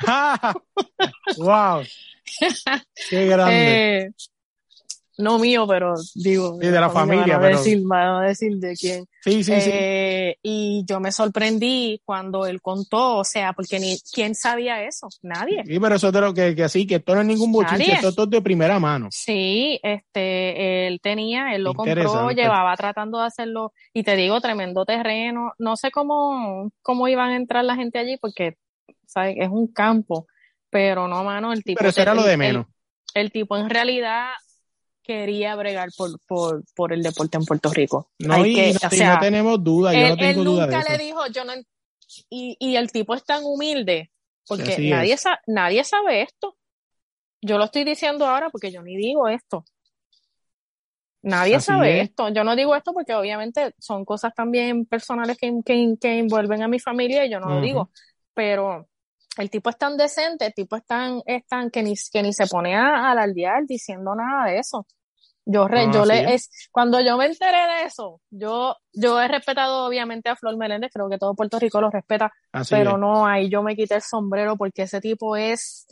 ¡Wow! 1.38 1.82
¡Qué 3.10 3.26
grande! 3.26 3.98
Eh, 4.06 4.10
no 5.20 5.40
mío, 5.40 5.66
pero 5.66 5.94
digo. 6.14 6.58
Sí, 6.60 6.68
de 6.68 6.80
la 6.80 6.90
familia, 6.90 7.38
van 7.38 7.46
a 7.46 7.48
pero- 7.48 7.58
decir, 7.58 7.80
van 7.84 8.22
a 8.22 8.28
decir 8.28 8.56
de 8.58 8.76
quién. 8.76 9.04
sí, 9.24 9.42
sí, 9.42 9.60
sí. 9.60 9.70
Eh, 9.72 10.36
y 10.44 10.84
yo 10.86 11.00
me 11.00 11.10
sorprendí 11.10 12.00
cuando 12.04 12.46
él 12.46 12.62
contó, 12.62 13.16
o 13.16 13.24
sea, 13.24 13.52
porque 13.52 13.80
ni 13.80 13.98
quién 14.12 14.36
sabía 14.36 14.84
eso, 14.84 15.08
nadie. 15.22 15.64
Sí, 15.66 15.80
pero 15.80 15.96
eso 15.96 16.06
es 16.06 16.12
de 16.12 16.20
lo 16.20 16.32
que, 16.32 16.54
que 16.54 16.62
así, 16.62 16.86
que 16.86 16.94
esto 16.96 17.16
no 17.16 17.22
es 17.22 17.26
ningún 17.26 17.50
bochinche, 17.50 17.94
esto, 17.94 18.10
esto 18.10 18.22
es 18.24 18.30
de 18.30 18.42
primera 18.42 18.78
mano. 18.78 19.08
Sí, 19.10 19.80
este, 19.82 20.86
él 20.86 21.00
tenía, 21.02 21.52
él 21.56 21.64
lo 21.64 21.74
compró, 21.74 22.30
llevaba 22.30 22.76
tratando 22.76 23.18
de 23.18 23.26
hacerlo, 23.26 23.72
y 23.92 24.04
te 24.04 24.14
digo, 24.14 24.40
tremendo 24.40 24.84
terreno. 24.84 25.52
No 25.58 25.74
sé 25.76 25.90
cómo, 25.90 26.70
cómo 26.80 27.08
iban 27.08 27.30
a 27.30 27.36
entrar 27.36 27.64
la 27.64 27.74
gente 27.74 27.98
allí, 27.98 28.18
porque, 28.18 28.56
¿sabes? 29.08 29.36
Es 29.38 29.48
un 29.48 29.72
campo, 29.72 30.26
pero 30.70 31.08
no, 31.08 31.24
mano, 31.24 31.52
el 31.52 31.64
tipo. 31.64 31.78
Pero 31.78 31.88
eso 31.90 32.02
era 32.02 32.14
lo 32.14 32.22
el- 32.22 32.28
de 32.28 32.36
menos. 32.36 32.66
El, 33.14 33.32
tipo 33.32 33.56
en 33.56 33.70
realidad 33.70 34.28
quería 35.02 35.56
bregar 35.56 35.88
por, 35.96 36.20
por, 36.26 36.62
por 36.76 36.92
el 36.92 37.02
deporte 37.02 37.38
en 37.38 37.44
Puerto 37.44 37.70
Rico. 37.70 38.10
No, 38.18 38.34
Hay 38.34 38.50
y, 38.50 38.54
que, 38.54 38.72
no, 38.74 38.78
o 38.86 38.90
y 38.92 38.96
sea, 38.96 39.14
no 39.14 39.20
tenemos 39.20 39.64
duda, 39.64 39.92
yo 39.94 39.98
él, 40.00 40.08
no 40.10 40.16
tengo 40.16 40.40
él 40.40 40.44
duda 40.44 40.66
de 40.66 40.74
nunca 40.74 40.80
eso. 40.82 40.92
le 40.98 41.04
dijo, 41.04 41.26
yo 41.28 41.44
no, 41.44 41.52
y, 42.30 42.56
y 42.60 42.76
el 42.76 42.92
tipo 42.92 43.14
es 43.14 43.24
tan 43.24 43.42
humilde, 43.44 44.10
porque 44.46 44.62
Así 44.64 44.90
nadie, 44.90 45.14
es. 45.14 45.20
sa- 45.22 45.40
nadie 45.46 45.82
sabe 45.84 46.22
esto. 46.22 46.56
Yo 47.40 47.56
lo 47.56 47.64
estoy 47.64 47.84
diciendo 47.84 48.26
ahora 48.26 48.50
porque 48.50 48.70
yo 48.70 48.82
ni 48.82 48.96
digo 48.96 49.28
esto. 49.28 49.64
Nadie 51.22 51.56
Así 51.56 51.66
sabe 51.66 52.00
es. 52.00 52.08
esto. 52.10 52.28
Yo 52.28 52.44
no 52.44 52.54
digo 52.54 52.76
esto 52.76 52.92
porque 52.92 53.14
obviamente 53.14 53.74
son 53.78 54.04
cosas 54.04 54.34
también 54.34 54.86
personales 54.86 55.36
que, 55.38 55.52
que, 55.64 55.94
que 56.00 56.18
envuelven 56.18 56.62
a 56.62 56.68
mi 56.68 56.78
familia 56.78 57.26
y 57.26 57.30
yo 57.30 57.40
no 57.40 57.48
lo 57.48 57.60
digo. 57.60 57.90
Pero 58.34 58.88
el 59.38 59.50
tipo 59.50 59.70
es 59.70 59.78
tan 59.78 59.96
decente, 59.96 60.46
el 60.46 60.54
tipo 60.54 60.76
es 60.76 60.84
tan, 60.84 61.20
es 61.26 61.46
tan 61.46 61.70
que 61.70 61.82
ni, 61.82 61.94
que 62.12 62.22
ni 62.22 62.32
se 62.32 62.46
pone 62.46 62.74
a 62.76 63.10
alardear 63.10 63.64
diciendo 63.66 64.14
nada 64.14 64.50
de 64.50 64.58
eso. 64.58 64.86
Yo, 65.50 65.66
re- 65.66 65.86
No, 65.86 65.92
yo 65.94 66.04
le, 66.04 66.34
es. 66.34 66.50
cuando 66.70 67.00
yo 67.00 67.16
me 67.16 67.24
enteré 67.26 67.56
de 67.56 67.84
eso, 67.86 68.20
yo, 68.30 68.76
yo 68.92 69.18
he 69.20 69.28
respetado 69.28 69.86
obviamente 69.86 70.28
a 70.28 70.36
Flor 70.36 70.58
Meléndez, 70.58 70.90
creo 70.92 71.08
que 71.08 71.16
todo 71.16 71.34
Puerto 71.34 71.58
Rico 71.58 71.80
lo 71.80 71.88
respeta, 71.90 72.30
Así 72.52 72.74
pero 72.74 72.92
es. 72.92 72.98
no, 72.98 73.26
ahí 73.26 73.48
yo 73.48 73.62
me 73.62 73.74
quité 73.74 73.94
el 73.94 74.02
sombrero 74.02 74.56
porque 74.56 74.82
ese 74.82 75.00
tipo 75.00 75.36
es, 75.36 75.86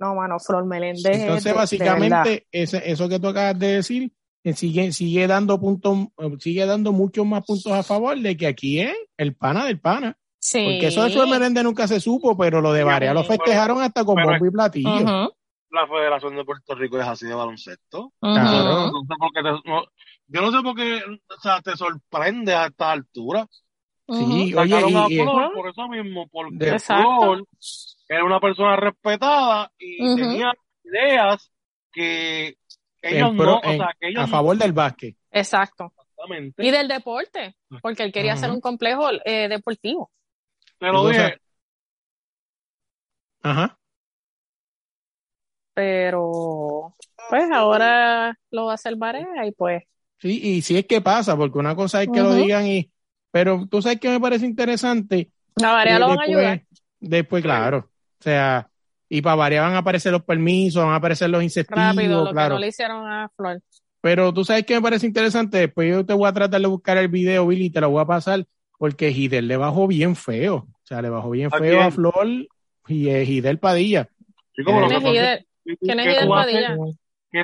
no, 0.00 0.16
mano, 0.16 0.40
Flor 0.40 0.64
Meléndez 0.66 1.04
es 1.14 1.20
Entonces, 1.20 1.44
de- 1.44 1.50
de 1.50 1.52
verdad. 1.54 1.60
básicamente, 1.60 2.46
ese- 2.50 2.90
eso 2.90 3.08
que 3.08 3.20
tú 3.20 3.28
acabas 3.28 3.56
de 3.58 3.66
decir, 3.74 4.12
eh, 4.42 4.52
sigue, 4.54 4.90
sigue 4.92 5.26
dando 5.28 5.60
puntos, 5.60 6.08
eh, 6.18 6.30
sigue 6.40 6.66
dando 6.66 6.90
muchos 6.92 7.24
más 7.24 7.44
puntos 7.44 7.70
a 7.72 7.84
favor 7.84 8.18
de 8.18 8.36
que 8.36 8.46
aquí 8.48 8.80
es 8.80 8.94
el 9.16 9.36
pana 9.36 9.64
del 9.66 9.78
pana. 9.80 10.16
Sí. 10.40 10.64
Porque 10.64 10.86
eso 10.88 11.02
de 11.02 11.10
Flor 11.10 11.28
Meléndez 11.28 11.64
nunca 11.64 11.86
se 11.88 12.00
supo, 12.00 12.36
pero 12.36 12.60
lo 12.60 12.72
de 12.72 12.84
Barea 12.84 13.12
lo 13.12 13.24
festejaron 13.24 13.82
hasta 13.82 14.04
con 14.04 14.14
bombo 14.14 14.46
y 14.46 14.50
platillo. 14.50 14.88
Ujú, 14.90 15.32
La 15.70 15.86
Federación 15.86 16.36
de 16.36 16.44
Puerto 16.44 16.74
Rico 16.74 16.98
es 16.98 17.06
así 17.06 17.26
de 17.26 17.34
baloncesto. 17.34 18.12
ujú. 18.20 18.34
Claro. 18.34 18.90
No 18.92 19.00
sé 19.02 19.14
por 19.18 19.32
qué 19.32 19.42
te- 19.42 19.68
no- 19.68 19.84
yo 20.28 20.40
no 20.42 20.50
sé 20.50 20.62
por 20.62 20.76
qué, 20.76 21.02
o 21.36 21.40
sea, 21.40 21.60
te 21.60 21.76
sorprende 21.76 22.54
a 22.54 22.66
esta 22.66 22.92
altura. 22.92 23.46
Sí, 24.10 24.54
oye, 24.54 24.80
y, 24.88 25.14
y- 25.14 25.22
Flor 25.22 25.52
por 25.52 25.68
eso 25.68 25.86
mismo, 25.88 26.28
porque 26.28 26.56
De-. 26.56 26.78
Flor 26.78 27.44
era 28.08 28.24
una 28.24 28.40
persona 28.40 28.76
respetada 28.76 29.70
y 29.78 29.98
tenía 30.16 30.52
ideas 30.84 31.50
que 31.92 32.56
ellos 33.02 33.30
en 33.30 33.36
pro- 33.36 33.46
no, 33.46 33.56
o 33.58 33.64
en- 33.70 33.78
sea, 33.78 33.90
que 34.00 34.08
ellos 34.08 34.24
a 34.24 34.26
favor 34.28 34.56
del 34.56 34.72
básquet. 34.72 35.14
Exacto. 35.30 35.92
Y 36.58 36.70
del 36.70 36.88
deporte, 36.88 37.54
porque 37.82 38.02
él 38.04 38.12
quería 38.12 38.32
hacer 38.32 38.50
un 38.50 38.60
complejo 38.60 39.08
eh, 39.24 39.48
deportivo. 39.48 40.10
Te 40.78 40.86
lo 40.86 40.98
Entonces, 40.98 41.24
dije, 41.24 41.40
Ajá. 43.42 43.78
Pero, 45.74 46.96
pues 47.30 47.50
ahora 47.52 48.36
lo 48.50 48.66
va 48.66 48.72
a 48.72 48.74
hacer 48.74 48.96
Barea 48.96 49.46
y 49.46 49.52
pues, 49.52 49.84
Sí, 50.20 50.40
y 50.42 50.62
si 50.62 50.76
es 50.76 50.86
que 50.86 51.00
pasa, 51.00 51.36
porque 51.36 51.58
una 51.58 51.76
cosa 51.76 52.02
es 52.02 52.08
que 52.12 52.20
lo 52.20 52.34
digan 52.34 52.66
y, 52.66 52.90
pero 53.30 53.66
tú 53.70 53.80
sabes 53.80 54.00
que 54.00 54.10
me 54.10 54.18
parece 54.18 54.46
interesante. 54.46 55.30
a 55.62 55.72
Barea 55.72 55.94
que 55.94 56.00
lo 56.00 56.08
van 56.08 56.18
a 56.18 56.22
ayudar. 56.22 56.62
Después, 56.98 57.44
claro. 57.44 57.90
O 58.18 58.22
sea, 58.22 58.68
y 59.08 59.22
para 59.22 59.36
variar 59.36 59.64
van 59.64 59.74
a 59.74 59.78
aparecer 59.78 60.10
los 60.10 60.24
permisos, 60.24 60.82
van 60.82 60.92
a 60.92 60.96
aparecer 60.96 61.30
los 61.30 61.42
incentivos, 61.42 61.94
Rápido, 61.94 62.24
lo 62.24 62.26
que 62.26 62.32
claro. 62.32 62.54
no 62.54 62.60
le 62.60 62.68
hicieron 62.68 63.06
a 63.06 63.30
Flor. 63.36 63.62
Pero 64.00 64.34
tú 64.34 64.44
sabes 64.44 64.64
que 64.64 64.74
me 64.74 64.82
parece 64.82 65.06
interesante. 65.06 65.58
Después 65.58 65.88
yo 65.90 66.04
te 66.04 66.14
voy 66.14 66.28
a 66.28 66.32
tratar 66.32 66.60
de 66.60 66.66
buscar 66.66 66.98
el 66.98 67.08
video, 67.08 67.46
Billy, 67.46 67.66
y 67.66 67.70
te 67.70 67.80
lo 67.80 67.90
voy 67.90 68.02
a 68.02 68.06
pasar, 68.06 68.44
porque 68.78 69.12
Gidel 69.12 69.46
le 69.48 69.56
bajó 69.58 69.86
bien 69.86 70.16
feo. 70.16 70.56
O 70.56 70.80
sea, 70.84 71.02
le 71.02 71.10
bajó 71.10 71.30
bien 71.30 71.50
¿A 71.52 71.58
feo 71.58 71.78
a 71.78 71.82
quién? 71.82 71.92
Flor 71.92 72.26
y 72.86 73.08
eh, 73.10 73.26
Gidel 73.26 73.58
Padilla. 73.58 74.08
chico, 74.56 74.72
pero 74.72 74.80
lo 74.88 74.88
¿Quién 74.88 75.24
es 75.24 75.44
¿Quién 75.80 76.00
es 76.00 76.06
haces- 76.16 76.28
Padilla? 76.28 76.76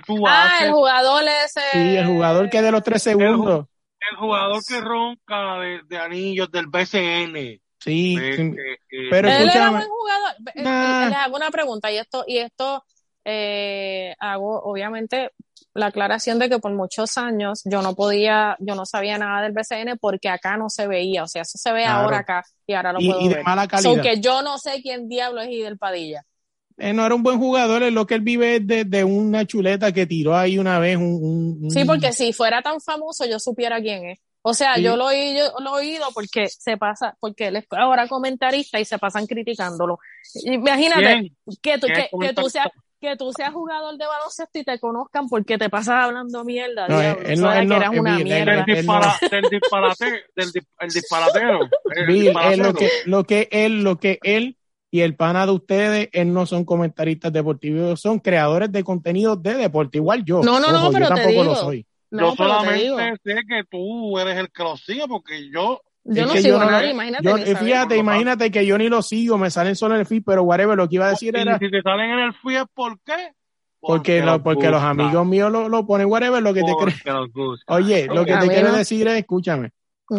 tú 0.07 0.27
Ah, 0.27 0.47
haces 0.47 0.67
el 0.69 0.73
jugador 0.73 1.25
ese. 1.45 1.61
Sí, 1.73 1.97
el 1.97 2.07
jugador 2.07 2.49
que 2.49 2.63
de 2.63 2.71
los 2.73 2.83
tres 2.83 3.03
segundos. 3.03 3.67
el 4.11 4.17
jugador 4.17 4.63
que 4.67 4.81
ronca 4.81 5.59
de, 5.61 5.81
de 5.87 5.99
anillos 5.99 6.51
del 6.51 6.67
BCN. 6.69 7.61
Sí, 7.81 8.17
sí. 8.37 8.55
Pero 9.11 9.29
Él 9.29 9.51
era 9.51 9.71
buen 9.71 9.89
jugador. 9.89 10.31
Eh, 10.55 10.63
Nah. 10.63 11.09
Les 11.09 11.19
hago 11.19 11.37
una 11.37 11.51
pregunta 11.51 11.93
y 11.93 11.99
esto, 11.99 12.25
y 12.27 12.39
esto 12.39 12.83
eh, 13.27 14.15
hago 14.19 14.63
obviamente 14.63 15.33
la 15.73 15.87
aclaración 15.87 16.39
de 16.39 16.49
que 16.49 16.59
por 16.59 16.73
muchos 16.73 17.17
años 17.19 17.63
yo 17.65 17.81
no 17.83 17.95
podía, 17.95 18.57
yo 18.61 18.75
no 18.75 18.85
sabía 18.87 19.19
nada 19.19 19.43
del 19.43 19.53
BCN 19.53 19.99
porque 19.99 20.29
acá 20.29 20.57
no 20.57 20.69
se 20.71 20.87
veía, 20.87 21.23
o 21.25 21.29
sea, 21.29 21.43
eso 21.43 21.57
se 21.59 21.73
ve 21.73 21.83
Claro. 21.85 22.05
ahora 22.05 22.19
acá 22.19 22.45
y 22.67 22.75
ahora 22.75 22.93
lo 22.93 23.01
Y, 23.01 23.07
puedo 23.09 23.21
y 23.23 23.29
de 23.29 23.35
ver. 23.37 23.45
mala 23.45 23.63
So 23.65 23.69
calidad. 23.69 24.03
que 24.03 24.21
yo 24.21 24.43
no 24.43 24.59
sé 24.59 24.81
quién 24.83 25.09
diablo 25.09 25.41
es 25.41 25.49
Hidel 25.51 25.79
Padilla. 25.79 26.23
Eh, 26.77 26.93
no 26.93 27.07
era 27.07 27.15
un 27.15 27.23
buen 27.23 27.39
jugador, 27.39 27.85
es 27.85 27.93
lo 27.93 28.05
que 28.07 28.15
él 28.15 28.21
vive 28.23 28.59
de, 28.61 28.85
de 28.85 29.05
una 29.05 29.47
chuleta 29.47 29.93
que 29.93 30.07
tiró 30.07 30.37
ahí 30.37 30.59
una 30.59 30.79
vez 30.81 30.97
un, 30.97 31.05
un- 31.23 31.59
un- 31.65 31.71
Sí, 31.71 31.85
porque 31.85 32.13
si 32.13 32.33
fuera 32.33 32.63
tan 32.63 32.81
famoso 32.81 33.25
yo 33.27 33.39
supiera 33.39 33.81
quién 33.81 34.05
es. 34.11 34.19
O 34.47 34.53
sea, 34.53 34.75
Sí. 34.75 34.83
yo 34.83 34.97
lo 34.97 35.11
he, 35.11 35.39
yo 35.39 35.45
lo 35.61 35.79
he 35.79 35.83
oído 35.87 36.05
porque 36.13 36.49
se 36.49 36.77
pasa, 36.77 37.17
porque 37.21 37.47
él 37.47 37.57
es 37.57 37.65
ahora 37.71 38.07
comentarista 38.09 38.79
y 38.79 38.85
se 38.85 38.99
pasan 38.99 39.27
criticándolo. 39.27 39.99
Imagínate 40.45 41.33
que 41.63 41.79
tú, 41.79 41.87
¿Quién 41.87 42.07
que, 42.21 42.27
que 42.29 42.33
tú 42.35 42.49
seas, 42.51 42.69
que 43.05 43.17
tú 43.17 43.33
seas 43.33 43.53
jugador 43.53 43.97
de 43.97 44.07
baloncesto 44.07 44.59
y 44.59 44.65
te 44.65 44.79
conozcan 44.79 45.29
porque 45.29 45.59
te 45.59 45.69
pasas 45.71 46.05
hablando 46.07 46.45
mierda. 46.45 46.89
No, 46.89 46.99
diablo, 47.01 47.23
él 47.29 47.41
no- 47.41 47.53
él 47.53 47.61
que 47.61 47.67
no- 47.67 47.77
eras 47.77 47.93
él- 47.93 48.01
una 48.01 48.19
mierda. 48.19 48.51
Del, 48.51 48.59
él 48.59 48.65
dispara, 48.77 49.19
del 49.31 49.43
disparate, 49.51 50.05
del 50.35 50.51
el 50.81 50.89
disparatero. 50.91 51.61
El 51.95 52.07
Bill, 52.07 52.17
él, 52.17 52.25
disparatero. 52.27 52.65
lo 52.65 52.75
que, 52.75 52.89
lo 53.07 53.25
que 53.25 53.49
él, 53.53 53.83
lo 53.85 53.97
que 53.99 54.19
él 54.23 54.57
y 54.91 55.01
el 55.01 55.17
pana 55.17 55.45
de 55.47 55.53
ustedes, 55.53 56.09
él 56.13 56.33
no 56.33 56.47
son 56.47 56.65
comentaristas 56.65 57.33
deportivos, 57.33 58.01
son 58.01 58.19
creadores 58.21 58.71
de 58.71 58.85
contenido 58.85 59.35
de 59.37 59.55
deporte, 59.55 59.99
igual 59.99 60.25
yo. 60.25 60.41
No, 60.43 60.61
no, 60.61 60.71
no, 60.73 60.91
pero 60.93 61.09
yo 61.09 61.15
te 61.15 61.21
tampoco 61.23 61.45
lo 61.45 61.55
soy. 61.57 61.87
No, 62.11 62.31
yo 62.31 62.37
solamente 62.37 63.17
sé 63.25 63.35
que 63.49 63.65
tú 63.69 64.19
eres 64.21 64.37
el 64.39 64.51
que 64.53 64.63
lo 64.63 64.77
sigue 64.77 65.03
porque 65.09 65.51
yo 65.53 65.81
yo 66.05 66.23
es 66.23 66.27
no 66.27 66.33
que 66.35 66.43
sigo 66.43 66.57
yo 66.57 66.61
a 66.61 66.67
nadie, 66.67 66.91
imagínate. 66.91 67.25
Yo, 67.25 67.39
ni 67.39 67.47
sabía. 67.47 67.57
fíjate, 67.57 67.97
imagínate 67.97 68.51
que 68.51 68.67
yo 68.67 68.79
ni 68.79 68.89
lo 68.89 69.03
sigo, 69.03 69.39
me 69.39 69.51
salen 69.51 69.77
solo 69.77 69.95
en 69.95 70.01
el 70.01 70.07
feed, 70.07 70.23
pero 70.25 70.43
whatever, 70.43 70.77
lo 70.77 70.89
que 70.89 70.97
iba 70.97 71.07
a 71.07 71.11
decir 71.11 71.35
y 71.37 71.41
era 71.41 71.59
si 71.59 71.71
te 71.71 71.83
salen 71.83 72.11
en 72.11 72.19
el 72.21 72.35
feed, 72.35 72.63
¿por 72.75 72.99
qué? 73.01 73.33
porque, 73.81 74.23
lo- 74.23 74.43
porque 74.43 74.71
los 74.71 74.83
amigos 74.83 75.27
míos 75.27 75.51
lo, 75.53 75.69
lo 75.69 75.87
ponen 75.87 76.07
whatever, 76.09 76.43
lo 76.43 76.55
que 76.55 76.61
te 76.63 76.73
Porque 76.73 76.85
crees. 76.85 77.05
nos 77.07 77.33
gusta. 77.33 77.75
Oye, 77.75 78.07
lo 78.09 78.25
que 78.25 78.33
te 78.39 78.49
quiero 78.51 78.71
no. 78.71 78.77
decir 78.79 79.07
es, 79.09 79.19
escúchame, 79.19 79.71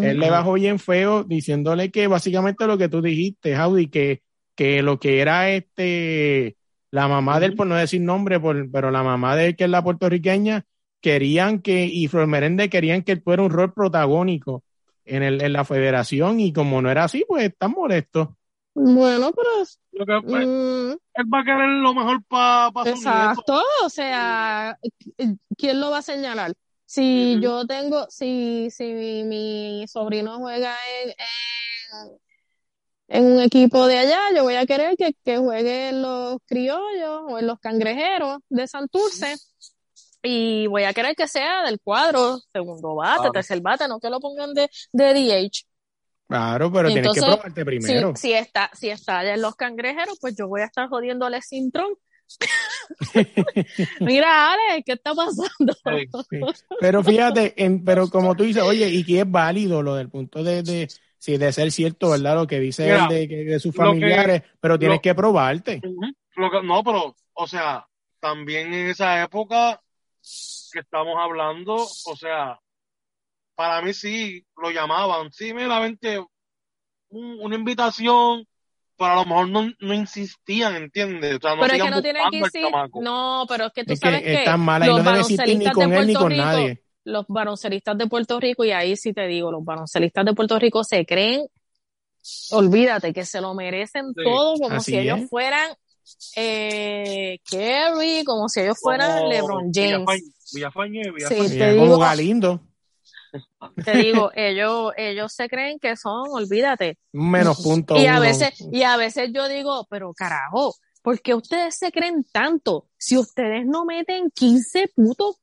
él 0.02 0.20
le 0.20 0.30
bajó 0.30 0.54
bien 0.54 0.80
feo 0.80 1.24
diciéndole 1.24 1.92
que 1.92 2.08
básicamente 2.08 2.68
lo 2.68 2.78
que 2.78 2.90
tú 2.90 3.02
dijiste, 3.02 3.56
Jaudi, 3.56 3.88
que, 3.88 4.22
que 4.56 4.82
lo 4.82 5.00
que 5.00 5.20
era 5.20 5.50
este, 5.50 6.58
la 6.92 7.08
mamá 7.08 7.40
de 7.40 7.48
él, 7.48 7.56
por 7.56 7.68
no 7.68 7.76
decir 7.76 8.02
nombre, 8.02 8.40
por- 8.40 8.70
pero 8.72 8.92
la 8.92 9.04
mamá 9.04 9.36
de 9.36 9.48
él, 9.48 9.56
que 9.56 9.66
es 9.66 9.70
la 9.70 9.84
puertorriqueña, 9.84 10.66
querían 11.02 11.60
que, 11.62 11.86
y 11.86 12.08
Flor 12.08 12.28
Merende 12.28 12.70
querían 12.70 13.04
que 13.04 13.12
él 13.14 13.24
tuviera 13.24 13.44
un 13.44 13.52
rol 13.52 13.74
protagónico 13.74 14.64
en, 15.06 15.24
el, 15.24 15.42
en 15.42 15.54
la 15.54 15.66
federación, 15.66 16.40
y 16.40 16.54
como 16.54 16.82
no 16.82 16.90
era 16.92 17.06
así, 17.06 17.26
pues 17.28 17.46
están 17.46 17.72
molestos. 17.72 18.30
Bueno, 18.74 19.32
pero 19.32 19.50
Lo 19.94 20.06
que, 20.06 20.28
pues, 20.28 20.46
mm, 20.46 20.92
él 21.14 21.26
va 21.34 21.40
a 21.40 21.44
querer 21.46 21.70
lo 21.70 21.94
mejor 21.94 22.24
para 22.26 22.72
su 22.86 22.98
nieto. 22.98 23.00
Exacto, 23.00 23.62
o 23.84 23.90
sea, 23.90 24.78
¿quién 25.58 25.80
lo 25.80 25.92
va 25.92 26.00
a 26.00 26.02
señalar? 26.02 26.54
Si 26.86 27.40
yo 27.42 27.66
tengo, 27.66 28.06
si, 28.10 28.70
si 28.70 28.94
mi, 28.94 29.24
mi 29.24 29.86
sobrino 29.88 30.38
juega 30.40 30.76
en, 31.04 31.10
en, 31.10 32.20
en 33.08 33.32
un 33.34 33.42
equipo 33.42 33.88
de 33.88 33.98
allá, 34.00 34.20
yo 34.36 34.44
voy 34.44 34.56
a 34.56 34.66
querer 34.66 34.96
que, 34.98 35.14
que 35.24 35.38
juegue 35.38 35.90
en 35.90 36.02
los 36.02 36.38
criollos 36.46 37.22
o 37.28 37.40
en 37.40 37.48
los 37.48 37.60
cangrejeros 37.60 38.40
de 38.50 38.68
Santurce. 38.68 39.36
Y 40.26 40.68
voy 40.68 40.84
a 40.84 40.94
querer 40.94 41.16
que 41.16 41.28
sea 41.28 41.64
del 41.64 41.80
cuadro, 41.80 42.40
segundo 42.52 42.96
bate, 42.96 43.18
Claro. 43.18 43.32
tercer 43.32 43.62
bate, 43.62 43.88
no 43.88 44.00
que 44.00 44.10
lo 44.10 44.20
pongan 44.20 44.54
de, 44.54 44.70
de 44.92 45.14
DH. 45.14 45.64
Claro, 46.28 46.72
pero 46.72 46.88
tienes 46.90 47.14
que 47.14 47.22
probarte 47.22 47.62
Si, 47.62 47.66
primero. 47.66 48.14
si 48.16 48.34
está, 48.34 48.72
si 48.74 48.90
está 48.90 49.24
en 49.32 49.42
los 49.42 49.56
cangrejeros, 49.56 50.18
pues 50.20 50.36
yo 50.36 50.48
voy 50.48 50.62
a 50.62 50.66
estar 50.66 50.88
jodiéndole 50.90 51.40
sin 51.44 51.72
tron. 51.72 51.94
Mira, 54.00 54.52
Ale, 54.54 54.84
¿qué 54.84 54.94
está 54.94 55.14
pasando? 55.14 55.74
Sí. 55.74 56.10
Sí. 56.30 56.40
Pero 56.80 57.04
fíjate, 57.04 57.54
en, 57.64 57.84
pero 57.84 58.10
como 58.10 58.36
tú 58.36 58.44
dices, 58.44 58.64
oye, 58.64 58.88
y 58.90 59.04
que 59.04 59.20
es 59.22 59.30
válido 59.32 59.82
lo 59.82 59.96
del 59.96 60.10
punto 60.10 60.44
de, 60.44 60.64
de, 60.64 60.88
si 61.18 61.38
de 61.38 61.52
ser 61.54 61.72
cierto, 61.72 62.10
¿verdad? 62.12 62.36
Lo 62.36 62.48
que 62.48 62.60
dice 62.60 62.86
Mira, 62.86 63.04
él 63.04 63.10
de, 63.16 63.28
que- 63.28 63.36
de 63.46 63.60
sus 63.60 63.72
que- 63.74 63.78
familiares, 63.78 64.42
pero 64.60 64.80
tienes 64.80 64.98
lo- 64.98 65.02
que 65.02 65.16
probarte. 65.16 65.82
Ujú. 65.84 66.02
Lo 66.38 66.52
que- 66.52 66.64
no, 66.66 66.84
pero, 66.84 67.16
o 67.34 67.48
sea, 67.48 67.86
también 68.20 68.74
en 68.74 68.90
esa 68.90 69.22
época 69.24 69.82
que 70.72 70.80
estamos 70.80 71.16
hablando, 71.20 71.76
o 72.04 72.16
sea, 72.16 72.60
para 73.56 73.82
mí 73.82 73.94
sí 73.94 74.46
lo 74.58 74.72
llamaban, 74.72 75.32
sí, 75.34 75.54
mira, 75.54 75.80
vente, 75.80 76.20
un- 77.10 77.40
una 77.42 77.56
invitación, 77.56 78.48
pero 78.98 79.12
a 79.14 79.16
lo 79.18 79.26
mejor 79.26 79.50
no, 79.50 79.72
no 79.80 79.94
insistían, 79.94 80.76
¿entiendes? 80.76 81.38
O 81.38 81.42
sea, 81.42 81.56
no 81.56 81.66
pero 81.66 81.74
es 81.76 81.82
que 81.82 81.90
no 81.92 82.02
tienen 82.02 82.30
que 82.30 82.44
chamaco. 82.52 83.02
no, 83.02 83.46
pero 83.48 83.68
es 83.68 83.74
que 83.74 83.86
tú 83.86 83.96
Es 83.96 83.96
sabes 83.96 84.26
que 84.30 84.34
es 84.36 84.42
tan 84.44 84.62
mala 84.62 84.90
y 84.90 84.94
los 84.94 84.96
no 84.96 85.04
debe 85.04 85.22
existir 85.22 85.58
ni 85.58 85.72
baloncelistas 85.72 85.74
con 85.74 85.92
de 85.92 85.94
él 85.94 86.08
ni 86.08 86.16
Puerto 86.16 86.18
con 86.18 86.36
Rico, 86.36 86.38
nadie. 86.38 86.82
los 87.04 87.26
baloncelistas 87.28 87.98
de 87.98 88.08
Puerto 88.08 88.40
Rico, 88.40 88.66
y 88.66 88.72
ahí 88.72 88.96
sí 88.98 89.14
te 89.14 89.28
digo, 89.28 89.52
los 89.52 89.64
baloncelistas 89.64 90.26
de 90.26 90.34
Puerto 90.34 90.60
Rico 90.60 90.84
se 90.84 91.06
creen, 91.06 91.46
olvídate, 92.50 93.14
que 93.14 93.26
se 93.26 93.42
lo 93.42 93.54
merecen 93.54 94.16
Sí, 94.16 94.22
todo 94.22 94.60
como 94.60 94.84
así 94.84 94.98
si 94.98 94.98
ellos 94.98 95.22
fueran 95.30 95.72
eh, 96.36 97.40
Kerry, 97.50 98.24
como 98.26 98.48
si 98.50 98.62
ellos 98.62 98.78
fueran 98.80 99.18
Como 99.20 99.30
LeBron 99.30 99.72
James. 99.74 100.06
Villafañe, 100.06 100.22
Villafañe, 100.54 101.12
Villafañe. 101.12 101.50
Te 101.50 101.78
como 101.78 101.98
Galindo, 101.98 102.62
te 103.84 103.98
digo, 103.98 104.32
ellos, 104.36 104.94
ellos 104.98 105.34
se 105.34 105.50
creen 105.50 105.80
que 105.80 105.96
son, 105.98 106.28
olvídate, 106.32 106.98
menos 107.12 107.62
punto 107.62 107.98
Y 107.98 108.06
a 108.06 108.14
uno. 108.14 108.22
veces, 108.22 108.54
y 108.72 108.84
a 108.84 108.96
veces 108.98 109.32
yo 109.34 109.48
digo, 109.48 109.86
pero 109.90 110.14
carajo, 110.14 110.76
¿por 111.02 111.22
qué 111.22 111.34
ustedes 111.34 111.78
se 111.78 111.92
creen 111.92 112.26
tanto 112.32 112.88
si 112.98 113.18
ustedes 113.18 113.66
no 113.66 113.86
meten 113.86 114.32
15 114.32 114.88
putos 114.96 115.38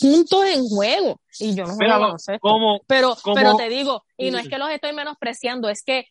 puntos 0.00 0.44
en 0.46 0.68
juego? 0.68 1.20
Y 1.38 1.54
yo 1.54 1.64
no 1.64 1.74
juego 1.74 1.78
Mira, 1.78 1.98
baloncesto. 1.98 2.40
como, 2.40 2.80
Pero, 2.86 3.16
como- 3.22 3.36
pero 3.36 3.56
te 3.56 3.68
digo, 3.68 4.04
y 4.16 4.30
no 4.30 4.38
es 4.38 4.44
Sí. 4.44 4.50
que 4.50 4.58
los 4.58 4.70
estoy 4.70 4.92
menospreciando, 4.92 5.68
es 5.70 5.82
que 5.82 6.06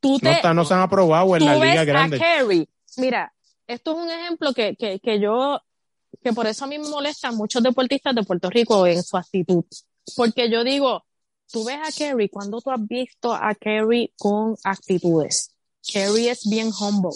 tú 0.00 0.12
No, 0.14 0.18
te, 0.18 0.32
está- 0.32 0.52
no 0.54 0.64
se 0.64 0.74
han 0.74 0.80
aprobado 0.80 1.36
en 1.36 1.44
la 1.46 1.54
liga 1.56 1.80
a 1.80 1.84
grande. 1.84 2.18
Kerry. 2.18 2.68
Mira, 2.96 3.32
esto 3.66 3.92
es 3.92 4.04
un 4.04 4.10
ejemplo 4.10 4.52
que, 4.52 4.76
que, 4.76 5.00
que 5.00 5.20
yo 5.20 5.60
que 6.22 6.32
por 6.32 6.46
eso 6.46 6.64
a 6.64 6.68
mí 6.68 6.78
me 6.78 6.88
molestan 6.88 7.36
muchos 7.36 7.62
deportistas 7.62 8.14
de 8.14 8.22
Puerto 8.22 8.48
Rico 8.50 8.86
en 8.86 9.02
su 9.02 9.16
actitud. 9.16 9.64
Porque 10.16 10.50
yo 10.50 10.64
digo, 10.64 11.04
tú 11.50 11.64
ves 11.64 11.78
a 11.82 11.92
Kerry, 11.92 12.28
cuando 12.28 12.60
tú 12.60 12.70
has 12.70 12.86
visto 12.86 13.32
a 13.32 13.54
Kerry 13.54 14.12
con 14.16 14.56
actitudes? 14.64 15.54
Kerry 15.86 16.28
es 16.28 16.48
bien 16.48 16.70
humble. 16.78 17.12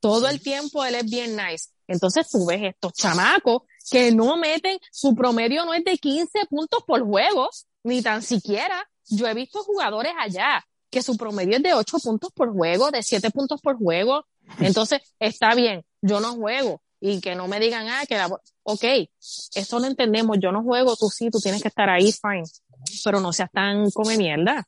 Todo 0.00 0.28
el 0.28 0.40
tiempo 0.40 0.84
él 0.84 0.94
es 0.94 1.04
bien 1.04 1.36
nice. 1.36 1.70
Entonces 1.86 2.28
tú 2.28 2.46
ves 2.46 2.62
estos 2.62 2.92
chamacos 2.92 3.62
que 3.90 4.12
no 4.12 4.36
meten, 4.36 4.78
su 4.92 5.14
promedio 5.14 5.64
no 5.64 5.74
es 5.74 5.84
de 5.84 5.98
15 5.98 6.46
puntos 6.48 6.84
por 6.86 7.04
juego, 7.04 7.50
ni 7.82 8.00
tan 8.00 8.22
siquiera. 8.22 8.88
Yo 9.08 9.26
he 9.26 9.34
visto 9.34 9.62
jugadores 9.64 10.12
allá 10.18 10.64
que 10.88 11.02
su 11.02 11.16
promedio 11.16 11.56
es 11.56 11.62
de 11.62 11.74
8 11.74 11.98
puntos 11.98 12.30
por 12.32 12.52
juego, 12.52 12.90
de 12.90 13.02
7 13.02 13.30
puntos 13.30 13.60
por 13.60 13.76
juego. 13.76 14.24
Entonces, 14.58 15.00
está 15.18 15.54
bien, 15.54 15.84
yo 16.02 16.20
no 16.20 16.34
juego. 16.34 16.82
Y 17.00 17.20
que 17.20 17.34
no 17.34 17.48
me 17.48 17.58
digan, 17.60 17.88
ah, 17.88 18.04
que 18.06 18.16
la... 18.16 18.28
Ok, 18.62 18.84
eso 19.54 19.78
lo 19.78 19.86
entendemos, 19.86 20.36
yo 20.40 20.52
no 20.52 20.62
juego, 20.62 20.96
tú 20.96 21.08
sí, 21.08 21.30
tú 21.30 21.40
tienes 21.40 21.62
que 21.62 21.68
estar 21.68 21.88
ahí, 21.88 22.12
fine. 22.12 22.42
Pero 23.04 23.20
no 23.20 23.32
seas 23.32 23.50
tan 23.52 23.90
come 23.90 24.18
mierda. 24.18 24.64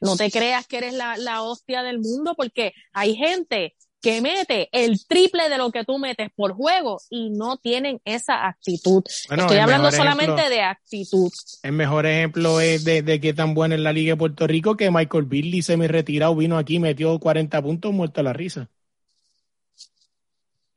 No 0.00 0.16
te 0.16 0.30
creas 0.30 0.66
que 0.66 0.78
eres 0.78 0.94
la, 0.94 1.16
la 1.18 1.42
hostia 1.42 1.82
del 1.82 1.98
mundo 1.98 2.34
porque 2.36 2.72
hay 2.92 3.16
gente 3.16 3.74
que 4.00 4.20
mete 4.22 4.68
el 4.72 5.04
triple 5.06 5.48
de 5.48 5.58
lo 5.58 5.72
que 5.72 5.84
tú 5.84 5.98
metes 5.98 6.28
por 6.36 6.52
juego 6.54 7.00
y 7.10 7.30
no 7.30 7.56
tienen 7.56 8.00
esa 8.04 8.46
actitud. 8.46 9.02
Bueno, 9.26 9.42
Estoy 9.42 9.58
hablando 9.58 9.88
ejemplo- 9.88 9.98
solamente 10.14 10.48
de 10.48 10.62
actitud. 10.62 11.30
El 11.64 11.72
mejor 11.72 12.06
ejemplo 12.06 12.60
es 12.60 12.84
de, 12.84 13.02
de 13.02 13.20
qué 13.20 13.34
tan 13.34 13.54
buena 13.54 13.74
es 13.74 13.80
la 13.80 13.92
Liga 13.92 14.12
de 14.12 14.16
Puerto 14.16 14.46
Rico 14.46 14.76
que 14.76 14.90
Michael 14.92 15.24
Beasley 15.24 15.62
semi 15.62 15.88
retirado 15.88 16.34
vino 16.36 16.56
aquí, 16.58 16.78
metió 16.78 17.18
40 17.18 17.60
puntos, 17.60 17.92
muerto 17.92 18.20
a 18.20 18.24
la 18.24 18.32
risa. 18.32 18.70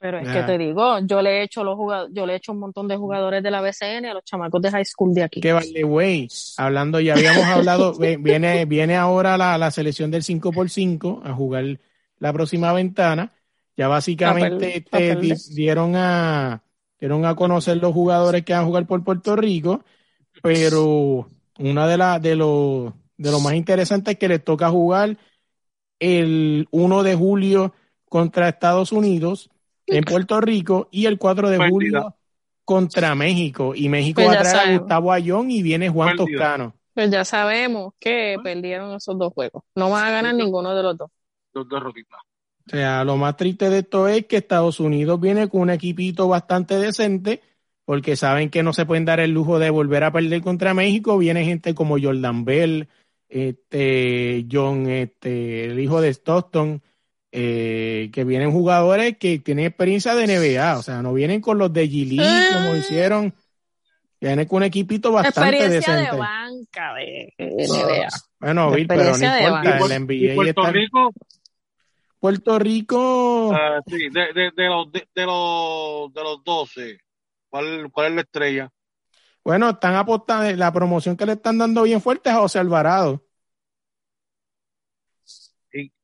Pero 0.01 0.17
es 0.17 0.27
Ah. 0.27 0.33
que 0.33 0.43
te 0.43 0.57
digo, 0.57 0.97
yo 1.05 1.21
le 1.21 1.29
he 1.37 1.43
hecho 1.43 1.63
los 1.63 1.77
yo 2.11 2.25
le 2.25 2.33
he 2.33 2.35
hecho 2.37 2.53
un 2.53 2.57
montón 2.59 2.87
de 2.87 2.97
jugadores 2.97 3.43
de 3.43 3.51
la 3.51 3.61
BCN 3.61 4.07
a 4.07 4.15
los 4.15 4.23
chamacos 4.23 4.59
de 4.59 4.71
high 4.71 4.83
school 4.83 5.13
de 5.13 5.21
aquí. 5.21 5.41
Que 5.41 5.53
vale, 5.53 5.83
güey, 5.83 6.27
hablando, 6.57 6.99
ya 6.99 7.13
habíamos 7.13 7.45
hablado, 7.45 7.93
viene, 8.19 8.65
viene 8.65 8.97
ahora 8.97 9.37
la, 9.37 9.59
la 9.59 9.69
selección 9.69 10.09
del 10.09 10.23
5x5 10.23 11.21
a 11.23 11.33
jugar 11.33 11.79
la 12.17 12.33
próxima 12.33 12.73
ventana. 12.73 13.31
Ya 13.77 13.87
básicamente 13.87 14.83
Pa' 14.89 14.97
este, 14.99 15.53
dieron 15.53 15.95
a 15.95 16.63
dieron 16.99 17.23
a 17.25 17.35
conocer 17.35 17.77
los 17.77 17.93
jugadores 17.93 18.43
que 18.43 18.53
van 18.53 18.63
a 18.63 18.65
jugar 18.65 18.87
por 18.87 19.03
Puerto 19.03 19.35
Rico, 19.35 19.83
pero 20.41 21.27
una 21.59 21.87
de 21.87 21.97
las 21.97 22.19
de 22.21 22.35
los 22.35 22.91
de 23.17 23.31
lo 23.31 23.39
más 23.39 23.53
interesantes 23.53 24.13
es 24.13 24.19
que 24.19 24.27
les 24.27 24.43
toca 24.43 24.69
jugar 24.71 25.15
el 25.99 26.67
1 26.71 27.03
de 27.03 27.15
julio 27.15 27.73
contra 28.09 28.49
Estados 28.49 28.91
Unidos 28.91 29.49
en 29.91 30.03
Puerto 30.03 30.41
Rico 30.41 30.87
y 30.91 31.05
el 31.05 31.17
4 31.17 31.49
de 31.49 31.69
julio 31.69 32.15
contra 32.63 33.15
México. 33.15 33.73
Y 33.75 33.89
México 33.89 34.21
Pues 34.23 34.37
va 34.37 34.39
a 34.39 34.43
traer 34.43 34.69
a. 34.69 34.77
Gustavo 34.77 35.11
Ayón 35.11 35.51
y 35.51 35.61
viene 35.61 35.89
Juan. 35.89 36.15
Toscano. 36.15 36.73
Pues 36.93 37.09
ya 37.09 37.23
sabemos 37.23 37.93
que 37.99 38.37
perdieron 38.43 38.95
esos 38.95 39.17
dos 39.17 39.33
juegos. 39.33 39.63
No 39.75 39.89
van 39.89 40.07
a 40.07 40.11
ganar 40.11 40.35
ninguno 40.35 40.75
de 40.75 40.83
los 40.83 40.97
dos. 40.97 41.09
Dos 41.53 41.67
derrotitas. 41.69 42.19
O 42.67 42.69
sea, 42.69 43.03
lo 43.03 43.17
más 43.17 43.35
triste 43.37 43.69
de 43.69 43.79
esto 43.79 44.07
es 44.07 44.25
que 44.25 44.37
Estados 44.37 44.79
Unidos 44.79 45.19
viene 45.19 45.49
con 45.49 45.61
un 45.61 45.69
equipito 45.69 46.27
bastante 46.27 46.77
decente, 46.77 47.41
porque 47.85 48.15
saben 48.15 48.49
que 48.49 48.63
no 48.63 48.73
se 48.73 48.85
pueden 48.85 49.05
dar 49.05 49.19
el 49.19 49.31
lujo 49.31 49.57
de 49.59 49.69
volver 49.69 50.03
a 50.03 50.11
perder 50.11 50.41
contra 50.41 50.73
México. 50.73 51.17
Viene 51.17 51.43
gente 51.43 51.73
como 51.73 51.97
Jordan 51.99 52.45
Bell, 52.45 52.87
este, 53.27 54.45
John, 54.51 54.87
este, 54.89 55.65
el 55.65 55.79
hijo 55.79 56.01
de 56.01 56.09
Stockton, 56.09 56.81
eh, 57.31 58.09
que 58.13 58.23
vienen 58.23 58.51
jugadores 58.51 59.17
que 59.17 59.39
tienen 59.39 59.65
experiencia 59.65 60.13
de 60.15 60.27
NBA, 60.27 60.77
o 60.77 60.81
sea, 60.83 61.01
no 61.01 61.13
vienen 61.13 61.39
con 61.41 61.57
los 61.57 61.71
de 61.71 61.89
G 61.89 62.05
League 62.07 62.29
Ah. 62.29 62.49
como 62.53 62.75
hicieron, 62.75 63.33
vienen 64.19 64.47
con 64.47 64.57
un 64.57 64.63
equipito 64.63 65.11
bastante 65.11 65.49
Experiencia 65.57 65.93
decente. 65.95 66.15
de 66.15 66.21
banca 66.21 66.93
de 66.95 67.33
NBA. 67.37 68.07
Bueno, 68.39 68.69
de 68.71 68.75
Bill, 68.77 68.87
pero 68.87 69.03
no 69.03 69.09
importa, 69.09 69.77
el 69.77 69.91
Y 69.91 70.25
NBA 70.27 70.35
Puerto 70.35 70.61
está- 70.61 70.71
Rico, 70.71 71.11
Puerto 72.19 72.59
Rico. 72.59 73.51
ah, 73.53 73.79
sí, 73.87 73.97
de, 74.11 74.33
de, 74.33 74.51
de 74.55 74.67
los, 74.67 74.91
de, 74.91 75.07
de 75.15 75.25
los, 75.25 76.13
de 76.13 76.21
los 76.23 76.43
12, 76.43 76.99
¿cuál, 77.49 77.89
¿cuál 77.91 78.07
es 78.07 78.13
la 78.15 78.21
estrella? 78.21 78.69
Bueno, 79.43 79.69
están 79.71 79.95
apostando, 79.95 80.55
la 80.55 80.71
promoción 80.71 81.17
que 81.17 81.25
le 81.25 81.31
están 81.33 81.57
dando 81.57 81.81
bien 81.83 81.99
fuerte 82.01 82.29
es 82.29 82.35
a 82.35 82.39
José 82.39 82.59
Alvarado. 82.59 83.23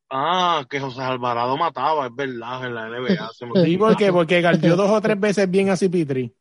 Ah, 0.10 0.66
que 0.70 0.80
José 0.80 1.02
Alvarado 1.02 1.58
mataba, 1.58 2.08
es 2.08 2.16
verdad, 2.16 2.66
en 2.66 2.76
la 2.76 2.88
NBA. 2.88 3.30
se 3.34 3.46
me 3.46 3.52
Sí, 3.66 3.78
porque, 3.78 4.12
porque 4.12 4.42
dos 4.42 4.90
o 4.90 5.02
tres 5.02 5.20
veces 5.20 5.50
bien 5.50 5.70
a 5.70 5.76
Cipitri. 5.78 6.34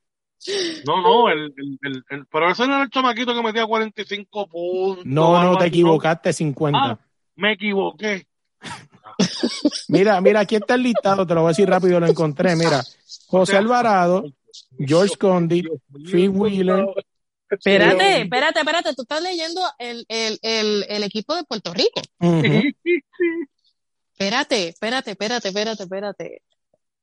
No, 0.87 1.01
no, 1.03 1.29
el, 1.31 1.53
el, 1.57 1.79
el, 1.83 2.05
el- 2.11 2.27
pero 2.27 2.51
ese 2.51 2.67
no 2.67 2.75
era 2.75 2.85
el 2.85 2.91
chamaquito 2.91 3.35
que 3.35 3.43
metía 3.43 3.67
45 3.67 4.47
puntos. 4.49 5.05
No, 5.07 5.43
no, 5.43 5.57
te 5.59 5.67
equivocaste, 5.67 6.33
50. 6.33 6.79
Ah. 6.79 6.99
Me 7.35 7.53
equivoqué. 7.53 8.27
Mira, 9.89 10.21
mira, 10.21 10.41
aquí 10.41 10.57
está 10.57 10.75
el 10.75 10.83
listado, 10.83 11.27
te 11.27 11.35
lo 11.35 11.41
voy 11.41 11.49
a 11.49 11.51
decir 11.53 11.69
rápido, 11.69 11.99
lo 11.99 12.07
encontré. 12.07 12.55
Mira, 12.55 12.83
José 13.29 13.57
Alvarado, 13.57 14.25
George 14.79 15.17
Condit, 15.17 15.65
mío, 15.65 15.81
Phil 16.11 16.29
Wheeler. 16.31 16.87
Espérate, 17.49 18.23
espérate, 18.23 18.59
espérate. 18.61 18.95
Tú 18.95 19.03
estás 19.03 19.23
leyendo 19.23 19.61
el, 19.79 20.05
el, 20.09 20.39
el, 20.43 20.85
el 20.89 21.03
equipo 21.05 21.35
de 21.35 21.45
Puerto 21.45 21.73
Rico. 21.73 22.01
Ujú. 22.21 22.43
Espérate, 24.19 24.69
espérate, 24.69 25.11
espérate, 25.11 25.49
espérate, 25.49 25.83
espérate. 25.83 26.43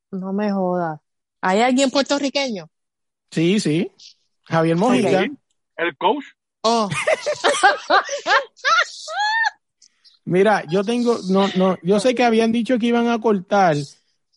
No 0.10 0.34
me 0.34 0.52
jodas. 0.52 1.00
¿Hay 1.42 1.62
alguien 1.62 1.92
puertorriqueño? 1.92 2.68
Sí, 3.30 3.60
sí. 3.60 3.92
Javier 4.46 4.76
Mojica. 4.78 5.24
El 5.78 5.98
coach. 5.98 6.26
Oh, 6.62 6.90
Mira, 10.26 10.64
yo 10.72 10.84
tengo, 10.84 11.20
no, 11.30 11.48
no, 11.56 11.78
yo 11.84 12.00
sé 12.00 12.16
que 12.16 12.24
habían 12.24 12.52
dicho 12.52 12.80
que 12.80 12.88
iban 12.88 13.10
a 13.10 13.20
cortar, 13.20 13.76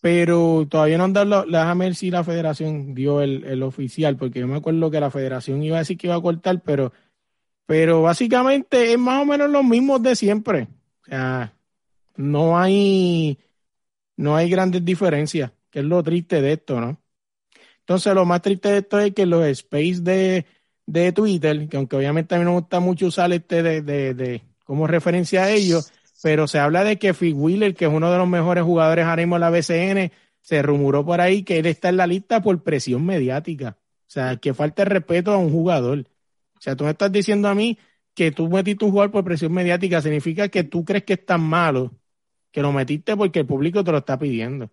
pero 0.00 0.66
todavía 0.68 0.98
no 0.98 1.04
han 1.04 1.12
dado, 1.12 1.46
la- 1.46 1.60
déjame 1.60 1.86
ver 1.86 1.94
si 1.94 2.10
la 2.10 2.24
federación 2.24 2.94
dio 2.94 3.22
el, 3.22 3.44
el 3.44 3.62
oficial, 3.62 4.16
porque 4.16 4.40
yo 4.40 4.48
me 4.48 4.56
acuerdo 4.56 4.90
que 4.90 5.00
la 5.00 5.10
federación 5.10 5.62
iba 5.62 5.76
a 5.76 5.80
decir 5.80 5.96
que 5.96 6.08
iba 6.08 6.16
a 6.16 6.20
cortar, 6.20 6.60
pero, 6.62 6.92
pero 7.66 8.02
básicamente 8.02 8.92
es 8.92 8.98
más 8.98 9.22
o 9.22 9.24
menos 9.26 9.48
lo 9.48 9.62
mismo 9.62 9.98
de 10.00 10.16
siempre. 10.16 10.68
O 11.02 11.04
sea, 11.06 11.52
no 12.16 12.58
hay, 12.58 13.38
no 14.16 14.36
hay 14.36 14.50
grandes 14.50 14.84
diferencias, 14.84 15.52
que 15.70 15.80
es 15.80 15.84
lo 15.84 16.02
triste 16.02 16.40
de 16.40 16.54
esto, 16.54 16.80
¿no? 16.80 17.00
Entonces, 17.80 18.14
lo 18.14 18.24
más 18.24 18.42
triste 18.42 18.68
de 18.68 18.78
esto 18.78 18.98
es 18.98 19.14
que 19.14 19.26
los 19.26 19.46
space 19.46 20.00
de, 20.00 20.46
de 20.86 21.12
Twitter, 21.12 21.68
que 21.68 21.76
aunque 21.76 21.96
obviamente 21.96 22.34
a 22.34 22.38
mí 22.38 22.44
no 22.44 22.52
me 22.52 22.60
gusta 22.60 22.80
mucho 22.80 23.06
usar 23.06 23.32
este 23.32 23.62
de, 23.62 23.82
de, 23.82 24.14
de 24.14 24.42
como 24.64 24.86
referencia 24.88 25.44
a 25.44 25.50
ellos, 25.50 25.92
pero 26.22 26.48
se 26.48 26.58
habla 26.58 26.82
de 26.82 26.98
que 26.98 27.14
Phil 27.14 27.34
Wheeler, 27.34 27.74
que 27.74 27.84
es 27.84 27.92
uno 27.92 28.10
de 28.10 28.18
los 28.18 28.28
mejores 28.28 28.64
jugadores 28.64 29.04
ahora 29.04 29.22
mismo 29.22 29.36
de 29.36 29.40
la 29.40 29.50
BCN, 29.50 30.12
se 30.40 30.62
rumoró 30.62 31.04
por 31.04 31.20
ahí 31.20 31.44
que 31.44 31.58
él 31.58 31.66
está 31.66 31.88
en 31.90 31.96
la 31.98 32.06
lista 32.06 32.42
por 32.42 32.62
presión 32.62 33.04
mediática. 33.06 33.78
O 34.08 34.10
sea, 34.10 34.36
que 34.36 34.54
falta 34.54 34.82
el 34.82 34.90
respeto 34.90 35.32
a 35.32 35.38
un 35.38 35.50
jugador. 35.50 36.08
O 36.58 36.60
sea, 36.60 36.76
tú 36.76 36.84
me 36.84 36.90
estás 36.90 37.12
diciendo 37.12 37.48
a 37.48 37.54
mí 37.54 37.78
que 38.14 38.32
tú 38.32 38.48
metiste 38.48 38.84
un 38.84 38.92
jugador 38.92 39.12
por 39.12 39.24
presión 39.24 39.52
mediática, 39.52 40.00
significa 40.00 40.48
que 40.48 40.64
tú 40.64 40.84
crees 40.84 41.04
que 41.04 41.14
es 41.14 41.26
tan 41.26 41.42
malo 41.42 41.92
que 42.56 42.62
lo 42.62 42.72
metiste 42.72 43.14
porque 43.14 43.40
el 43.40 43.46
público 43.46 43.84
te 43.84 43.92
lo 43.92 43.98
está 43.98 44.18
pidiendo. 44.18 44.70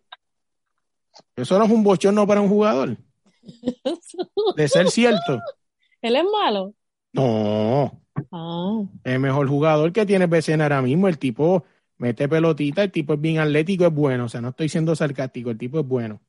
Eso 1.36 1.60
no 1.60 1.66
es 1.66 1.70
un 1.72 1.84
bochorno 1.84 2.26
para 2.26 2.40
un 2.40 2.48
jugador. 2.48 2.96
De 4.56 4.70
ser 4.70 4.90
cierto. 4.90 5.42
él 6.02 6.16
es 6.16 6.24
malo. 6.24 6.74
No, 7.12 8.02
Ah, 8.32 8.84
el 9.04 9.20
mejor 9.20 9.50
jugador 9.50 9.92
que 9.92 10.06
tiene 10.06 10.28
BCN 10.28 10.62
ahora 10.62 10.82
mismo. 10.82 11.10
El 11.10 11.18
tipo 11.18 11.66
mete 11.98 12.30
pelotita, 12.30 12.84
el 12.84 12.92
tipo 12.92 13.16
es 13.16 13.20
bien 13.20 13.40
atlético, 13.40 13.86
es 13.86 13.94
bueno. 13.94 14.26
O 14.26 14.30
sea, 14.30 14.40
no 14.40 14.50
estoy 14.50 14.70
siendo 14.70 14.96
sarcástico, 14.96 15.50
el 15.50 15.58
tipo 15.58 15.82
es 15.82 15.86
bueno. 15.86 16.22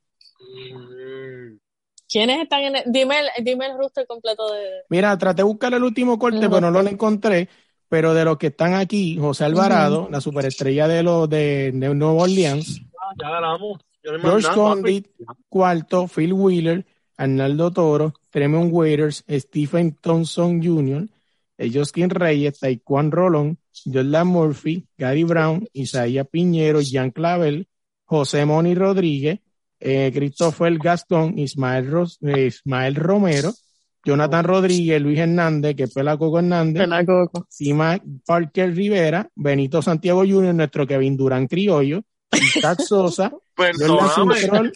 ¿Quiénes 2.09 2.43
están 2.43 2.63
en 2.63 2.77
el, 2.77 2.83
dime 2.87 3.21
el, 3.21 3.45
dime 3.45 3.67
el 3.67 3.79
roster 3.79 4.09
completo 4.09 4.53
de, 4.53 4.83
Mira, 4.89 5.17
traté 5.19 5.43
de 5.43 5.45
buscar 5.45 5.73
el 5.73 5.85
último 5.85 6.19
corte, 6.19 6.51
pero 6.51 6.69
no 6.73 6.83
lo 6.83 6.89
encontré. 6.89 7.49
Pero 7.95 8.13
de 8.13 8.25
los 8.25 8.39
que 8.39 8.49
están 8.49 8.75
aquí, 8.75 9.17
José 9.21 9.45
Alvarado, 9.45 10.09
la 10.11 10.21
superestrella 10.21 10.89
de 10.89 11.05
los 11.05 11.31
de, 11.31 11.71
de 11.73 11.95
Nueva 11.95 12.25
Orleans, 12.25 12.81
ah, 13.01 13.13
ya. 13.21 13.29
Ya 14.03 14.19
George. 14.21 14.49
Condit, 14.53 15.07
cuarto, 15.49 16.09
Phil 16.09 16.33
Wheeler, 16.33 16.85
Arnaldo 17.17 17.71
Toro, 17.71 18.13
Tremont 18.31 18.73
Waiters, 18.73 19.23
Stephen 19.29 19.97
Thompson 20.01 20.61
Jr., 20.61 21.07
Justin 21.73 22.11
Reyes, 22.11 22.59
Taekwon 22.59 23.13
Rolón, 23.13 23.59
Jordan 23.85 24.27
Murphy, 24.27 24.89
Gary 24.99 25.23
Brown, 25.23 25.69
Isaías 25.73 26.27
Piñero, 26.29 26.81
Jean 26.81 27.13
Clavel, 27.13 27.69
José 28.07 28.45
Moni 28.45 28.75
Rodríguez, 28.75 29.39
eh, 29.79 30.11
Christopher 30.13 30.77
Gastón, 30.79 31.39
Ismael, 31.39 31.89
Ros- 31.89 32.19
eh, 32.23 32.47
Ismael 32.47 32.97
Romero, 32.97 33.53
Jonathan 34.05 34.45
Rodríguez, 34.45 35.01
Luis 35.01 35.19
Hernández, 35.19 35.77
que 35.77 35.85
es 35.85 35.95
Pelacoco 35.95 36.39
Hernández, 36.39 36.83
Pelacoco? 36.83 37.47
Sima 37.49 37.99
Parker 38.27 38.75
Rivera, 38.75 39.29
Benito 39.35 39.83
Santiago 39.83 40.21
Jr., 40.21 40.55
nuestro 40.55 40.87
Kevin 40.87 41.17
Durán 41.17 41.47
Criollo, 41.47 42.03
Isaac 42.33 42.81
Sosa, 42.81 43.33
Perdóname, 43.55 44.35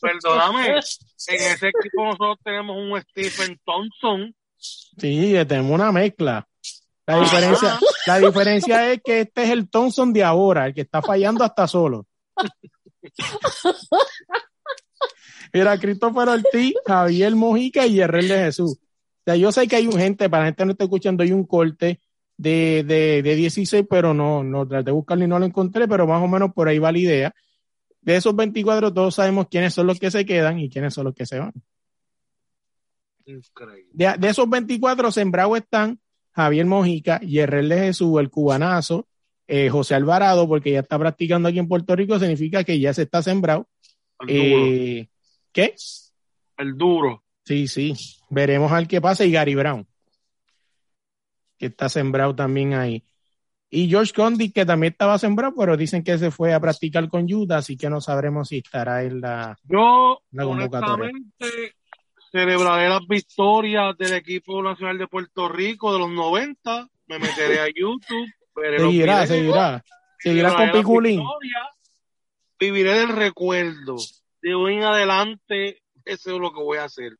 perdóname. 0.00 0.68
En 0.68 0.78
ese 0.78 1.68
equipo 1.68 2.04
nosotros 2.04 2.38
tenemos 2.42 2.76
un 2.76 3.00
Stephen 3.02 3.60
Thompson. 3.64 4.34
Sí, 4.56 5.34
tenemos 5.46 5.72
una 5.72 5.92
mezcla. 5.92 6.44
La 7.06 7.20
diferencia, 7.20 7.78
la 8.06 8.18
diferencia 8.18 8.92
es 8.92 9.00
que 9.04 9.20
este 9.20 9.44
es 9.44 9.50
el 9.50 9.70
Thompson 9.70 10.12
de 10.12 10.24
ahora, 10.24 10.66
el 10.66 10.74
que 10.74 10.80
está 10.80 11.00
fallando 11.00 11.44
hasta 11.44 11.68
solo. 11.68 12.04
Mira, 15.56 15.78
Christopher 15.78 16.28
Ortiz, 16.28 16.74
Javier 16.84 17.34
Mojica 17.34 17.86
y 17.86 17.98
Herrera 17.98 18.36
de 18.36 18.44
Jesús. 18.44 18.72
O 18.72 19.22
sea, 19.24 19.36
yo 19.36 19.50
sé 19.50 19.66
que 19.66 19.76
hay 19.76 19.86
un 19.86 19.94
gente, 19.98 20.28
para 20.28 20.42
la 20.42 20.46
gente 20.48 20.58
que 20.58 20.66
no 20.66 20.72
está 20.72 20.84
escuchando, 20.84 21.22
hay 21.22 21.32
un 21.32 21.46
corte 21.46 21.98
de, 22.36 22.84
de, 22.86 23.22
de 23.22 23.34
16, 23.34 23.86
pero 23.88 24.12
no, 24.12 24.44
no 24.44 24.68
traté 24.68 24.84
de 24.84 24.92
buscarlo 24.92 25.24
y 25.24 25.28
no 25.28 25.38
lo 25.38 25.46
encontré, 25.46 25.88
pero 25.88 26.06
más 26.06 26.22
o 26.22 26.28
menos 26.28 26.52
por 26.52 26.68
ahí 26.68 26.78
va 26.78 26.92
la 26.92 26.98
idea. 26.98 27.34
De 28.02 28.16
esos 28.16 28.36
24, 28.36 28.92
todos 28.92 29.14
sabemos 29.14 29.46
quiénes 29.50 29.72
son 29.72 29.86
los 29.86 29.98
que 29.98 30.10
se 30.10 30.26
quedan 30.26 30.60
y 30.60 30.68
quiénes 30.68 30.92
son 30.92 31.04
los 31.04 31.14
que 31.14 31.24
se 31.24 31.38
van. 31.38 31.54
De, 33.24 34.14
de 34.18 34.28
esos 34.28 34.50
24 34.50 35.10
sembrados 35.10 35.56
están 35.56 35.98
Javier 36.32 36.66
Mojica, 36.66 37.18
Yerrel 37.20 37.70
de 37.70 37.78
Jesús, 37.78 38.20
el 38.20 38.28
cubanazo, 38.28 39.08
eh, 39.48 39.70
José 39.70 39.94
Alvarado, 39.94 40.46
porque 40.46 40.72
ya 40.72 40.80
está 40.80 40.98
practicando 40.98 41.48
aquí 41.48 41.58
en 41.58 41.66
Puerto 41.66 41.96
Rico, 41.96 42.18
significa 42.18 42.62
que 42.62 42.78
ya 42.78 42.92
se 42.92 43.02
está 43.02 43.22
sembrado. 43.22 43.66
Eh, 44.28 45.08
¿Qué? 45.56 45.74
El 46.58 46.76
duro. 46.76 47.24
Sí, 47.46 47.66
sí. 47.66 47.94
Veremos 48.28 48.70
al 48.72 48.86
que 48.86 49.00
pasa. 49.00 49.24
Y 49.24 49.32
Gary 49.32 49.54
Brown, 49.54 49.86
que 51.56 51.66
está 51.66 51.88
sembrado 51.88 52.34
también 52.36 52.74
ahí. 52.74 53.02
Y 53.70 53.88
George 53.88 54.12
Condi, 54.12 54.52
que 54.52 54.66
también 54.66 54.92
estaba 54.92 55.18
sembrado, 55.18 55.54
pero 55.56 55.74
dicen 55.78 56.04
que 56.04 56.18
se 56.18 56.30
fue 56.30 56.52
a 56.52 56.60
practicar 56.60 57.08
con 57.08 57.24
Utah, 57.32 57.56
así 57.56 57.74
que 57.78 57.88
no 57.88 58.02
sabremos 58.02 58.48
si 58.48 58.58
estará 58.58 59.02
en 59.02 59.22
la. 59.22 59.56
Yo, 59.64 60.20
La 60.30 60.44
convocatoria. 60.44 61.10
honestamente, 61.10 61.74
celebraré 62.30 62.90
las 62.90 63.06
victorias 63.08 63.96
del 63.96 64.12
equipo 64.12 64.62
nacional 64.62 64.98
de 64.98 65.08
Puerto 65.08 65.48
Rico 65.48 65.90
de 65.90 66.00
los 66.00 66.10
90. 66.10 66.86
Me 67.06 67.18
meteré 67.18 67.60
a 67.60 67.66
YouTube. 67.68 68.30
veré 68.54 68.78
los 68.78 68.88
Seguirá, 68.88 69.14
videos, 69.24 69.28
seguirá. 69.28 69.84
Seguirá 70.18 70.54
con 70.54 70.70
Piculín. 70.72 71.22
Viviré 72.60 72.92
del 72.98 73.08
recuerdo. 73.08 73.96
De 74.46 74.54
hoy 74.54 74.74
en 74.74 74.84
adelante, 74.84 75.82
eso 76.04 76.34
es 76.34 76.40
lo 76.40 76.52
que 76.52 76.60
voy 76.62 76.78
a 76.78 76.84
hacer. 76.84 77.10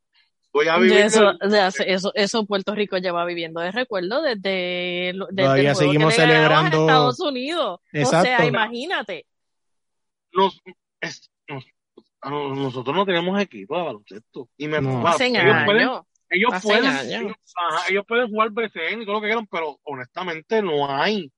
Voy 0.53 0.69
a 0.69 0.79
vivir. 0.79 0.99
eso, 0.99 1.33
eso, 1.85 2.13
eso 2.15 2.47
Puerto 2.47 2.73
Rico 2.73 2.99
lleva 2.99 3.25
viviendo 3.25 3.61
de 3.61 3.73
recuerdo 3.73 4.23
desde, 4.23 5.13
desde 5.13 5.43
Todavía 5.43 5.71
el 5.71 5.75
juego 5.77 5.93
seguimos 5.93 6.15
que 6.15 6.21
le 6.25 6.33
ganamos 6.35 6.47
a 6.47 6.71
celebrando- 6.71 6.81
Estados 6.83 7.21
Unidos. 7.21 7.81
O 7.81 7.81
Exacto. 7.93 8.27
sea, 8.27 8.47
imagínate. 8.47 9.27
nos- 10.33 10.61
es- 11.01 11.31
nos- 11.49 11.65
a 12.21 12.31
nos- 12.31 12.57
nosotros 12.59 12.95
no 12.95 13.05
tenemos 13.05 13.41
equipo 13.41 13.77
de 13.77 13.83
baloncesto. 13.85 14.49
Y 14.57 14.69
me, 14.69 14.81
No. 14.81 15.01
ellos 15.01 15.65
pueden, 15.67 15.91
ellos 16.31 16.63
pueden, 16.63 16.85
años. 16.87 17.05
ellos, 17.23 17.33
ajá, 17.57 17.83
ellos 17.91 18.05
pueden 18.07 18.29
jugar 18.29 18.51
BCN 18.51 19.03
y 19.03 19.05
todo 19.05 19.15
lo 19.17 19.21
que 19.23 19.27
quieran, 19.29 19.47
pero 19.51 19.81
honestamente 19.83 20.63
no 20.63 20.89
hay. 20.95 21.33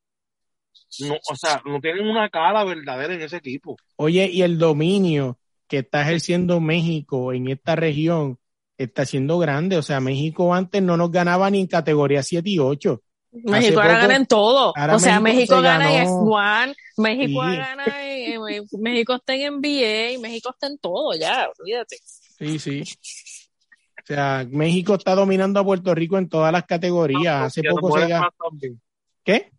No, 1.01 1.15
o 1.15 1.37
sea, 1.37 1.63
no 1.65 1.81
tienen 1.81 2.07
una 2.09 2.29
cara 2.29 2.63
verdadera 2.65 3.15
en 3.15 3.23
ese 3.23 3.37
equipo. 3.39 3.77
Oye, 3.97 4.29
y 4.31 4.43
el 4.43 4.59
dominio 4.59 5.39
que 5.69 5.79
está 5.79 6.03
ejerciendo 6.03 6.61
México 6.61 7.33
en 7.33 7.49
esta 7.49 7.77
región 7.77 8.39
está 8.77 9.05
siendo 9.05 9.39
grande. 9.39 9.77
O 9.77 9.83
sea, 9.83 10.01
México 10.01 10.55
antes 10.55 10.83
no 10.83 10.97
nos 10.97 11.11
ganaba 11.11 11.51
ni 11.51 11.61
en 11.61 11.67
categoría 11.67 12.23
7 12.23 12.49
y 12.49 12.59
8. 12.59 13.03
México 13.31 13.81
ahora 13.81 13.99
gana 13.99 14.17
en 14.17 14.27
todo. 14.27 14.71
O 14.71 14.99
sea, 14.99 15.21
México 15.21 15.57
México 15.57 15.57
se 15.57 15.63
gana 15.63 15.93
en 15.93 16.05
ganó- 16.07 16.23
F1, 16.25 16.75
México 16.97 17.43
Sí. 17.51 17.57
gana 17.57 17.85
en, 18.03 18.49
en- 18.49 18.67
México 18.81 19.15
está 19.15 19.35
en 19.35 19.55
NBA, 19.61 20.19
México 20.21 20.51
está 20.51 20.67
en 20.67 20.79
todo 20.79 21.13
ya, 21.15 21.49
olvídate. 21.61 21.99
Sí, 22.39 22.59
sí. 22.59 22.83
O 22.83 24.07
sea, 24.07 24.47
México 24.51 24.95
está 24.95 25.15
dominando 25.15 25.61
a 25.61 25.65
Puerto 25.65 25.95
Rico 25.95 26.17
en 26.17 26.29
todas 26.31 26.51
las 26.51 26.65
categorías. 26.65 27.43
Hace 27.43 27.63
poco 27.65 27.89
se 27.89 28.05
mujeres 28.05 28.09
ga- 28.17 28.21
más 28.21 28.31
también. 28.43 28.81
¿Qué? 29.23 29.51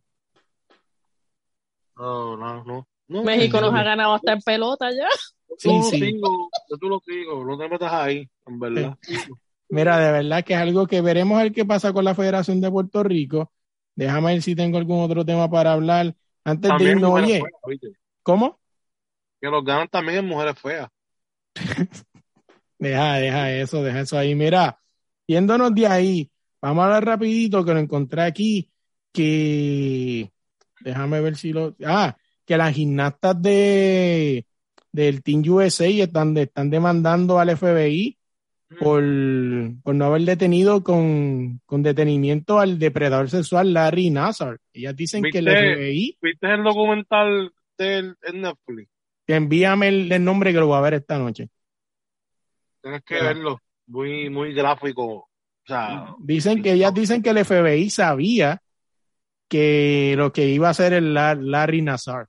No, 1.98 2.38
no, 2.38 2.64
no. 2.64 2.88
No 3.10 3.24
México 3.24 3.60
nos 3.60 3.74
ha 3.74 3.84
ganado 3.84 4.14
hasta 4.14 4.34
en 4.34 4.42
pelota 4.42 4.90
ya. 4.92 5.08
Sí, 5.58 5.70
sí. 5.90 6.00
sigo, 6.00 6.50
yo 6.70 6.78
tú 6.78 6.88
lo 6.88 7.02
sigo, 7.02 7.44
no 7.44 7.58
te 7.58 7.68
metas 7.68 7.92
ahí, 7.92 8.30
en 8.46 8.60
verdad. 8.60 8.98
Mira, 9.68 10.00
de 10.00 10.12
verdad 10.12 10.44
que 10.44 10.54
es 10.54 10.60
algo 10.60 10.88
que 10.88 11.02
veremos 11.02 11.38
a 11.38 11.44
ver 11.44 11.52
qué 11.52 11.66
pasa 11.66 11.92
con 11.92 12.06
la 12.06 12.16
Federación 12.16 12.62
de 12.62 12.72
Puerto 12.72 13.04
Rico. 13.04 13.52
Déjame 13.96 14.34
ver 14.34 14.42
si 14.42 14.56
tengo 14.56 14.78
algún 14.78 15.04
otro 15.04 15.26
tema 15.26 15.50
para 15.50 15.74
hablar. 15.74 16.16
Antes 16.46 16.64
de 16.64 16.70
También 16.70 16.98
irnos, 16.98 17.12
mujeres 17.12 17.44
oye. 17.64 17.82
¿cómo? 18.24 18.60
Que 19.42 19.48
los 19.48 19.66
ganan 19.66 19.88
también 19.90 20.20
en 20.20 20.28
mujeres 20.28 20.58
feas. 20.60 20.90
Deja, 22.80 23.16
deja 23.16 23.52
eso, 23.52 23.84
deja 23.84 24.00
eso 24.00 24.18
ahí. 24.18 24.36
Mira, 24.36 24.80
yéndonos 25.28 25.76
de 25.76 25.86
ahí, 25.86 26.32
vamos 26.62 26.82
a 26.82 26.86
hablar 26.86 27.06
rapidito 27.06 27.66
que 27.66 27.74
lo 27.74 27.80
encontré 27.80 28.22
aquí, 28.22 28.72
que 29.12 30.32
déjame 30.80 31.20
ver 31.20 31.36
si 31.36 31.52
lo... 31.52 31.76
Ah, 31.86 32.16
que 32.50 32.58
las 32.58 32.74
gimnastas 32.74 33.40
de 33.44 34.44
del 34.92 35.22
Team 35.22 35.44
USA 35.48 35.86
están, 35.88 36.36
están 36.36 36.72
demandando 36.72 37.38
al 37.38 37.56
FBI 37.56 38.18
por, 38.80 39.04
por 39.84 39.94
no 39.94 40.06
haber 40.06 40.24
detenido 40.24 40.84
con, 40.84 41.62
con 41.68 41.84
detenimiento 41.84 42.60
al 42.60 42.80
depredador 42.80 43.30
sexual 43.30 43.72
Larry 43.72 44.10
Nassar. 44.10 44.58
Ellas 44.74 44.96
dicen 44.96 45.22
que 45.32 45.38
el. 45.38 45.46
FBI, 45.48 46.18
¿Viste 46.20 46.52
el 46.52 46.64
documental 46.64 47.52
del 47.78 48.16
Netflix? 48.34 48.90
envíame 49.28 49.90
el, 49.90 50.12
el 50.12 50.24
nombre 50.24 50.52
que 50.52 50.58
lo 50.58 50.66
voy 50.66 50.78
a 50.78 50.82
ver 50.82 50.96
esta 50.96 51.20
noche. 51.20 51.50
Tienes 52.82 53.04
que 53.04 53.14
verlo. 53.22 53.62
Muy, 53.86 54.28
muy 54.32 54.56
gráfico. 54.56 55.06
O 55.06 55.28
sea, 55.68 56.16
Dicen 56.18 56.64
que 56.64 56.72
ellas 56.74 56.96
dicen 56.96 57.22
que 57.22 57.30
el 57.30 57.46
FBI 57.46 57.92
sabía 57.92 58.60
que 59.48 60.16
lo 60.18 60.32
que 60.34 60.48
iba 60.48 60.68
a 60.68 60.72
hacer 60.72 60.94
el 60.94 61.14
La- 61.14 61.36
Larry 61.36 61.84
Nassar. 61.84 62.26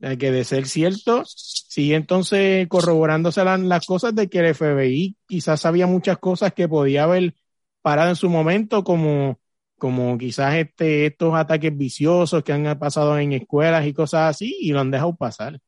Sea, 0.00 0.16
que 0.16 0.30
de 0.30 0.44
ser 0.44 0.66
cierto, 0.66 1.22
sigue 1.24 1.94
entonces 1.94 2.68
corroborándose 2.68 3.42
la- 3.44 3.56
las 3.56 3.86
cosas 3.86 4.14
de 4.14 4.28
que 4.28 4.40
el 4.40 4.54
FBI 4.54 5.16
quizás 5.26 5.60
sabía 5.60 5.86
muchas 5.86 6.18
cosas 6.18 6.52
que 6.52 6.68
podía 6.68 7.04
haber 7.04 7.34
parado 7.80 8.10
en 8.10 8.16
su 8.16 8.28
momento, 8.28 8.84
como, 8.84 9.38
como 9.78 10.18
quizás 10.18 10.54
este, 10.56 11.06
estos 11.06 11.34
ataques 11.34 11.76
viciosos 11.76 12.42
que 12.44 12.52
han 12.52 12.78
pasado 12.78 13.18
en 13.18 13.32
escuelas 13.32 13.86
y 13.86 13.94
cosas 13.94 14.30
así, 14.34 14.54
y 14.60 14.72
lo 14.72 14.80
han 14.80 14.90
dejado 14.90 15.16
pasar. 15.16 15.58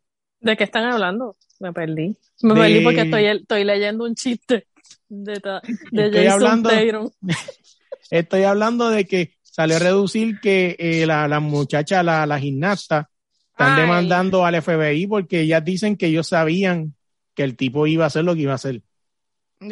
¿De 0.41 0.57
qué 0.57 0.65
están 0.65 0.85
hablando? 0.85 1.37
Me 1.61 1.73
perdí. 1.73 2.17
Me 2.43 2.55
De- 2.55 2.61
perdí 2.61 2.81
porque 2.85 3.01
estoy, 3.03 3.25
estoy 3.25 3.65
leyendo 3.65 4.05
un 4.05 4.15
chiste 4.15 4.67
de, 5.09 5.41
ta- 5.41 5.63
de 5.91 6.07
Estoy 6.07 6.25
Jason 6.27 6.43
hablando-. 6.67 7.13
Estoy 8.11 8.43
hablando 8.45 8.89
de 8.91 9.05
que 9.07 9.35
salió 9.43 9.77
a 9.77 9.81
reducir 9.81 10.39
que 10.41 10.77
eh, 10.79 11.07
la, 11.07 11.29
la 11.29 11.41
muchacha, 11.41 12.03
la, 12.03 12.27
la 12.27 12.39
gimnasta, 12.39 13.11
están 13.59 13.75
Ay. 13.75 13.81
demandando 13.81 14.45
al 14.45 14.55
FBI 14.63 15.09
porque 15.09 15.41
ellas 15.41 15.65
dicen 15.65 15.97
que 15.97 16.07
ellos 16.07 16.29
sabían 16.29 16.95
que 17.35 17.43
el 17.43 17.57
tipo 17.57 17.89
iba 17.89 18.05
a 18.05 18.07
hacer 18.07 18.25
lo 18.25 18.35
que 18.37 18.43
iba 18.43 18.53
a 18.53 18.55
hacer. 18.55 18.83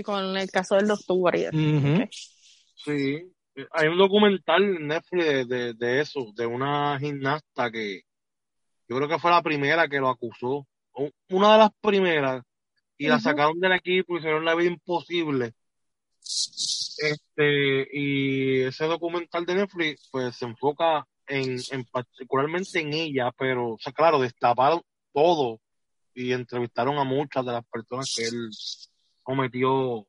Con 0.05 0.37
el 0.37 0.51
caso 0.51 0.75
del 0.75 0.89
doctor 0.89 1.17
Warrior. 1.17 1.55
Ujú. 1.55 2.09
sí. 2.85 3.33
Hay 3.71 3.89
un 3.89 3.97
documental 3.97 4.65
en 4.65 4.89
Netflix 4.89 5.25
de, 5.25 5.45
de, 5.45 5.75
de 5.75 6.01
eso, 6.01 6.27
de 6.35 6.47
una 6.47 6.99
gimnasta 6.99 7.71
que 7.71 8.03
yo 8.89 8.97
creo 8.97 9.09
que 9.09 9.19
fue 9.21 9.31
la 9.31 9.41
primera 9.41 9.89
que 9.89 9.99
lo 9.99 10.09
acusó. 10.09 10.67
Una 11.31 11.53
de 11.53 11.59
las 11.59 11.71
primeras. 11.81 12.43
Y 12.99 13.07
la 13.07 13.21
sacaron 13.21 13.61
del 13.61 13.73
equipo 13.73 14.15
y 14.15 14.19
hicieron 14.19 14.45
la 14.45 14.55
vida 14.57 14.71
imposible. 14.71 15.55
Este, 16.21 17.89
y 17.93 18.63
ese 18.63 18.87
documental 18.87 19.47
de 19.47 19.55
Netflix, 19.55 20.09
pues 20.11 20.37
se 20.37 20.45
enfoca 20.45 21.07
en, 21.29 21.57
en 21.71 21.85
particularmente 21.85 22.81
en 22.81 22.93
ella, 22.93 23.31
pero, 23.39 23.73
o 23.75 23.79
sea, 23.79 23.93
claro, 23.93 24.21
destaparon 24.21 24.81
todo 25.13 25.61
y 26.15 26.33
entrevistaron 26.33 26.99
a 26.99 27.05
muchas 27.05 27.45
de 27.45 27.53
las 27.53 27.65
personas 27.67 28.13
que 28.15 28.27
él 28.27 28.51
cometió. 29.23 30.07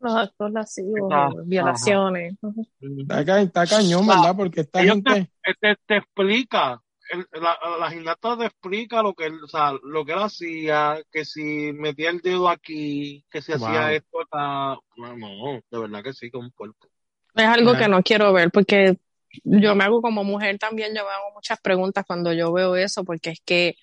Los 0.00 0.14
actos 0.14 0.52
lascivos, 0.52 1.34
violaciones. 1.46 2.36
Está, 2.80 3.24
ca- 3.24 3.40
está 3.40 3.66
cañón, 3.66 4.06
¿verdad? 4.06 4.36
Porque 4.36 4.60
esta 4.60 4.80
Ellos 4.80 4.94
gente, 4.94 5.30
te, 5.42 5.54
te, 5.60 5.76
te 5.86 5.96
explica, 5.96 6.80
el- 7.10 7.26
la, 7.42 7.58
la 7.80 7.90
gimnasta 7.90 8.38
te 8.38 8.46
explica 8.46 9.02
lo 9.02 9.14
que 9.14 9.26
él, 9.26 9.42
o 9.42 9.48
sea, 9.48 9.72
lo 9.82 10.04
que 10.04 10.12
él 10.12 10.18
hacía, 10.20 11.02
que 11.10 11.24
si 11.24 11.72
metía 11.72 12.10
el 12.10 12.20
dedo 12.20 12.48
aquí, 12.48 13.24
que 13.30 13.42
si 13.42 13.52
Wow. 13.52 13.64
hacía 13.64 13.92
esto 13.94 14.20
acá. 14.20 14.78
No, 14.96 15.16
no, 15.16 15.60
de 15.70 15.78
verdad 15.80 16.02
que 16.04 16.12
sí, 16.12 16.30
que 16.30 16.36
un 16.36 16.52
puerco. 16.52 16.88
Es 17.34 17.44
algo 17.46 17.70
Ajá. 17.70 17.78
que 17.80 17.88
no 17.88 18.02
quiero 18.02 18.32
ver 18.32 18.50
porque 18.50 18.98
yo 19.44 19.74
me 19.74 19.84
hago 19.84 20.02
como 20.02 20.24
mujer 20.24 20.58
también, 20.58 20.94
yo 20.94 21.04
me 21.04 21.10
hago 21.10 21.32
muchas 21.34 21.60
preguntas 21.60 22.04
cuando 22.06 22.32
yo 22.32 22.52
veo 22.52 22.76
eso, 22.76 23.04
porque 23.04 23.30
es 23.30 23.40
que 23.44 23.76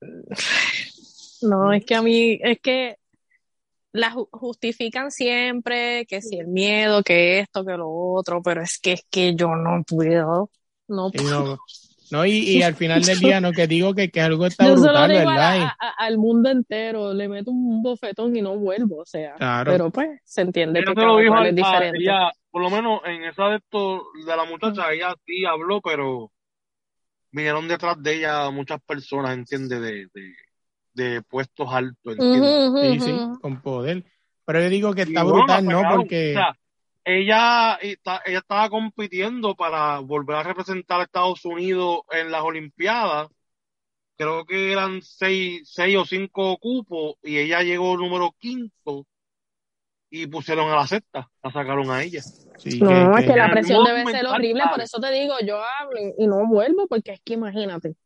no, 1.42 1.72
es 1.72 1.84
que 1.84 1.94
a 1.94 2.02
mí, 2.02 2.38
es 2.42 2.60
que 2.60 2.96
la 3.92 4.12
ju- 4.12 4.28
justifican 4.32 5.10
siempre, 5.10 6.06
que 6.06 6.22
si 6.22 6.38
el 6.38 6.48
miedo, 6.48 7.02
que 7.02 7.40
esto, 7.40 7.64
que 7.64 7.76
lo 7.76 7.90
otro, 7.90 8.42
pero 8.42 8.62
es 8.62 8.78
que 8.80 8.92
es 8.94 9.06
que 9.10 9.34
yo 9.36 9.56
no 9.56 9.82
puedo. 9.84 10.50
no 10.88 11.10
puedo. 11.12 11.44
no, 11.44 11.58
no, 12.10 12.24
y, 12.26 12.32
y 12.32 12.62
al 12.62 12.74
final 12.74 13.02
del 13.02 13.18
día, 13.18 13.40
no, 13.40 13.52
que 13.52 13.66
digo 13.66 13.94
que, 13.94 14.10
que 14.10 14.20
algo 14.20 14.46
está 14.46 14.64
Yo 14.68 14.74
brutal, 14.76 15.10
digo 15.10 15.28
¿verdad? 15.28 15.62
a- 15.62 15.76
a- 15.80 15.94
al 16.06 16.18
mundo 16.18 16.50
entero, 16.50 17.12
le 17.14 17.28
meto 17.28 17.50
un 17.50 17.82
bofetón 17.82 18.36
y 18.36 18.42
no 18.42 18.56
vuelvo, 18.56 18.98
o 18.98 19.06
sea. 19.06 19.34
Claro. 19.34 19.72
Pero 19.72 19.90
pues 19.90 20.20
se 20.24 20.42
entiende 20.42 20.80
que 20.84 20.86
lo 20.94 20.94
cual 21.26 21.46
es 21.46 21.54
diferente. 21.56 21.98
ella, 22.00 22.30
por 22.50 22.62
lo 22.62 22.70
menos 22.70 23.00
en 23.06 23.24
esa 23.24 23.48
de 23.48 23.56
esto, 23.56 24.04
de 24.26 24.36
la 24.36 24.44
muchacha, 24.44 24.92
ella 24.92 25.14
sí 25.26 25.44
habló, 25.44 25.80
pero 25.80 26.30
vinieron 27.30 27.66
detrás 27.66 28.00
de 28.02 28.14
ella 28.16 28.50
muchas 28.50 28.80
personas, 28.82 29.32
¿entiendes? 29.36 29.80
De, 29.80 30.06
de, 30.14 30.32
de 30.94 31.22
puestos 31.22 31.66
altos, 31.72 32.16
¿entiendes? 32.18 33.00
Sí, 33.04 33.10
sí, 33.10 33.20
con 33.40 33.60
poder. 33.60 34.04
Pero 34.46 34.60
yo 34.60 34.68
digo 34.68 34.94
que 34.94 35.02
está 35.02 35.22
brutal, 35.24 35.64
¿no? 35.64 35.78
pegaron. 35.78 35.98
Porque, 36.00 36.30
O 36.30 36.34
sea, 36.34 36.56
ella, 37.04 37.74
está- 37.76 38.22
ella 38.26 38.38
estaba 38.38 38.70
compitiendo 38.70 39.54
para 39.54 39.98
volver 40.00 40.36
a 40.36 40.42
representar 40.42 41.00
a 41.00 41.04
Estados 41.04 41.44
Unidos 41.44 42.00
en 42.10 42.30
las 42.30 42.42
Olimpiadas. 42.42 43.28
Creo 44.16 44.44
que 44.46 44.72
eran 44.72 45.02
seis, 45.02 45.62
seis 45.72 45.96
o 45.96 46.04
cinco 46.04 46.56
cupos 46.58 47.16
y 47.22 47.38
ella 47.38 47.62
llegó 47.62 47.96
número 47.96 48.34
quinto 48.38 49.06
y 50.10 50.26
pusieron 50.28 50.70
a 50.70 50.76
la 50.76 50.86
sexta, 50.86 51.28
la 51.42 51.50
sacaron 51.50 51.90
a 51.90 52.02
ella. 52.02 52.22
sí, 52.22 52.80
No, 52.80 52.88
que- 52.88 53.20
es 53.20 53.26
que 53.26 53.32
que- 53.32 53.38
la 53.38 53.50
presión 53.50 53.84
debe 53.84 54.06
ser 54.10 54.26
horrible, 54.26 54.62
por 54.70 54.80
eso 54.80 55.00
te 55.00 55.10
digo, 55.10 55.34
yo 55.44 55.60
hablo 55.80 55.98
y 56.16 56.26
no 56.26 56.46
vuelvo 56.46 56.86
porque 56.86 57.12
es 57.12 57.20
que 57.24 57.34
imagínate. 57.34 57.96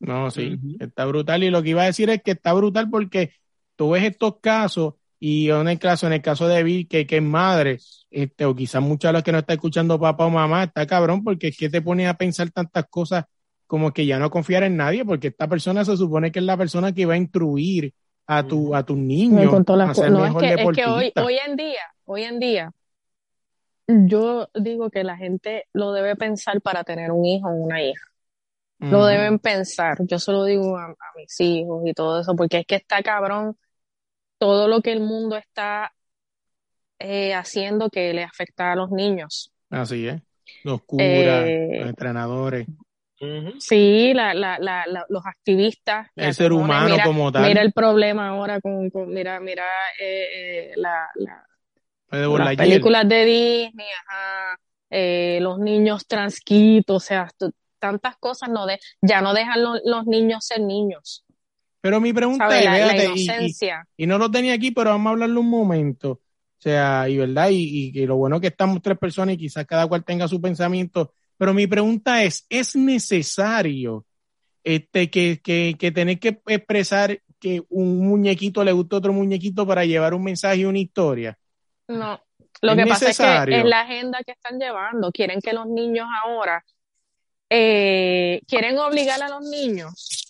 No, 0.00 0.30
sí, 0.30 0.56
está 0.78 1.06
brutal. 1.06 1.42
Y 1.42 1.50
lo 1.50 1.62
que 1.62 1.70
iba 1.70 1.82
a 1.82 1.86
decir 1.86 2.08
es 2.10 2.22
que 2.22 2.30
está 2.32 2.52
brutal 2.52 2.88
porque 2.88 3.32
tú 3.74 3.90
ves 3.90 4.04
estos 4.04 4.38
casos, 4.40 4.94
y 5.20 5.50
en 5.50 5.68
el 5.68 5.78
caso, 5.78 6.06
en 6.06 6.12
el 6.12 6.22
caso 6.22 6.46
de 6.46 6.62
Bill, 6.62 6.86
que, 6.86 7.06
que 7.06 7.16
es 7.16 7.22
madre, 7.22 7.78
este, 8.10 8.44
o 8.44 8.54
quizás 8.54 8.80
muchas 8.80 9.10
de 9.10 9.12
las 9.14 9.22
que 9.22 9.32
no 9.32 9.38
está 9.38 9.54
escuchando 9.54 9.98
papá 9.98 10.26
o 10.26 10.30
mamá, 10.30 10.64
está 10.64 10.86
cabrón, 10.86 11.24
porque 11.24 11.48
es 11.48 11.56
que 11.56 11.68
te 11.68 11.82
pone 11.82 12.06
a 12.06 12.14
pensar 12.14 12.50
tantas 12.50 12.86
cosas 12.86 13.24
como 13.66 13.92
que 13.92 14.06
ya 14.06 14.18
no 14.18 14.30
confiar 14.30 14.62
en 14.62 14.76
nadie, 14.76 15.04
porque 15.04 15.28
esta 15.28 15.48
persona 15.48 15.84
se 15.84 15.96
supone 15.96 16.30
que 16.30 16.38
es 16.38 16.44
la 16.44 16.56
persona 16.56 16.92
que 16.92 17.04
va 17.04 17.14
a 17.14 17.18
instruir 17.18 17.92
a 18.26 18.46
tu, 18.46 18.74
a 18.74 18.84
tus 18.84 18.96
niños 18.96 19.52
a 19.52 19.94
ser 19.94 20.10
no, 20.10 20.24
es 20.24 20.32
mejor 20.32 20.42
que, 20.42 20.54
es 20.54 20.68
que 20.70 20.86
hoy, 20.86 21.12
hoy 21.16 21.38
en 21.46 21.56
día, 21.56 21.82
hoy 22.04 22.22
en 22.24 22.38
día, 22.38 22.72
yo 23.86 24.48
digo 24.54 24.90
que 24.90 25.02
la 25.02 25.16
gente 25.16 25.64
lo 25.72 25.92
debe 25.92 26.14
pensar 26.14 26.60
para 26.60 26.84
tener 26.84 27.10
un 27.10 27.24
hijo 27.24 27.48
o 27.48 27.52
una 27.52 27.82
hija. 27.82 28.04
Lo 28.80 29.06
deben 29.06 29.40
pensar. 29.40 29.98
Yo 30.02 30.20
se 30.20 30.30
lo 30.30 30.44
digo 30.44 30.76
a, 30.76 30.84
a 30.84 30.96
mis 31.16 31.40
hijos 31.40 31.82
y 31.84 31.92
todo 31.94 32.20
eso, 32.20 32.36
porque 32.36 32.58
es 32.58 32.66
que 32.66 32.76
está 32.76 33.02
cabrón 33.02 33.56
todo 34.38 34.68
lo 34.68 34.80
que 34.80 34.92
el 34.92 35.00
mundo 35.00 35.36
está 35.36 35.92
eh, 36.98 37.34
haciendo 37.34 37.90
que 37.90 38.12
le 38.12 38.24
afecta 38.24 38.72
a 38.72 38.76
los 38.76 38.90
niños. 38.90 39.52
Así 39.70 40.06
es. 40.08 40.20
Los 40.64 40.82
curas, 40.82 41.46
Eh, 41.46 41.78
los 41.80 41.88
entrenadores. 41.90 42.66
Sí, 43.58 44.14
la, 44.14 44.32
la, 44.34 44.58
la, 44.60 44.84
la- 44.86 45.04
los 45.08 45.26
activistas. 45.26 46.08
el 46.14 46.34
ser 46.34 46.52
humano 46.52 46.90
mira, 46.90 47.04
como 47.04 47.32
tal. 47.32 47.48
mira 47.48 47.62
el 47.62 47.72
problema 47.72 48.28
ahora 48.28 48.60
con, 48.60 48.90
con- 48.90 49.12
mira, 49.12 49.40
mira 49.40 49.64
eh, 50.00 50.70
eh, 50.70 50.72
la, 50.76 51.08
las 51.16 52.56
películas 52.56 53.08
de 53.08 53.24
Disney, 53.24 53.86
ajá, 54.06 54.60
eh, 54.90 55.38
los 55.42 55.58
niños 55.58 56.06
transquitos, 56.06 56.96
o 56.96 57.00
sea, 57.06 57.28
tantas 57.78 58.16
cosas 58.18 58.48
no 58.50 58.66
de, 58.66 58.78
ya 59.02 59.20
no 59.20 59.34
dejan 59.34 59.62
lo- 59.62 59.80
los 59.84 60.06
niños 60.06 60.44
ser 60.46 60.60
niños, 60.60 61.24
Pero 61.80 62.00
mi 62.00 62.12
pregunta 62.12 62.58
es, 62.58 62.64
La, 62.64 62.96
y- 62.96 63.00
y, 63.00 63.22
inocencia. 63.22 63.86
y 63.96 64.06
no 64.06 64.18
lo 64.18 64.30
tenía 64.30 64.54
aquí, 64.54 64.70
pero 64.72 64.90
vamos 64.90 65.06
a 65.06 65.10
hablarlo 65.10 65.40
un 65.40 65.48
momento. 65.50 66.10
O 66.10 66.60
sea, 66.60 67.08
y 67.08 67.16
verdad, 67.18 67.50
y, 67.50 67.86
y 67.86 67.92
que 67.92 68.06
lo 68.06 68.16
bueno 68.16 68.36
es 68.36 68.42
que 68.42 68.48
estamos 68.48 68.82
tres 68.82 68.98
personas 68.98 69.36
y 69.36 69.38
quizás 69.38 69.64
cada 69.64 69.86
cual 69.86 70.04
tenga 70.04 70.26
su 70.26 70.40
pensamiento. 70.40 71.12
Pero 71.36 71.54
mi 71.54 71.68
pregunta 71.68 72.24
es, 72.24 72.44
¿es 72.48 72.74
necesario 72.74 74.04
este 74.64 75.08
que, 75.08 75.40
que, 75.40 75.76
que 75.78 75.92
tener 75.92 76.18
que 76.18 76.40
expresar 76.46 77.20
que 77.38 77.62
un 77.68 77.98
muñequito 78.08 78.64
le 78.64 78.72
gusta 78.72 78.96
a 78.96 78.98
otro 78.98 79.12
muñequito 79.12 79.64
para 79.64 79.84
llevar 79.84 80.14
un 80.14 80.24
mensaje 80.24 80.56
y 80.58 80.64
una 80.64 80.80
historia? 80.80 81.38
No, 81.86 82.20
lo 82.60 82.72
Es 82.72 82.78
que 82.78 82.86
pasa 82.86 83.10
es 83.10 83.18
que 83.46 83.58
es 83.60 83.64
la 83.64 83.82
agenda 83.82 84.18
que 84.26 84.32
están 84.32 84.58
llevando. 84.58 85.12
Quieren 85.12 85.40
que 85.40 85.52
los 85.52 85.66
niños 85.68 86.08
ahora, 86.24 86.64
eh, 87.48 88.40
quieren 88.48 88.76
obligar 88.78 89.22
a 89.22 89.28
los 89.28 89.48
niños 89.48 90.27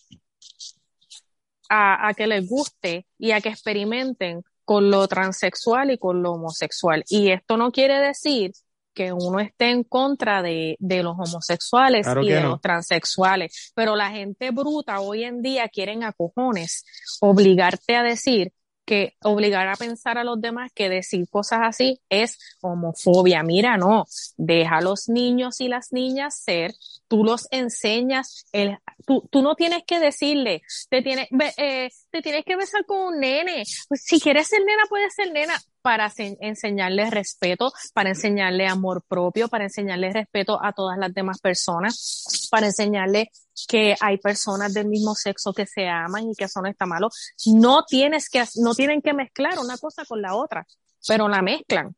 a, 1.69 2.09
a 2.09 2.15
que 2.15 2.27
les 2.27 2.49
guste 2.49 3.07
y 3.19 3.33
a 3.33 3.41
que 3.41 3.51
experimenten 3.51 4.43
con 4.65 4.91
lo 4.91 5.09
transexual 5.09 5.91
y 5.91 5.99
con 5.99 6.23
lo 6.23 6.33
homosexual. 6.33 7.05
Y 7.09 7.31
esto 7.31 7.57
no 7.57 7.71
quiere 7.73 7.99
decir 8.01 8.53
que 8.93 9.13
uno 9.13 9.39
esté 9.39 9.71
en 9.71 9.85
contra 9.85 10.43
de, 10.43 10.77
de 10.81 11.03
los 11.03 11.15
homosexuales 11.17 12.05
Claro 12.05 12.23
y 12.23 12.31
de 12.31 12.41
no. 12.43 12.51
los 12.51 12.61
transexuales, 12.61 13.73
pero 13.75 13.95
la 13.95 14.11
gente 14.11 14.51
bruta 14.51 15.01
hoy 15.01 15.23
en 15.25 15.41
día 15.41 15.69
quieren 15.69 16.03
a 16.03 16.13
cojones 16.13 16.85
obligarte 17.21 17.97
a 17.97 18.03
decir 18.03 18.53
que 18.89 19.17
obligar 19.23 19.69
a 19.69 19.77
pensar 19.77 20.17
a 20.17 20.25
los 20.25 20.41
demás 20.41 20.73
que 20.75 20.89
decir 20.89 21.29
cosas 21.29 21.61
así 21.63 22.01
es 22.09 22.39
homofobia. 22.63 23.43
Mira, 23.43 23.77
no, 23.77 24.07
deja 24.39 24.79
a 24.79 24.81
los 24.81 25.11
niños 25.11 25.61
y 25.61 25.69
las 25.69 25.93
niñas 25.93 26.41
ser, 26.43 26.73
tú 27.07 27.23
los 27.23 27.47
enseñas, 27.51 28.47
el, 28.53 28.79
tú, 29.07 29.29
tú 29.31 29.43
no 29.43 29.55
tienes 29.55 29.83
que 29.87 30.01
decirle, 30.01 30.63
te 30.89 31.03
tienes, 31.03 31.29
eh, 31.59 31.91
te 32.11 32.23
tienes 32.23 32.45
que 32.47 32.57
besar 32.57 32.87
con 32.87 32.99
un 33.15 33.21
nene. 33.21 33.65
Pues 33.89 34.03
si 34.05 34.19
quieres 34.21 34.49
ser 34.49 34.61
nena, 34.65 34.83
puedes 34.89 35.15
ser 35.15 35.31
nena 35.33 35.55
para 35.83 36.09
se- 36.09 36.39
enseñarle 36.41 37.11
respeto, 37.11 37.71
para 37.93 38.09
enseñarle 38.09 38.67
amor 38.67 39.05
propio, 39.07 39.49
para 39.49 39.65
enseñarle 39.65 40.13
respeto 40.13 40.59
a 40.63 40.73
todas 40.73 40.97
las 40.99 41.13
demás 41.13 41.41
personas, 41.41 42.49
para 42.51 42.67
enseñarle 42.67 43.31
que 43.67 43.97
hay 44.01 44.19
personas 44.19 44.73
del 44.75 44.87
mismo 44.87 45.15
sexo 45.15 45.53
que 45.53 45.67
se 45.67 45.89
aman 45.89 46.31
y 46.31 46.35
que 46.35 46.45
eso 46.45 46.61
no 46.61 46.69
está 46.69 46.87
malo. 46.87 47.09
No 47.47 47.85
tienes 47.85 48.29
que, 48.29 48.45
no 48.57 48.75
tienen 48.75 49.03
que 49.03 49.15
mezclar 49.15 49.59
una 49.59 49.79
cosa 49.79 50.05
con 50.05 50.21
la 50.23 50.35
otra, 50.35 50.67
pero 51.07 51.29
la 51.29 51.43
mezclan. 51.43 51.95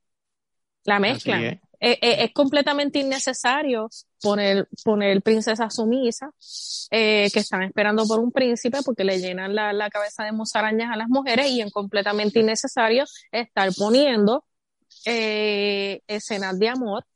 La 0.85 0.99
mezclan. 0.99 1.45
es. 1.45 1.61
Eh, 1.83 1.99
eh, 2.03 2.25
es 2.25 2.35
completamente 2.35 2.99
innecesario 2.99 3.89
poner, 4.21 4.69
poner 4.85 5.23
princesas 5.23 5.75
sumisas 5.75 6.29
eh, 6.91 7.31
que 7.33 7.41
están 7.41 7.63
esperando 7.63 8.07
por 8.07 8.21
un 8.21 8.31
príncipe 8.33 8.81
porque 8.85 9.03
le 9.03 9.19
llenan 9.19 9.55
la, 9.55 9.73
la 9.73 9.89
cabeza 9.89 10.25
de 10.25 10.33
musarañas 10.33 10.93
a 10.93 10.97
las 10.97 11.09
mujeres 11.09 11.47
y 11.47 11.63
es 11.63 11.73
completamente 11.73 12.41
innecesario 12.41 13.05
estar 13.33 13.71
poniendo 13.75 14.45
escenas 15.05 16.59
de 16.59 16.69
amor 16.69 17.07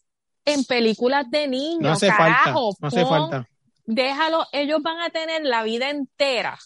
en 0.47 0.65
películas 0.65 1.31
de 1.31 1.49
niños. 1.49 1.81
No 1.83 1.93
hace 1.93 2.09
Carajo, 2.09 2.73
falta, 2.73 2.79
no 2.81 2.89
hace 2.89 3.03
pon- 3.03 3.31
falta. 3.31 3.49
Déjalo, 3.85 4.47
ellos 4.53 4.81
van 4.83 5.01
a 5.01 5.11
tener 5.11 5.43
la 5.45 5.63
vida 5.63 5.91
entera 5.91 6.59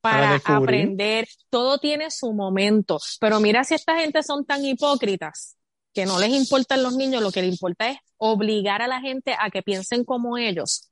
Para 0.00 0.40
aprender. 0.44 1.26
Todo 1.50 1.78
tiene 1.78 2.10
su 2.10 2.32
momento. 2.32 2.98
Pero 3.20 3.40
mira 3.40 3.64
si 3.64 3.74
esta 3.74 3.98
gente 3.98 4.22
son 4.22 4.44
tan 4.44 4.64
hipócritas 4.64 5.56
que 5.92 6.06
no 6.06 6.18
les 6.18 6.30
importan 6.30 6.82
los 6.82 6.94
niños, 6.96 7.22
lo 7.22 7.30
que 7.30 7.42
les 7.42 7.52
importa 7.52 7.88
es 7.88 7.98
obligar 8.16 8.82
a 8.82 8.88
la 8.88 9.00
gente 9.00 9.36
a 9.38 9.50
que 9.50 9.62
piensen 9.62 10.04
como 10.04 10.36
ellos. 10.36 10.90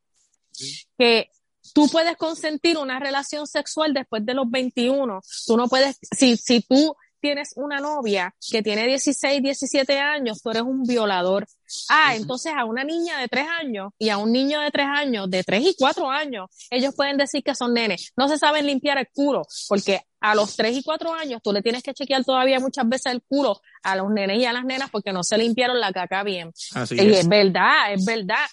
Que 0.96 1.30
tú 1.74 1.88
puedes 1.88 2.16
consentir 2.16 2.78
una 2.78 3.00
relación 3.00 3.46
sexual 3.46 3.92
después 3.94 4.24
de 4.24 4.34
los 4.34 4.48
21. 4.50 5.20
Tú 5.46 5.56
no 5.56 5.68
puedes, 5.68 5.98
si, 6.16 6.36
si 6.36 6.60
tú 6.60 6.94
tienes 7.22 7.52
una 7.56 7.80
novia 7.80 8.34
que 8.50 8.62
tiene 8.62 8.86
16, 8.86 9.40
17 9.42 9.98
años, 9.98 10.42
tú 10.42 10.50
eres 10.50 10.62
un 10.62 10.82
violador. 10.82 11.46
Ah, 11.88 12.14
entonces 12.14 12.52
a 12.54 12.66
una 12.66 12.84
niña 12.84 13.18
de 13.18 13.28
3 13.28 13.46
años 13.60 13.92
y 13.98 14.10
a 14.10 14.18
un 14.18 14.30
niño 14.30 14.60
de 14.60 14.70
3 14.70 14.86
años, 14.86 15.30
de 15.30 15.42
3 15.42 15.62
y 15.68 15.74
4 15.78 16.10
años, 16.10 16.50
ellos 16.70 16.94
pueden 16.94 17.16
decir 17.16 17.42
que 17.42 17.54
son 17.54 17.72
nenes. 17.72 18.12
No 18.16 18.28
se 18.28 18.36
saben 18.36 18.66
limpiar 18.66 18.98
el 18.98 19.08
culo, 19.14 19.42
porque 19.68 20.02
a 20.20 20.34
los 20.34 20.54
3 20.56 20.76
y 20.76 20.82
4 20.82 21.14
años 21.14 21.40
tú 21.42 21.52
le 21.52 21.62
tienes 21.62 21.82
que 21.82 21.94
chequear 21.94 22.24
todavía 22.24 22.60
muchas 22.60 22.86
veces 22.88 23.12
el 23.12 23.22
culo 23.22 23.60
a 23.82 23.96
los 23.96 24.10
nenes 24.10 24.38
y 24.38 24.44
a 24.44 24.52
las 24.52 24.64
nenas 24.64 24.90
porque 24.90 25.12
no 25.12 25.22
se 25.24 25.38
limpiaron 25.38 25.80
la 25.80 25.92
caca 25.92 26.22
bien. 26.24 26.52
Así 26.74 26.96
Y 26.96 27.00
es. 27.00 27.20
es 27.20 27.28
verdad, 27.28 27.92
es 27.92 28.04
verdad. 28.04 28.44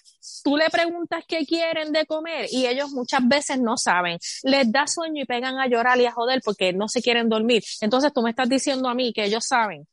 Tú 0.42 0.56
le 0.56 0.68
preguntas 0.70 1.24
qué 1.26 1.44
quieren 1.46 1.92
de 1.92 2.06
comer 2.06 2.46
y 2.50 2.66
ellos 2.66 2.90
muchas 2.92 3.20
veces 3.26 3.60
no 3.60 3.76
saben. 3.76 4.18
Les 4.42 4.70
da 4.70 4.86
sueño 4.86 5.22
y 5.22 5.26
pegan 5.26 5.58
a 5.58 5.66
llorar 5.68 5.98
y 6.00 6.06
a 6.06 6.12
joder 6.12 6.40
porque 6.44 6.72
no 6.72 6.88
se 6.88 7.02
quieren 7.02 7.28
dormir. 7.28 7.62
Entonces 7.80 8.12
tú 8.12 8.22
me 8.22 8.30
estás 8.30 8.48
diciendo 8.48 8.88
a 8.88 8.94
mí 8.94 9.12
que 9.12 9.24
ellos 9.24 9.44
saben 9.46 9.86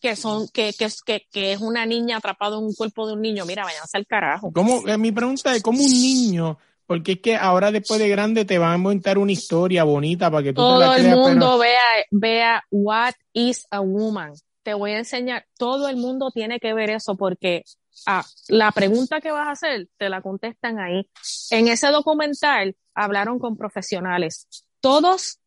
que 0.00 0.16
son, 0.16 0.48
que, 0.48 0.72
que, 0.72 0.88
que, 1.04 1.26
que 1.30 1.52
es 1.52 1.60
una 1.60 1.84
niña 1.86 2.18
atrapada 2.18 2.56
en 2.56 2.64
un 2.64 2.74
cuerpo 2.74 3.06
de 3.06 3.14
un 3.14 3.20
niño. 3.22 3.44
Mira, 3.46 3.64
váyanse 3.64 3.96
al 3.98 4.06
carajo. 4.06 4.50
¿Cómo, 4.52 4.86
eh, 4.86 4.96
mi 4.98 5.12
pregunta 5.12 5.54
es, 5.54 5.62
¿cómo 5.62 5.82
un 5.82 5.90
niño? 5.90 6.58
Porque 6.86 7.12
es 7.12 7.20
que 7.20 7.36
ahora 7.36 7.70
después 7.70 8.00
de 8.00 8.08
grande 8.08 8.44
te 8.44 8.58
van 8.58 8.72
a 8.72 8.76
inventar 8.76 9.16
una 9.18 9.32
historia 9.32 9.84
bonita 9.84 10.30
para 10.30 10.42
que 10.42 10.52
tú 10.52 10.62
te 10.62 10.68
la 10.78 10.86
Todo 10.86 10.94
el 10.94 11.00
creas, 11.02 11.16
pero- 11.16 11.28
mundo 11.28 11.58
vea, 11.58 11.80
vea 12.10 12.64
what 12.70 13.12
is 13.32 13.66
a 13.70 13.80
woman. 13.80 14.32
Te 14.62 14.74
voy 14.74 14.92
a 14.92 14.98
enseñar, 14.98 15.46
todo 15.56 15.88
el 15.88 15.96
mundo 15.96 16.30
tiene 16.32 16.60
que 16.60 16.74
ver 16.74 16.90
eso 16.90 17.16
porque 17.16 17.64
ah, 18.06 18.24
la 18.48 18.72
pregunta 18.72 19.20
que 19.20 19.30
vas 19.30 19.48
a 19.48 19.52
hacer 19.52 19.88
te 19.96 20.08
la 20.08 20.22
contestan 20.22 20.78
ahí. 20.78 21.08
En 21.50 21.68
ese 21.68 21.88
documental 21.88 22.76
hablaron 22.94 23.38
con 23.38 23.56
profesionales. 23.56 24.46
Todos 24.80 25.38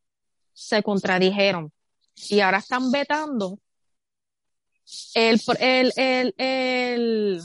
se 0.53 0.83
contradijeron 0.83 1.71
y 2.29 2.39
ahora 2.41 2.59
están 2.59 2.91
vetando 2.91 3.59
el, 5.15 5.41
el, 5.59 6.33
el, 6.37 7.41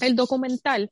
el 0.00 0.16
documental 0.16 0.90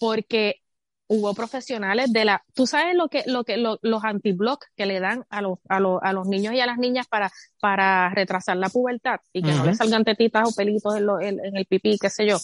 porque 0.00 0.63
hubo 1.06 1.34
profesionales 1.34 2.12
de 2.12 2.24
la, 2.24 2.44
tú 2.54 2.66
sabes 2.66 2.94
lo 2.94 3.08
que, 3.08 3.24
lo 3.26 3.44
que, 3.44 3.56
los 3.56 4.04
antiblock 4.04 4.64
que 4.76 4.86
le 4.86 5.00
dan 5.00 5.24
a 5.28 5.42
los, 5.42 5.58
a 5.68 5.80
los, 5.80 6.00
a 6.02 6.12
los 6.12 6.26
niños 6.26 6.54
y 6.54 6.60
a 6.60 6.66
las 6.66 6.78
niñas 6.78 7.06
para, 7.06 7.30
para 7.60 8.10
retrasar 8.10 8.56
la 8.56 8.68
pubertad 8.68 9.20
y 9.32 9.42
que 9.42 9.52
no 9.52 9.64
les 9.64 9.76
salgan 9.76 10.04
tetitas 10.04 10.48
o 10.48 10.54
pelitos 10.54 10.96
en, 10.96 11.44
en, 11.44 11.56
el 11.56 11.66
pipí, 11.66 11.98
qué 11.98 12.10
sé 12.10 12.26
yo. 12.26 12.38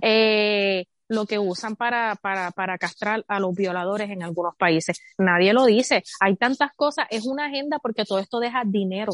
eh, 0.00 0.86
lo 1.08 1.26
que 1.26 1.38
usan 1.38 1.76
para, 1.76 2.16
para, 2.16 2.50
para 2.50 2.78
castrar 2.78 3.24
a 3.28 3.38
los 3.38 3.54
violadores 3.54 4.10
en 4.10 4.22
algunos 4.22 4.56
países. 4.56 4.98
Nadie 5.18 5.52
lo 5.52 5.66
dice. 5.66 6.02
Hay 6.20 6.36
tantas 6.36 6.72
cosas. 6.74 7.06
Es 7.10 7.26
una 7.26 7.46
agenda 7.46 7.78
porque 7.78 8.04
todo 8.04 8.18
esto 8.18 8.40
deja 8.40 8.62
dinero. 8.64 9.12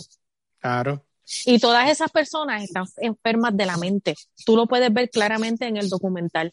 Claro. 0.60 1.04
Y 1.46 1.58
todas 1.58 1.90
esas 1.90 2.10
personas 2.10 2.62
están 2.62 2.84
enfermas 2.98 3.56
de 3.56 3.66
la 3.66 3.76
mente. 3.76 4.14
Tú 4.44 4.56
lo 4.56 4.66
puedes 4.66 4.92
ver 4.92 5.10
claramente 5.10 5.66
en 5.66 5.76
el 5.76 5.88
documental. 5.88 6.52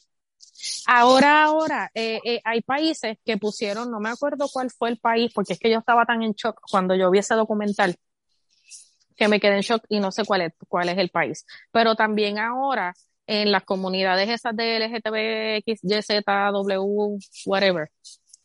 Ahora, 0.87 1.43
ahora, 1.43 1.91
eh, 1.93 2.19
eh, 2.23 2.41
hay 2.43 2.61
países 2.61 3.17
que 3.25 3.37
pusieron, 3.37 3.91
no 3.91 3.99
me 3.99 4.09
acuerdo 4.09 4.47
cuál 4.51 4.71
fue 4.71 4.89
el 4.89 4.97
país, 4.97 5.31
porque 5.33 5.53
es 5.53 5.59
que 5.59 5.69
yo 5.69 5.79
estaba 5.79 6.05
tan 6.05 6.23
en 6.23 6.33
shock 6.33 6.61
cuando 6.69 6.95
yo 6.95 7.11
vi 7.11 7.19
ese 7.19 7.35
documental, 7.35 7.95
que 9.15 9.27
me 9.27 9.39
quedé 9.39 9.55
en 9.55 9.61
shock 9.61 9.83
y 9.89 9.99
no 9.99 10.11
sé 10.11 10.23
cuál 10.25 10.41
es, 10.41 10.53
cuál 10.67 10.89
es 10.89 10.97
el 10.97 11.09
país. 11.09 11.45
Pero 11.71 11.95
también 11.95 12.39
ahora, 12.39 12.93
en 13.25 13.51
las 13.51 13.63
comunidades 13.63 14.29
esas 14.29 14.55
de 14.55 14.77
LGTB, 14.77 15.63
Y, 15.65 16.01
Z, 16.01 16.51
W, 16.51 17.17
whatever, 17.45 17.89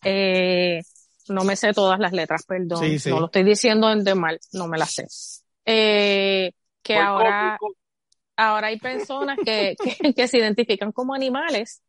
eh, 0.04 0.82
no 1.28 1.44
me 1.44 1.56
sé 1.56 1.72
todas 1.72 2.00
las 2.00 2.12
letras, 2.12 2.44
perdón, 2.44 2.84
no 3.06 3.20
lo 3.20 3.26
estoy 3.26 3.44
diciendo 3.44 3.94
de 3.94 4.14
mal, 4.14 4.40
no 4.52 4.66
me 4.66 4.78
las 4.78 4.92
sé. 4.92 5.06
Eh, 5.64 6.52
que 6.82 6.96
ahora, 6.96 7.58
ahora 8.36 8.66
hay 8.68 8.78
personas 8.78 9.38
que, 9.44 9.76
que, 10.16 10.28
se 10.28 10.38
identifican 10.38 10.90
como 10.90 11.14
animales 11.14 11.80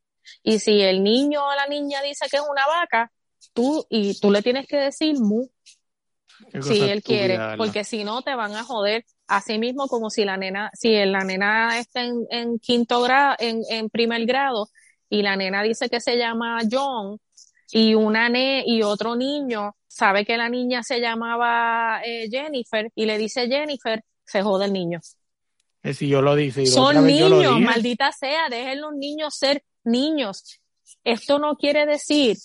y 0.44 0.60
si 0.60 0.82
el 0.82 1.04
niño 1.04 1.46
o 1.46 1.56
la 1.56 1.68
niña 1.68 2.02
dice 2.02 2.28
que 2.30 2.38
es 2.38 2.44
una 2.50 2.66
vaca, 2.68 3.12
tú, 3.54 3.86
y 3.90 4.20
tú 4.20 4.32
le 4.32 4.42
tienes 4.42 4.68
que 4.68 4.78
decir 4.78 5.20
mu. 5.20 5.48
Si 6.62 6.82
él 6.82 7.02
quiere, 7.02 7.40
porque 7.58 7.84
si 7.84 8.04
no 8.04 8.22
te 8.22 8.36
van 8.36 8.54
a 8.56 8.64
joder. 8.64 9.06
Así 9.26 9.58
mismo 9.58 9.88
como 9.88 10.10
si 10.10 10.26
la 10.26 10.36
nena, 10.36 10.70
si 10.74 10.94
la 11.06 11.24
nena 11.24 11.80
está 11.80 12.04
en, 12.04 12.26
en 12.30 12.60
quinto 12.60 13.02
grado, 13.02 13.36
en, 13.40 13.62
en 13.70 13.90
primer 13.90 14.26
grado, 14.26 14.68
y 15.10 15.22
la 15.22 15.36
nena 15.38 15.64
dice 15.64 15.90
que 15.90 16.02
se 16.02 16.18
llama 16.18 16.60
John, 16.70 17.20
y 17.72 17.96
una 17.96 18.30
ne 18.30 18.64
y 18.66 18.84
otro 18.84 19.16
niño 19.16 19.76
sabe 19.88 20.26
que 20.26 20.38
la 20.38 20.50
niña 20.50 20.84
se 20.84 21.00
llamaba 21.00 22.02
eh, 22.06 22.28
Jennifer 22.30 22.92
y 22.96 23.06
le 23.06 23.18
dice 23.18 23.48
Jennifer, 23.48 24.04
se 24.26 24.42
jode 24.42 24.66
el 24.66 24.74
niño. 24.74 25.00
Es 25.82 25.98
si 25.98 26.08
yo 26.08 26.22
lo 26.22 26.36
dice. 26.36 26.66
Son 26.66 27.06
niños, 27.06 27.60
maldita 27.60 28.12
sea, 28.12 28.50
dejen 28.50 28.82
los 28.82 28.94
niños 28.94 29.36
ser 29.36 29.64
niños. 29.84 30.60
Esto 31.04 31.40
no 31.40 31.56
quiere 31.56 31.86
decir 31.86 32.38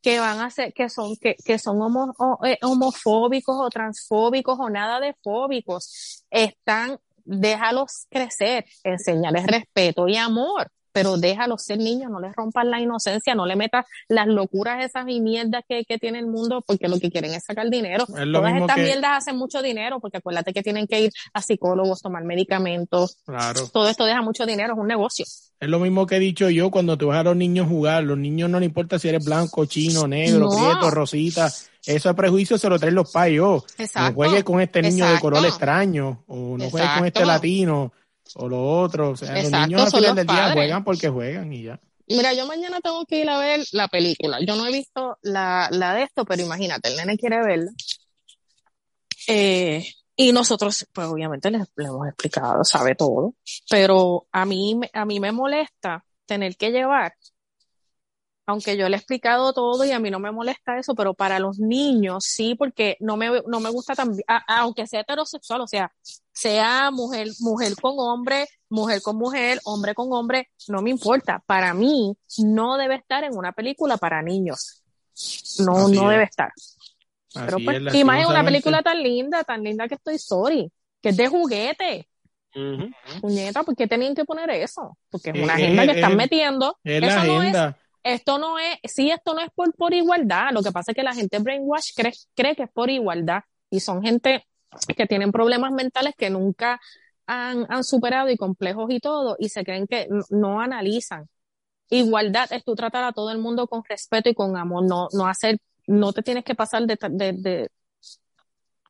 que 0.00 0.18
van 0.18 0.40
a 0.40 0.50
ser, 0.50 0.72
que 0.72 0.88
son, 0.88 1.16
que, 1.16 1.36
que 1.44 1.58
son 1.58 1.78
eh, 2.44 2.58
homofóbicos 2.62 3.56
o 3.58 3.70
transfóbicos 3.70 4.58
o 4.58 4.68
nada 4.68 5.00
de 5.00 5.14
fóbicos. 5.22 6.24
Están, 6.30 6.98
déjalos 7.24 8.06
crecer, 8.10 8.64
enseñarles 8.82 9.46
respeto 9.46 10.08
y 10.08 10.16
amor 10.16 10.70
pero 10.92 11.16
déjalos 11.16 11.62
ser 11.62 11.78
niños, 11.78 12.10
no 12.10 12.20
les 12.20 12.34
rompas 12.34 12.64
la 12.66 12.80
inocencia, 12.80 13.34
no 13.34 13.46
le 13.46 13.56
metas 13.56 13.86
las 14.08 14.26
locuras 14.26 14.84
esas 14.84 15.08
y 15.08 15.20
mierdas 15.20 15.64
que, 15.68 15.84
que 15.84 15.98
tiene 15.98 16.18
el 16.18 16.26
mundo, 16.26 16.62
porque 16.66 16.88
lo 16.88 16.98
que 16.98 17.10
quieren 17.10 17.32
es 17.32 17.44
sacar 17.44 17.68
dinero. 17.70 18.06
Todas 18.06 18.54
estas 18.54 18.76
mierdas 18.76 19.18
hacen 19.18 19.36
mucho 19.36 19.62
dinero, 19.62 20.00
porque 20.00 20.18
acuérdate 20.18 20.52
que 20.52 20.62
tienen 20.62 20.86
que 20.86 21.00
ir 21.00 21.12
a 21.32 21.42
psicólogos, 21.42 22.02
tomar 22.02 22.24
medicamentos. 22.24 23.18
Claro. 23.24 23.68
Todo 23.68 23.88
esto 23.88 24.04
deja 24.04 24.22
mucho 24.22 24.46
dinero, 24.46 24.74
es 24.74 24.78
un 24.78 24.88
negocio. 24.88 25.24
Es 25.62 25.68
lo 25.68 25.78
mismo 25.78 26.06
que 26.06 26.16
he 26.16 26.18
dicho 26.20 26.50
yo 26.50 26.72
cuando 26.72 26.98
tú 26.98 27.06
vas 27.06 27.18
a 27.18 27.22
los 27.22 27.36
niños 27.36 27.68
jugar. 27.68 28.02
Los 28.02 28.18
niños 28.18 28.50
no 28.50 28.58
le 28.58 28.66
importa 28.66 28.98
si 28.98 29.08
eres 29.08 29.24
blanco, 29.24 29.64
chino, 29.66 30.08
negro, 30.08 30.48
prieto, 30.50 30.90
rosita. 30.90 31.52
Eso 31.86 32.14
prejuicio 32.16 32.58
se 32.58 32.68
lo 32.68 32.80
traen 32.80 32.96
los 32.96 33.12
payos. 33.12 33.64
Exacto. 33.78 34.10
No 34.10 34.14
juegues 34.14 34.42
con 34.44 34.60
este 34.60 34.82
niño 34.82 35.08
de 35.08 35.20
color 35.20 35.46
extraño. 35.46 36.24
O 36.26 36.56
no 36.58 36.68
juegues 36.68 36.90
con 36.96 37.06
este 37.06 37.24
latino 37.24 37.92
o 38.36 38.48
lo 38.48 38.62
otro. 38.62 39.10
O 39.10 39.16
sea, 39.16 39.34
los 39.34 39.50
niños 39.50 39.82
al 39.82 39.90
final 39.90 40.16
del 40.16 40.26
día 40.26 40.52
juegan 40.52 40.84
porque 40.84 41.08
juegan 41.08 41.52
y 41.52 41.64
ya. 41.64 41.80
Mira, 42.08 42.34
yo 42.34 42.46
mañana 42.46 42.80
tengo 42.80 43.04
que 43.06 43.20
ir 43.20 43.30
a 43.30 43.38
ver 43.38 43.60
la 43.72 43.88
película. 43.88 44.38
Yo 44.44 44.56
no 44.56 44.66
he 44.66 44.72
visto 44.72 45.18
la, 45.22 45.68
la 45.70 45.94
de 45.94 46.02
esto, 46.02 46.24
pero 46.24 46.42
imagínate, 46.42 46.88
el 46.88 46.96
nene 46.96 47.16
quiere 47.16 47.40
verla. 47.42 47.70
Eh, 49.28 49.84
y 50.16 50.32
nosotros, 50.32 50.86
pues 50.92 51.06
obviamente 51.06 51.50
le, 51.50 51.58
le, 51.76 51.86
hemos 51.86 52.06
explicado, 52.08 52.64
sabe 52.64 52.94
todo. 52.94 53.34
Pero 53.70 54.26
a 54.32 54.44
mí, 54.44 54.78
a 54.92 55.04
mí 55.04 55.20
me 55.20 55.32
molesta 55.32 56.04
tener 56.26 56.56
que 56.56 56.70
llevar 56.70 57.14
aunque 58.46 58.76
yo 58.76 58.88
le 58.88 58.96
he 58.96 58.98
explicado 58.98 59.52
todo 59.52 59.84
y 59.84 59.92
a 59.92 60.00
mí 60.00 60.10
no 60.10 60.18
me 60.18 60.32
molesta 60.32 60.78
eso, 60.78 60.94
pero 60.94 61.14
para 61.14 61.38
los 61.38 61.58
niños 61.58 62.24
sí, 62.24 62.54
porque 62.54 62.96
no 63.00 63.16
me, 63.16 63.42
no 63.46 63.60
me 63.60 63.70
gusta 63.70 63.94
también, 63.94 64.24
aunque 64.48 64.86
sea 64.86 65.00
heterosexual, 65.00 65.60
o 65.60 65.66
sea, 65.66 65.92
sea 66.32 66.90
mujer, 66.90 67.28
mujer 67.40 67.74
con 67.80 67.94
hombre, 67.98 68.48
mujer 68.68 69.00
con 69.02 69.16
mujer, 69.16 69.60
hombre 69.64 69.94
con 69.94 70.12
hombre, 70.12 70.50
no 70.68 70.82
me 70.82 70.90
importa. 70.90 71.42
Para 71.46 71.72
mí 71.74 72.16
no 72.38 72.76
debe 72.78 72.96
estar 72.96 73.22
en 73.24 73.36
una 73.36 73.52
película 73.52 73.96
para 73.96 74.22
niños. 74.22 74.82
No, 75.60 75.88
no 75.88 76.08
debe 76.08 76.24
estar. 76.24 76.50
pero 77.32 77.58
pues, 77.64 77.94
y 77.94 78.02
más 78.02 78.22
en 78.22 78.26
una 78.26 78.44
película 78.44 78.82
tan 78.82 79.02
linda, 79.02 79.44
tan 79.44 79.62
linda 79.62 79.86
que 79.86 79.94
estoy 79.94 80.18
sorry, 80.18 80.70
que 81.00 81.10
es 81.10 81.16
de 81.16 81.28
juguete. 81.28 82.08
Puñeta, 83.20 83.62
¿por 83.62 83.74
qué 83.74 83.86
tenían 83.86 84.14
que 84.14 84.24
poner 84.26 84.50
eso? 84.50 84.98
Porque 85.10 85.30
es 85.30 85.42
una 85.42 85.54
agenda 85.54 85.86
que 85.86 85.92
están 85.92 86.16
metiendo. 86.16 86.76
eso 86.84 87.24
no 87.24 87.42
es 87.42 87.56
esto 88.02 88.38
no 88.38 88.58
es, 88.58 88.78
sí, 88.84 89.10
esto 89.10 89.34
no 89.34 89.40
es 89.40 89.50
por, 89.54 89.74
por 89.74 89.94
igualdad, 89.94 90.50
lo 90.52 90.62
que 90.62 90.72
pasa 90.72 90.92
es 90.92 90.96
que 90.96 91.02
la 91.02 91.14
gente 91.14 91.38
brainwash 91.38 91.92
cree, 91.94 92.12
cree 92.34 92.56
que 92.56 92.64
es 92.64 92.70
por 92.70 92.90
igualdad. 92.90 93.42
Y 93.70 93.80
son 93.80 94.02
gente 94.02 94.46
que 94.96 95.06
tienen 95.06 95.32
problemas 95.32 95.72
mentales 95.72 96.14
que 96.16 96.30
nunca 96.30 96.80
han, 97.26 97.66
han 97.68 97.84
superado 97.84 98.30
y 98.30 98.36
complejos 98.36 98.90
y 98.90 99.00
todo 99.00 99.36
y 99.38 99.48
se 99.48 99.64
creen 99.64 99.86
que 99.86 100.08
no, 100.30 100.60
analizan. 100.60 101.28
Igualdad 101.90 102.52
es 102.52 102.64
tú 102.64 102.74
tratar 102.74 103.04
a 103.04 103.12
todo 103.12 103.30
el 103.30 103.38
mundo 103.38 103.66
con 103.66 103.82
respeto 103.84 104.30
y 104.30 104.34
con 104.34 104.56
amor, 104.56 104.84
no, 104.84 105.08
no 105.12 105.26
hacer, 105.26 105.58
no 105.86 106.12
te 106.12 106.22
tienes 106.22 106.44
que 106.44 106.54
pasar 106.54 106.86
de, 106.86 106.96
de, 107.10 107.68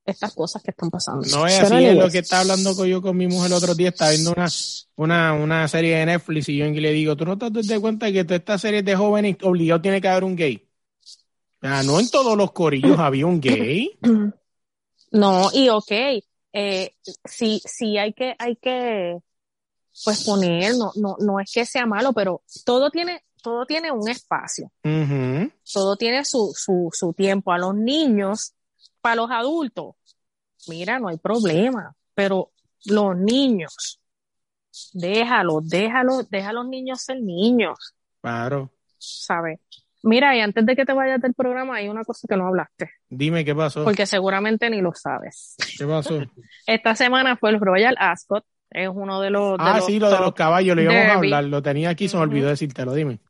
estas 0.05 0.35
cosas 0.35 0.63
que 0.63 0.71
están 0.71 0.91
pasando. 0.91 1.27
No 1.31 1.47
es 1.47 1.61
así, 1.61 1.85
es 1.85 1.97
lo 1.97 2.11
que 2.11 2.19
está 2.19 2.41
hablando 2.41 2.75
con 2.75 2.87
yo 2.87 3.01
con 3.01 3.17
mi 3.17 3.27
mujer 3.27 3.47
el 3.47 3.57
otro 3.57 3.75
día, 3.75 3.91
está 3.91 4.11
viendo 4.11 4.33
una, 4.33 4.49
una, 4.97 5.33
una 5.35 5.69
serie 5.69 5.97
de 5.97 6.07
Netflix 6.07 6.49
y 6.49 6.57
yo 6.57 6.67
le 6.67 6.93
digo, 6.93 7.17
¿tú 7.17 7.25
no 7.25 7.39
te 7.39 7.51
das 7.51 7.81
cuenta 7.81 8.11
que 8.11 8.25
toda 8.25 8.37
esta 8.37 8.59
serie 8.59 8.83
de 8.83 8.97
jóvenes 8.97 9.37
obligado 9.43 9.81
tiene 9.81 10.01
que 10.01 10.09
haber 10.09 10.25
un 10.25 10.37
gay? 10.37 10.69
O 11.63 11.83
no 11.85 12.01
en 12.01 12.09
todos 12.11 12.37
los 12.37 12.53
corillos 12.53 12.99
había 12.99 13.27
un 13.27 13.41
gay. 13.41 13.99
No, 15.15 15.51
y 15.53 15.69
ok, 15.69 15.93
eh, 16.55 16.95
sí, 17.27 17.61
sí 17.67 17.99
hay 17.99 18.15
que, 18.15 18.35
hay 18.39 18.57
que, 18.57 19.19
pues 20.05 20.25
poner, 20.25 20.75
no, 20.75 20.91
no, 20.97 21.17
no 21.19 21.39
es 21.39 21.51
que 21.53 21.67
sea 21.67 21.85
malo, 21.85 22.15
pero 22.15 22.43
todo 22.65 22.91
tiene, 22.91 23.23
todo 23.43 23.67
tiene 23.67 23.93
un 23.93 24.09
espacio. 24.09 24.73
Todo 25.71 25.97
tiene 25.97 26.25
su, 26.25 26.53
su, 26.57 26.89
su 26.93 27.13
tiempo. 27.13 27.53
A 27.53 27.59
los 27.59 27.75
niños, 27.75 28.55
para 29.03 29.17
los 29.17 29.31
adultos, 29.31 29.95
mira, 30.69 30.99
no 30.99 31.09
hay 31.09 31.19
problema, 31.19 31.95
pero 32.15 32.53
los 32.87 33.17
niños, 33.17 34.01
déjalos, 34.95 35.69
déjalos, 35.69 36.31
deja 36.31 36.51
a 36.51 36.53
los 36.55 36.67
niños 36.67 37.03
ser 37.03 37.21
niños. 37.21 37.95
Claro. 38.23 38.71
¿Sabes? 38.97 39.61
Mira, 40.05 40.37
y 40.37 40.41
antes 40.41 40.65
de 40.67 40.75
que 40.75 40.85
te 40.85 40.93
vayas 40.93 41.21
del 41.21 41.35
programa, 41.35 41.77
hay 41.77 41.89
una 41.89 42.05
cosa 42.05 42.27
que 42.29 42.37
no 42.37 42.47
hablaste. 42.47 42.91
Dime 43.09 43.45
qué 43.45 43.55
pasó. 43.55 43.85
Porque 43.85 44.07
seguramente 44.07 44.69
ni 44.71 44.81
lo 44.81 44.93
sabes. 44.95 45.57
¿Qué 45.79 45.87
pasó? 45.87 46.21
Esta 46.67 46.97
semana 46.97 47.37
fue 47.37 47.51
el 47.51 47.61
Royal 47.61 47.97
Ascot. 47.99 48.45
Es 48.71 48.89
uno 48.93 49.21
de 49.21 49.31
los. 49.31 49.57
ah, 49.61 49.81
sí, 49.81 49.99
lo 49.99 50.11
de 50.11 50.19
los 50.19 50.33
caballos, 50.33 50.75
le 50.75 50.85
íbamos 50.85 51.05
a 51.05 51.15
hablar. 51.15 51.45
Lo 51.45 51.63
tenía 51.63 51.91
aquí, 51.91 52.09
se 52.09 52.17
me 52.17 52.23
olvidó 52.23 52.49
decírtelo, 52.49 52.95
dime. 52.95 53.21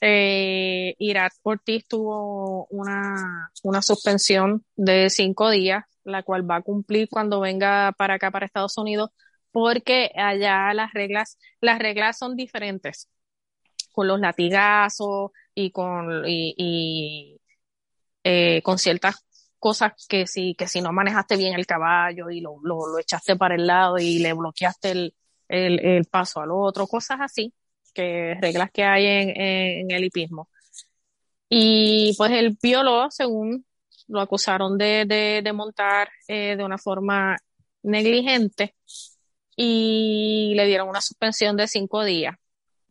Eh, 0.00 0.94
Irat 0.98 1.32
Ortiz 1.42 1.86
tuvo 1.86 2.66
una, 2.70 3.50
una 3.62 3.82
suspensión 3.82 4.64
de 4.76 5.10
cinco 5.10 5.50
días, 5.50 5.84
la 6.04 6.22
cual 6.22 6.50
va 6.50 6.56
a 6.56 6.62
cumplir 6.62 7.08
cuando 7.10 7.40
venga 7.40 7.92
para 7.98 8.14
acá, 8.14 8.30
para 8.30 8.46
Estados 8.46 8.78
Unidos, 8.78 9.10
porque 9.52 10.10
allá 10.16 10.72
las 10.74 10.92
reglas, 10.94 11.38
las 11.60 11.78
reglas 11.78 12.18
son 12.18 12.36
diferentes, 12.36 13.08
con 13.92 14.08
los 14.08 14.20
latigazos 14.20 15.32
y 15.54 15.70
con, 15.70 16.24
y, 16.26 17.38
eh, 18.24 18.62
con 18.62 18.78
ciertas 18.78 19.24
cosas 19.58 19.92
que 20.08 20.26
si, 20.26 20.54
que 20.54 20.66
si 20.68 20.80
no 20.80 20.92
manejaste 20.92 21.36
bien 21.36 21.54
el 21.54 21.66
caballo 21.66 22.30
y 22.30 22.40
lo, 22.40 22.56
lo, 22.62 22.98
echaste 22.98 23.36
para 23.36 23.54
el 23.56 23.66
lado 23.66 23.98
y 23.98 24.18
le 24.18 24.32
bloqueaste 24.32 24.90
el, 24.92 25.14
el, 25.48 25.80
el 25.80 26.04
paso 26.06 26.40
al 26.40 26.50
otro, 26.52 26.86
cosas 26.86 27.18
así 27.20 27.52
que 27.92 28.36
reglas 28.40 28.70
que 28.72 28.84
hay 28.84 29.06
en, 29.06 29.30
en, 29.40 29.90
el 29.90 30.04
hipismo. 30.04 30.48
Y 31.48 32.14
pues 32.16 32.30
él 32.32 32.56
violó, 32.62 33.10
según 33.10 33.64
lo 34.08 34.20
acusaron 34.20 34.76
de, 34.76 35.40
de, 35.42 35.52
montar 35.52 36.10
eh, 36.28 36.56
de 36.56 36.64
una 36.64 36.78
forma 36.78 37.36
negligente 37.82 38.74
y 39.56 40.52
le 40.56 40.66
dieron 40.66 40.88
una 40.88 41.00
suspensión 41.00 41.56
de 41.56 41.68
cinco 41.68 42.04
días. 42.04 42.36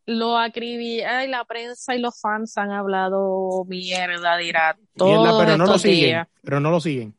lo 0.06 0.38
acribilla 0.38 1.24
y 1.26 1.28
la 1.28 1.46
prensa 1.46 1.96
y 1.96 2.00
los 2.00 2.20
fans 2.20 2.58
han 2.58 2.72
hablado 2.72 3.64
mierda 3.66 4.38
de 4.38 4.46
Irat 4.46 4.78
Mierda, 4.96 5.38
pero 5.40 5.58
no 5.58 5.66
lo 5.66 5.78
siguen. 5.78 6.00
días. 6.00 6.28
Pero 6.42 6.60
no 6.60 6.72
lo 6.72 6.80
siguen. 6.80 7.16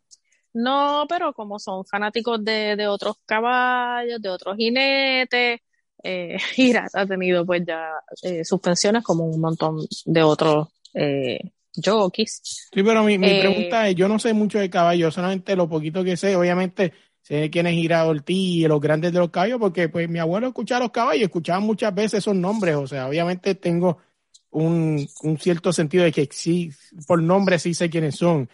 No, 0.52 1.06
pero 1.08 1.32
como 1.32 1.58
son 1.58 1.84
fanáticos 1.84 2.44
de, 2.44 2.74
de 2.76 2.88
otros 2.88 3.16
caballos, 3.24 4.20
de 4.20 4.28
otros 4.28 4.56
jinetes, 4.56 5.60
eh, 6.02 6.36
ha 6.94 7.06
tenido 7.06 7.44
pues 7.46 7.62
ya 7.66 7.90
eh, 8.22 8.44
suspensiones 8.44 9.02
como 9.02 9.24
un 9.26 9.40
montón 9.40 9.78
de 10.06 10.22
otros 10.22 10.68
eh, 10.94 11.40
jockeys. 11.84 12.70
Sí, 12.72 12.82
pero 12.84 13.02
mi, 13.02 13.18
mi 13.18 13.34
Eh, 13.34 13.34
pregunta 13.34 13.88
es, 13.88 13.96
yo 13.96 14.06
no 14.06 14.18
sé 14.20 14.32
mucho 14.32 14.58
de 14.60 14.70
caballos, 14.70 15.14
solamente 15.14 15.56
lo 15.56 15.68
poquito 15.68 16.04
que 16.04 16.16
sé, 16.16 16.36
obviamente 16.36 16.92
sé 17.20 17.50
quién 17.50 17.66
es 17.66 17.74
Gira 17.74 18.06
Ortiz 18.06 18.36
y 18.36 18.68
los 18.68 18.80
grandes 18.80 19.12
de 19.12 19.18
los 19.18 19.30
caballos, 19.30 19.58
porque 19.58 19.88
pues 19.88 20.08
mi 20.08 20.20
abuelo 20.20 20.46
escuchaba 20.48 20.80
los 20.84 20.92
caballos, 20.92 21.24
escuchaba 21.24 21.58
muchas 21.58 21.92
veces 21.92 22.14
esos 22.18 22.36
nombres, 22.36 22.76
o 22.76 22.86
sea, 22.86 23.08
obviamente 23.08 23.56
tengo 23.56 23.98
un, 24.50 25.04
un 25.22 25.38
cierto 25.38 25.72
sentido 25.72 26.04
de 26.04 26.12
que 26.12 26.28
sí, 26.30 26.70
por 27.08 27.20
nombre 27.22 27.58
sí 27.58 27.74
sé 27.74 27.90
quiénes 27.90 28.14
son, 28.16 28.48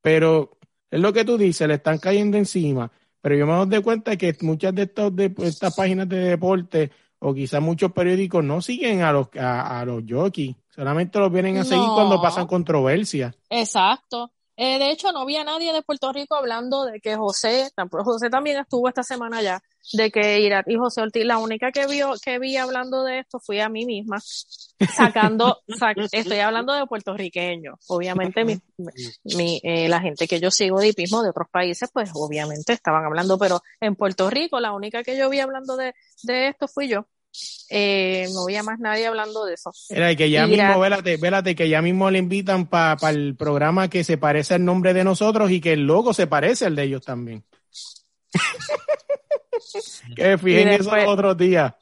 pero 0.00 0.58
es 0.90 1.00
lo 1.00 1.12
que 1.12 1.24
tú 1.24 1.38
dices, 1.38 1.68
le 1.68 1.74
están 1.74 1.98
cayendo 1.98 2.36
encima, 2.38 2.90
pero 3.20 3.36
yo 3.36 3.46
me 3.46 3.66
doy 3.66 3.82
cuenta 3.82 4.16
que 4.16 4.36
muchas 4.42 4.74
de, 4.74 4.82
estos, 4.82 5.14
de 5.14 5.32
estas 5.38 5.74
páginas 5.74 6.08
de 6.08 6.18
deporte 6.18 6.90
o 7.18 7.34
quizás 7.34 7.60
muchos 7.60 7.92
periódicos 7.92 8.42
no 8.42 8.62
siguen 8.62 9.02
a 9.02 9.12
los, 9.12 9.28
a, 9.38 9.80
a 9.80 9.84
los 9.84 10.02
jockeys, 10.08 10.56
solamente 10.68 11.18
los 11.18 11.30
vienen 11.30 11.58
a 11.58 11.64
seguir 11.64 11.84
No. 11.84 11.94
cuando 11.94 12.20
pasan 12.22 12.46
controversias. 12.46 13.34
Exacto. 13.50 14.32
Eh, 14.62 14.78
de 14.78 14.90
hecho, 14.90 15.10
no 15.12 15.24
vi 15.24 15.36
a 15.36 15.44
nadie 15.44 15.72
de 15.72 15.80
Puerto 15.80 16.12
Rico 16.12 16.34
hablando 16.34 16.84
de 16.84 17.00
que 17.00 17.16
José, 17.16 17.70
tampoco- 17.74 18.04
José 18.04 18.28
también 18.28 18.58
estuvo 18.58 18.86
esta 18.88 19.02
semana 19.02 19.40
ya, 19.40 19.62
de 19.94 20.10
que 20.10 20.38
Irat 20.40 20.68
y 20.68 20.76
José 20.76 21.00
Ortiz, 21.00 21.24
la 21.24 21.38
única 21.38 21.72
que 21.72 21.86
vio, 21.86 22.12
que 22.22 22.38
vi 22.38 22.58
hablando 22.58 23.02
de 23.04 23.20
esto 23.20 23.40
fui 23.40 23.58
a 23.60 23.70
mí 23.70 23.86
misma, 23.86 24.18
sacando, 24.94 25.60
sac- 25.68 26.08
estoy 26.12 26.38
hablando 26.40 26.72
de 26.74 26.86
puertorriqueños. 26.86 27.76
Obviamente, 27.88 28.44
mi, 28.44 28.58
mi, 29.24 29.60
eh, 29.62 29.88
la 29.88 30.00
gente 30.00 30.28
que 30.28 30.40
yo 30.40 30.50
sigo 30.50 30.78
de 30.80 30.88
hipismo 30.88 31.22
de 31.22 31.30
otros 31.30 31.48
países, 31.50 31.88
pues 31.92 32.10
obviamente 32.14 32.72
estaban 32.72 33.04
hablando, 33.04 33.38
pero 33.38 33.60
en 33.80 33.96
Puerto 33.96 34.28
Rico, 34.30 34.60
la 34.60 34.72
única 34.72 35.02
que 35.02 35.16
yo 35.16 35.30
vi 35.30 35.40
hablando 35.40 35.76
de, 35.76 35.94
de 36.22 36.48
esto 36.48 36.68
fui 36.68 36.88
yo. 36.88 37.06
Eh, 37.68 38.26
no 38.34 38.42
había 38.42 38.62
más 38.62 38.78
nadie 38.80 39.06
hablando 39.06 39.44
de 39.44 39.54
eso. 39.54 39.70
Era 39.88 40.14
que 40.16 40.28
ya 40.30 40.46
mismo, 40.46 40.80
vélate, 40.80 41.16
vélate, 41.16 41.54
que 41.54 41.68
ya 41.68 41.80
mismo 41.80 42.10
le 42.10 42.18
invitan 42.18 42.66
para 42.66 43.10
el 43.10 43.36
programa 43.36 43.88
que 43.88 44.02
se 44.02 44.18
parece 44.18 44.54
al 44.54 44.64
nombre 44.64 44.92
de 44.92 45.04
nosotros 45.04 45.50
y 45.50 45.60
que 45.60 45.74
el 45.74 45.86
logo 45.86 46.12
se 46.12 46.26
parece 46.26 46.66
al 46.66 46.74
de 46.74 46.82
ellos 46.84 47.02
también. 47.04 47.44
que 50.16 50.38
fijen 50.38 50.68
eso 50.68 50.84
después- 50.84 51.04
los 51.04 51.12
otros 51.12 51.36
días. 51.36 51.74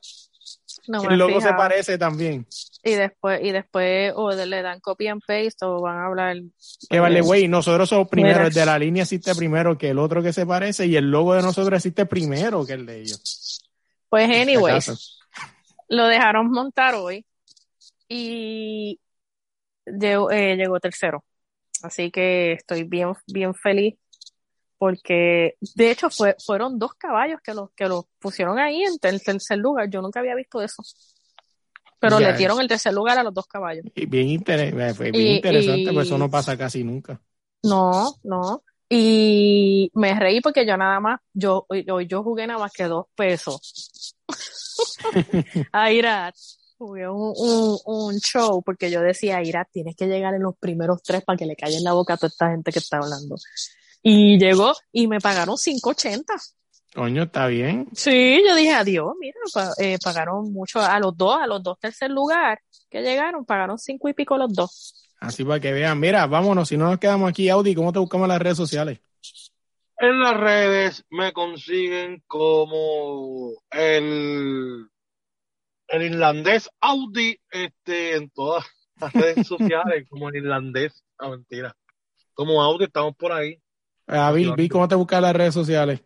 No 0.89 1.03
el 1.09 1.19
logo 1.19 1.41
se 1.41 1.53
parece 1.53 1.99
también. 1.99 2.47
y 2.83 2.93
después 2.93 3.41
y 3.43 3.51
después 3.51 4.13
o 4.17 4.31
le 4.31 4.63
dan 4.63 4.81
copy 4.81 5.09
and 5.09 5.21
paste 5.27 5.67
o 5.67 5.83
van 5.83 5.99
a 5.99 6.07
hablar 6.07 6.37
Que 6.89 6.99
vale, 6.99 7.21
güey, 7.21 7.47
nosotros 7.47 7.91
somos 7.91 8.09
primero, 8.09 8.37
Mira. 8.39 8.49
el 8.49 8.55
de 8.55 8.65
la 8.65 8.79
línea 8.79 9.03
existe 9.03 9.35
primero 9.35 9.77
que 9.77 9.91
el 9.91 9.99
otro 9.99 10.23
que 10.23 10.33
se 10.33 10.47
parece 10.47 10.87
y 10.87 10.97
el 10.97 11.11
logo 11.11 11.35
de 11.35 11.43
nosotros 11.43 11.77
existe 11.79 12.07
primero 12.07 12.65
que 12.65 12.73
el 12.73 12.87
de 12.87 13.03
ellos. 13.03 13.61
pues 14.09 14.29
si 14.31 14.37
anyways. 14.37 15.18
Lo 15.89 16.07
dejaron 16.07 16.51
montar 16.51 16.95
hoy 16.95 17.25
y 18.09 19.01
llegó, 19.87 20.31
eh, 20.31 20.57
llegó 20.57 20.81
tercero. 20.81 21.25
Así 21.83 22.11
que 22.11 22.53
estoy 22.53 22.85
bien 22.85 23.13
bien 23.27 23.55
feliz 23.55 23.95
porque 24.79 25.57
de 25.75 25.91
hecho 25.91 26.09
fue, 26.11 26.37
fueron 26.45 26.79
dos 26.79 26.95
caballos 26.95 27.41
que 27.43 27.53
los 27.55 27.71
que 27.73 27.89
los 27.89 28.05
pusieron 28.19 28.59
ahí 28.59 28.83
en 28.83 28.95
el 29.03 29.23
tercer 29.23 29.59
lugar. 29.59 29.89
Yo 29.91 30.01
nunca 30.03 30.21
había 30.21 30.35
visto 30.35 30.63
eso. 30.63 30.83
Pero 32.01 32.21
Ya 32.21 32.31
le 32.31 32.37
dieron 32.39 32.61
el 32.61 32.69
tercer 32.69 32.93
lugar 32.95 33.19
a 33.19 33.25
los 33.25 33.35
dos 33.35 33.47
caballos. 33.47 33.85
Y 33.95 34.07
bien, 34.07 34.29
inter- 34.29 34.95
fue 34.95 35.11
bien 35.11 35.27
Y- 35.27 35.37
interesante, 35.37 35.91
y- 35.91 35.95
pues 35.95 36.07
eso 36.07 36.17
no 36.19 36.31
pasa 36.31 36.57
casi 36.57 36.85
nunca. 36.85 37.21
No, 37.65 38.15
no. 38.23 38.63
Y 38.89 39.91
me 39.95 40.19
reí 40.19 40.41
porque 40.41 40.67
yo 40.67 40.77
nada 40.77 40.99
más, 41.01 41.21
yo, 41.35 41.67
yo, 41.87 42.01
yo 42.01 42.23
jugué 42.23 42.47
nada 42.47 42.59
más 42.59 42.73
que 42.73 42.85
dos 42.85 43.07
pesos. 43.15 44.17
A 45.73 45.93
Irat. 45.93 46.35
Jugué 46.79 47.09
un, 47.09 47.35
un, 47.37 47.79
un 47.85 48.19
show 48.21 48.63
porque 48.63 48.91
yo 48.91 49.01
decía, 49.01 49.43
Irat, 49.43 49.69
tienes 49.73 49.97
que 49.97 50.07
llegar 50.07 50.35
en 50.35 50.43
los 50.43 50.57
primeros 50.59 51.03
tres 51.03 51.25
para 51.25 51.37
que 51.37 51.45
le 51.45 51.57
calle 51.57 51.77
en 51.77 51.85
la 51.85 51.93
boca 51.93 52.15
a 52.15 52.17
toda 52.17 52.29
esta 52.29 52.51
gente 52.51 52.71
que 52.71 52.79
está 52.79 52.99
hablando. 52.99 53.35
Y 54.03 54.39
llegó 54.39 54.75
y 54.93 55.09
me 55.09 55.21
pagaron 55.21 55.57
5.80. 55.57 56.25
Coño, 56.95 57.25
está 57.25 57.47
bien. 57.49 57.89
Sí, 57.95 58.43
yo 58.47 58.55
dije, 58.55 58.73
adiós, 58.73 59.13
mira, 59.21 59.37
eh, 59.79 59.99
pagaron 60.03 60.53
mucho 60.53 60.81
a 60.81 60.99
los 60.99 61.17
dos, 61.17 61.37
a 61.41 61.47
los 61.47 61.63
dos 61.63 61.79
tercer 61.79 62.11
lugar 62.11 62.61
que 62.89 63.03
llegaron, 63.03 63.45
pagaron 63.45 63.79
cinco 63.79 64.09
y 64.09 64.15
pico 64.15 64.39
los 64.39 64.53
dos. 64.53 65.08
Así 65.21 65.45
para 65.45 65.61
que 65.61 65.73
vean, 65.73 65.99
mira, 65.99 66.27
vámonos, 66.27 66.69
si 66.69 66.77
no 66.77 66.87
nos 66.87 66.99
quedamos 66.99 67.29
aquí, 67.29 67.49
Audi, 67.49 67.75
¿cómo 67.75 67.93
te 67.93 67.99
buscamos 67.99 68.27
en 68.27 68.29
las 68.29 68.43
redes 68.43 68.57
sociales? 68.57 69.01
En 69.99 70.21
las 70.21 70.37
redes 70.37 71.05
me 71.11 71.33
consiguen 71.33 72.23
como 72.29 73.53
el, 73.71 74.87
el 75.89 76.03
irlandés 76.03 76.71
Audi, 76.81 77.41
este, 77.51 78.15
en 78.15 78.31
todas 78.31 78.65
las 79.01 79.13
redes 79.13 79.47
sociales, 79.47 80.07
como 80.09 80.29
el 80.29 80.37
irlandés. 80.37 81.05
No, 81.21 81.31
mentira. 81.31 81.75
Como 82.33 82.63
Audi, 82.63 82.85
estamos 82.85 83.17
por 83.17 83.33
ahí. 83.33 83.61
A 84.07 84.31
Bill, 84.31 84.55
Bill, 84.55 84.71
¿cómo 84.71 84.87
te 84.87 84.95
buscas 84.95 85.19
en 85.19 85.23
las 85.25 85.37
redes 85.37 85.55
sociales? 85.55 86.01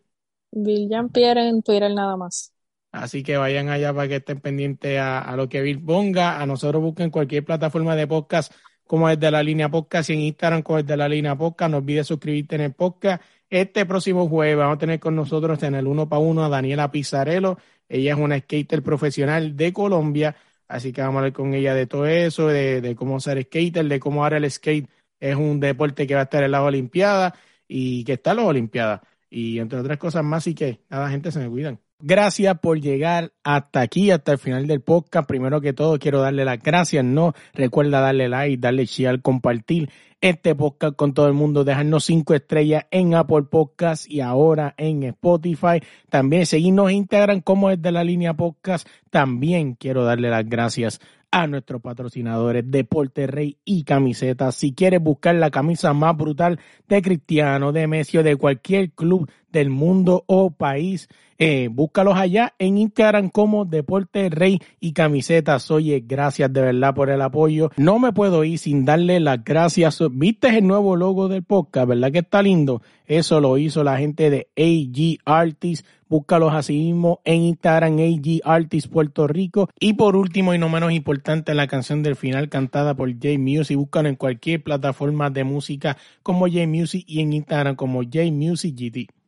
Bill 0.50 0.88
Jean-Pierre 0.88 1.48
en 1.48 1.62
Twitter 1.62 1.92
nada 1.92 2.16
más. 2.16 2.54
Así 2.92 3.22
que 3.22 3.36
vayan 3.36 3.68
allá 3.68 3.92
para 3.92 4.08
que 4.08 4.16
estén 4.16 4.40
pendientes 4.40 4.98
a, 4.98 5.20
a 5.20 5.36
lo 5.36 5.50
que 5.50 5.60
Bill 5.60 5.84
ponga. 5.84 6.40
A 6.40 6.46
nosotros 6.46 6.82
busquen 6.82 7.10
cualquier 7.10 7.44
plataforma 7.44 7.94
de 7.94 8.06
podcast 8.06 8.52
como 8.92 9.08
es 9.08 9.18
de 9.18 9.30
la 9.30 9.42
línea 9.42 9.70
podcast 9.70 10.10
y 10.10 10.12
en 10.12 10.20
Instagram 10.20 10.60
como 10.60 10.78
es 10.78 10.86
de 10.86 10.98
la 10.98 11.08
línea 11.08 11.34
podcast. 11.34 11.70
No 11.70 11.78
olvides 11.78 12.06
suscribirte 12.06 12.56
en 12.56 12.60
el 12.60 12.72
podcast. 12.74 13.22
Este 13.48 13.86
próximo 13.86 14.28
jueves 14.28 14.58
vamos 14.58 14.76
a 14.76 14.78
tener 14.80 15.00
con 15.00 15.16
nosotros 15.16 15.62
en 15.62 15.74
el 15.76 15.86
uno 15.86 16.10
para 16.10 16.20
uno 16.20 16.44
a 16.44 16.50
Daniela 16.50 16.90
Pizarello. 16.90 17.56
Ella 17.88 18.12
es 18.12 18.18
una 18.18 18.38
skater 18.38 18.82
profesional 18.82 19.56
de 19.56 19.72
Colombia. 19.72 20.36
Así 20.68 20.92
que 20.92 21.00
vamos 21.00 21.14
a 21.14 21.18
hablar 21.20 21.32
con 21.32 21.54
ella 21.54 21.72
de 21.72 21.86
todo 21.86 22.04
eso, 22.04 22.48
de, 22.48 22.82
de 22.82 22.94
cómo 22.94 23.18
ser 23.18 23.42
skater, 23.42 23.86
de 23.86 23.98
cómo 23.98 24.24
ahora 24.24 24.36
el 24.36 24.50
skate 24.50 24.86
es 25.18 25.36
un 25.36 25.58
deporte 25.58 26.06
que 26.06 26.14
va 26.14 26.20
a 26.20 26.24
estar 26.24 26.44
en 26.44 26.50
las 26.50 26.60
Olimpiadas 26.60 27.32
y 27.66 28.04
que 28.04 28.12
está 28.12 28.32
en 28.32 28.36
las 28.36 28.46
Olimpiadas. 28.46 29.00
Y 29.30 29.58
entre 29.58 29.78
otras 29.78 29.96
cosas 29.96 30.22
más, 30.22 30.46
y 30.46 30.54
que 30.54 30.80
nada, 30.90 31.08
gente, 31.08 31.32
se 31.32 31.38
me 31.38 31.48
cuidan. 31.48 31.80
Gracias 32.04 32.58
por 32.58 32.80
llegar 32.80 33.32
hasta 33.44 33.80
aquí, 33.80 34.10
hasta 34.10 34.32
el 34.32 34.38
final 34.38 34.66
del 34.66 34.80
podcast. 34.80 35.28
Primero 35.28 35.60
que 35.60 35.72
todo, 35.72 36.00
quiero 36.00 36.20
darle 36.20 36.44
las 36.44 36.60
gracias. 36.60 37.04
No 37.04 37.32
recuerda 37.54 38.00
darle 38.00 38.28
like, 38.28 38.56
darle 38.56 38.86
share, 38.86 39.22
compartir 39.22 39.88
este 40.20 40.56
podcast 40.56 40.96
con 40.96 41.14
todo 41.14 41.28
el 41.28 41.32
mundo, 41.32 41.62
dejarnos 41.62 42.02
cinco 42.04 42.34
estrellas 42.34 42.86
en 42.90 43.14
Apple 43.14 43.44
Podcast 43.44 44.10
y 44.10 44.20
ahora 44.20 44.74
en 44.78 45.04
Spotify. 45.04 45.80
También 46.10 46.44
seguirnos 46.44 46.90
en 46.90 46.96
Instagram 46.96 47.40
como 47.40 47.70
es 47.70 47.80
de 47.80 47.92
la 47.92 48.02
línea 48.02 48.34
podcast. 48.34 48.88
También 49.10 49.74
quiero 49.74 50.02
darle 50.02 50.28
las 50.28 50.48
gracias 50.48 51.00
a 51.30 51.46
nuestros 51.46 51.80
patrocinadores 51.80 52.64
Deporte 52.66 53.26
Rey 53.26 53.58
y 53.64 53.84
Camisetas. 53.84 54.54
Si 54.54 54.74
quieres 54.74 55.00
buscar 55.00 55.34
la 55.36 55.50
camisa 55.50 55.92
más 55.92 56.16
brutal 56.16 56.60
de 56.88 57.00
Cristiano, 57.00 57.72
de 57.72 57.86
Messi 57.86 58.18
o 58.18 58.22
de 58.22 58.36
cualquier 58.36 58.90
club 58.90 59.30
del 59.52 59.70
mundo 59.70 60.24
o 60.26 60.50
país, 60.50 61.08
eh, 61.44 61.68
búscalos 61.72 62.16
allá 62.16 62.54
en 62.60 62.78
Instagram 62.78 63.28
como 63.28 63.64
Deporte 63.64 64.28
Rey 64.30 64.60
y 64.78 64.92
Camisetas. 64.92 65.72
Oye, 65.72 66.04
gracias 66.06 66.52
de 66.52 66.60
verdad 66.60 66.94
por 66.94 67.10
el 67.10 67.20
apoyo. 67.20 67.70
No 67.76 67.98
me 67.98 68.12
puedo 68.12 68.44
ir 68.44 68.60
sin 68.60 68.84
darle 68.84 69.18
las 69.18 69.42
gracias. 69.42 69.98
¿Viste 70.12 70.56
el 70.56 70.68
nuevo 70.68 70.94
logo 70.94 71.26
del 71.26 71.42
podcast? 71.42 71.88
¿Verdad 71.88 72.12
que 72.12 72.20
está 72.20 72.42
lindo? 72.42 72.80
Eso 73.06 73.40
lo 73.40 73.58
hizo 73.58 73.82
la 73.82 73.98
gente 73.98 74.30
de 74.30 74.50
AG 74.56 75.18
Artists. 75.24 75.84
Búscalos 76.08 76.54
así 76.54 76.78
mismo 76.78 77.20
en 77.24 77.42
Instagram, 77.42 77.98
AG 77.98 78.40
Artists 78.44 78.88
Puerto 78.88 79.26
Rico. 79.26 79.68
Y 79.80 79.94
por 79.94 80.14
último 80.14 80.54
y 80.54 80.58
no 80.58 80.68
menos 80.68 80.92
importante, 80.92 81.54
la 81.54 81.66
canción 81.66 82.04
del 82.04 82.14
final 82.14 82.50
cantada 82.50 82.94
por 82.94 83.12
J 83.12 83.36
Music. 83.40 83.76
Búscalo 83.76 84.08
en 84.08 84.14
cualquier 84.14 84.62
plataforma 84.62 85.28
de 85.28 85.42
música 85.42 85.96
como 86.22 86.46
J 86.46 86.68
Music 86.68 87.04
y 87.08 87.20
en 87.20 87.32
Instagram 87.32 87.74
como 87.74 88.04
J 88.04 88.30
Music 88.30 88.76
GT. 88.76 89.21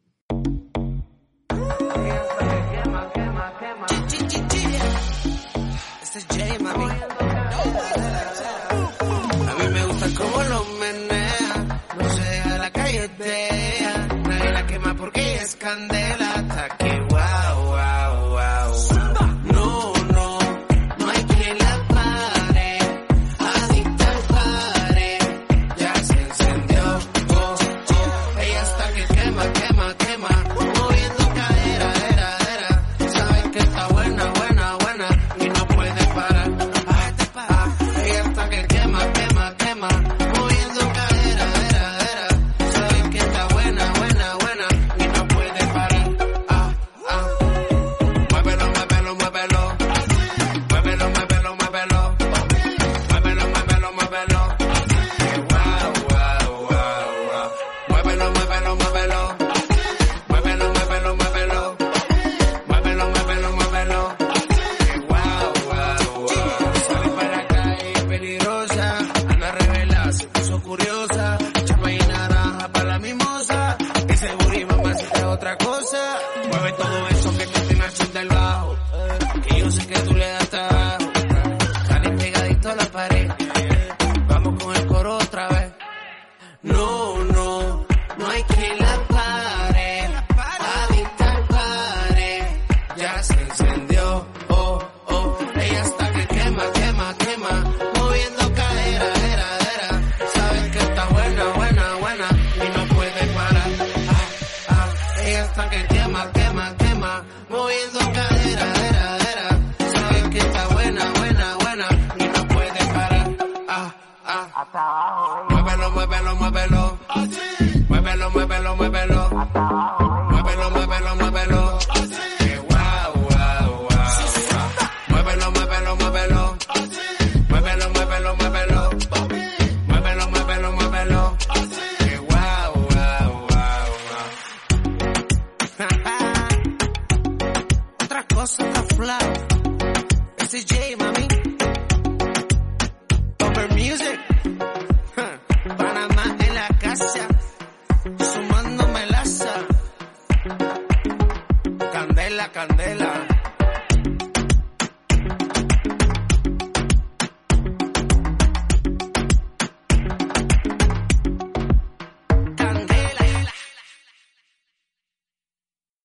A 9.46 9.54
mí 9.58 9.68
me 9.72 9.84
gusta 9.86 10.06
cómo 10.16 10.42
lo 10.44 10.64
menea. 10.80 11.80
No 11.98 12.08
se 12.08 12.58
la 12.58 12.70
galletea. 12.70 14.08
Nadie 14.28 14.52
la 14.52 14.66
quema 14.66 14.94
porque 14.94 15.34
es 15.34 15.56
candela. 15.56 16.03